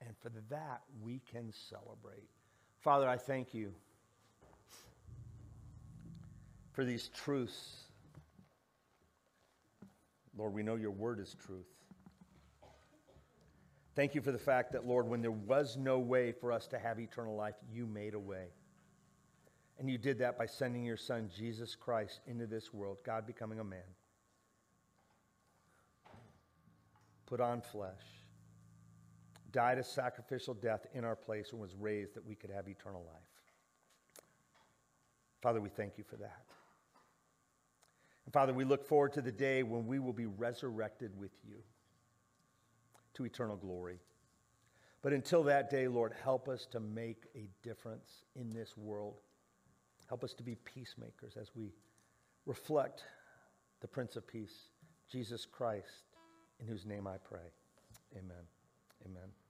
And 0.00 0.14
for 0.22 0.30
that, 0.50 0.82
we 1.02 1.20
can 1.30 1.52
celebrate. 1.52 2.28
Father, 2.80 3.08
I 3.08 3.16
thank 3.16 3.52
you 3.52 3.74
for 6.74 6.84
these 6.84 7.08
truths. 7.08 7.76
Lord, 10.36 10.52
we 10.52 10.62
know 10.62 10.74
your 10.74 10.90
word 10.90 11.20
is 11.20 11.34
truth. 11.46 11.66
Thank 13.94 14.16
you 14.16 14.20
for 14.20 14.32
the 14.32 14.38
fact 14.38 14.72
that, 14.72 14.84
Lord, 14.84 15.08
when 15.08 15.22
there 15.22 15.30
was 15.30 15.76
no 15.76 16.00
way 16.00 16.32
for 16.32 16.50
us 16.50 16.66
to 16.68 16.78
have 16.78 16.98
eternal 16.98 17.36
life, 17.36 17.54
you 17.72 17.86
made 17.86 18.14
a 18.14 18.18
way. 18.18 18.48
And 19.78 19.88
you 19.88 19.98
did 19.98 20.18
that 20.18 20.36
by 20.36 20.46
sending 20.46 20.84
your 20.84 20.96
son, 20.96 21.30
Jesus 21.36 21.76
Christ, 21.76 22.20
into 22.26 22.46
this 22.46 22.74
world, 22.74 22.98
God 23.04 23.24
becoming 23.24 23.60
a 23.60 23.64
man. 23.64 23.80
Put 27.26 27.40
on 27.40 27.60
flesh, 27.60 28.02
died 29.52 29.78
a 29.78 29.84
sacrificial 29.84 30.54
death 30.54 30.86
in 30.92 31.04
our 31.04 31.16
place, 31.16 31.52
and 31.52 31.60
was 31.60 31.74
raised 31.76 32.14
that 32.14 32.26
we 32.26 32.34
could 32.34 32.50
have 32.50 32.68
eternal 32.68 33.04
life. 33.06 33.22
Father, 35.40 35.60
we 35.60 35.68
thank 35.68 35.98
you 35.98 36.04
for 36.04 36.16
that. 36.16 36.43
And 38.24 38.32
Father, 38.32 38.52
we 38.52 38.64
look 38.64 38.86
forward 38.86 39.12
to 39.14 39.22
the 39.22 39.32
day 39.32 39.62
when 39.62 39.86
we 39.86 39.98
will 39.98 40.12
be 40.12 40.26
resurrected 40.26 41.18
with 41.18 41.32
you 41.46 41.56
to 43.14 43.24
eternal 43.24 43.56
glory. 43.56 43.98
But 45.02 45.12
until 45.12 45.42
that 45.44 45.68
day, 45.68 45.86
Lord, 45.86 46.14
help 46.22 46.48
us 46.48 46.66
to 46.72 46.80
make 46.80 47.24
a 47.36 47.48
difference 47.62 48.24
in 48.34 48.50
this 48.50 48.76
world. 48.76 49.16
Help 50.08 50.24
us 50.24 50.32
to 50.34 50.42
be 50.42 50.54
peacemakers 50.54 51.36
as 51.38 51.50
we 51.54 51.72
reflect 52.46 53.04
the 53.80 53.88
Prince 53.88 54.16
of 54.16 54.26
Peace, 54.26 54.70
Jesus 55.10 55.44
Christ, 55.44 56.04
in 56.58 56.66
whose 56.66 56.86
name 56.86 57.06
I 57.06 57.18
pray. 57.18 57.52
Amen. 58.16 58.44
Amen. 59.04 59.43